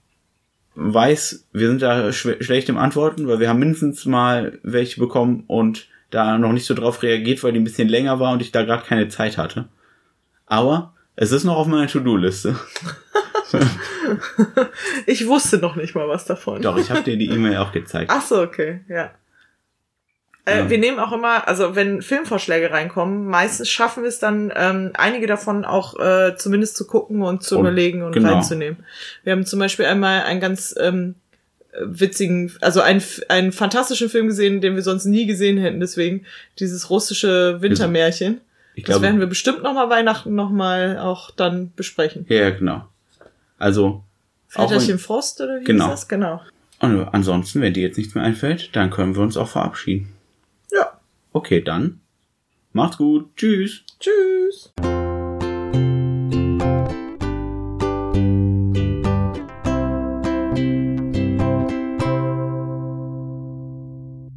weiß, 0.74 1.46
wir 1.53 1.68
sind 1.68 1.82
da 1.82 2.12
schlecht 2.12 2.68
im 2.68 2.78
Antworten, 2.78 3.28
weil 3.28 3.40
wir 3.40 3.49
haben 3.49 3.59
mindestens 3.59 4.07
mal 4.07 4.59
welche 4.62 5.01
bekommen 5.01 5.44
und 5.46 5.88
da 6.11 6.38
noch 6.38 6.53
nicht 6.53 6.64
so 6.64 6.74
drauf 6.74 7.03
reagiert, 7.03 7.42
weil 7.42 7.53
die 7.53 7.61
ein 7.61 7.64
bisschen 7.64 7.88
länger 7.88 8.18
war 8.20 8.32
und 8.32 8.40
ich 8.40 8.53
da 8.53 8.62
gerade 8.62 8.86
keine 8.86 9.09
Zeit 9.09 9.36
hatte. 9.36 9.68
Aber 10.46 10.94
es 11.21 11.33
ist 11.33 11.45
noch 11.45 11.57
auf 11.57 11.66
meiner 11.66 11.87
To-Do-Liste. 11.89 12.57
Ich 15.07 15.27
wusste 15.27 15.59
noch 15.59 15.77
nicht 15.77 15.95
mal 15.95 16.09
was 16.09 16.25
davon. 16.27 16.61
Doch, 16.62 16.77
ich 16.77 16.91
habe 16.91 17.03
dir 17.03 17.16
die 17.16 17.31
E-Mail 17.31 17.57
auch 17.59 17.73
gezeigt. 17.73 18.11
Ach 18.14 18.23
so, 18.25 18.41
okay, 18.43 18.81
ja. 18.89 19.11
Äh, 20.45 20.59
Ja. 20.59 20.71
Wir 20.71 20.79
nehmen 20.79 20.99
auch 20.99 21.12
immer, 21.12 21.47
also 21.49 21.75
wenn 21.75 22.03
Filmvorschläge 22.03 22.71
reinkommen, 22.71 23.27
meistens 23.27 23.71
schaffen 23.71 24.03
wir 24.03 24.09
es 24.09 24.19
dann, 24.19 24.53
ähm, 24.55 24.91
einige 24.95 25.27
davon 25.27 25.64
auch 25.64 25.99
äh, 25.99 26.37
zumindest 26.37 26.77
zu 26.77 26.87
gucken 26.87 27.23
und 27.23 27.43
zu 27.43 27.57
Und- 27.57 27.62
überlegen 27.62 28.03
und 28.03 28.12
genau. 28.12 28.35
reinzunehmen. 28.35 28.85
Wir 29.25 29.33
haben 29.33 29.47
zum 29.47 29.59
Beispiel 29.59 29.87
einmal 29.87 30.23
einen 30.25 30.41
ganz 30.41 30.75
ähm, 30.79 31.14
witzigen, 31.81 32.53
also 32.61 32.81
einen, 32.81 33.03
einen 33.29 33.53
fantastischen 33.53 34.09
Film 34.11 34.27
gesehen, 34.27 34.61
den 34.61 34.75
wir 34.75 34.83
sonst 34.83 35.05
nie 35.07 35.27
gesehen 35.27 35.59
hätten, 35.59 35.81
deswegen 35.81 36.25
dieses 36.59 36.91
russische 36.91 37.61
Wintermärchen. 37.62 38.41
Ich 38.79 38.85
Das 38.85 39.03
werden 39.03 39.18
wir 39.18 39.26
bestimmt 39.26 39.64
noch 39.64 39.74
mal 39.74 39.91
Weihnachten 39.91 40.37
noch 40.37 40.51
mal 40.51 40.99
auch 40.99 41.33
dann 41.33 41.72
besprechen. 41.74 42.24
Ja, 42.29 42.51
genau. 42.51 42.85
Also, 43.59 44.05
Väterchen 44.47 45.01
Frost 45.01 45.41
oder 45.41 45.59
wie 45.61 45.64
Genau. 45.64 45.87
ist 45.87 45.91
das? 46.03 46.09
Genau. 46.09 46.41
und 46.81 47.03
ansonsten, 47.12 47.61
wenn 47.61 47.74
dir 47.74 47.83
jetzt 47.83 47.99
nichts 47.99 48.14
mehr 48.14 48.22
einfällt, 48.22 48.76
dann 48.76 48.91
können 48.91 49.16
wir 49.16 49.22
uns 49.22 49.37
auch 49.37 49.49
verabschieden. 49.49 50.12
Ja. 50.70 50.93
Okay, 51.33 51.61
dann. 51.61 52.01
Macht's 52.72 52.99
gut. 52.99 53.35
Tschüss. 53.37 53.83
Tschüss. 53.99 54.72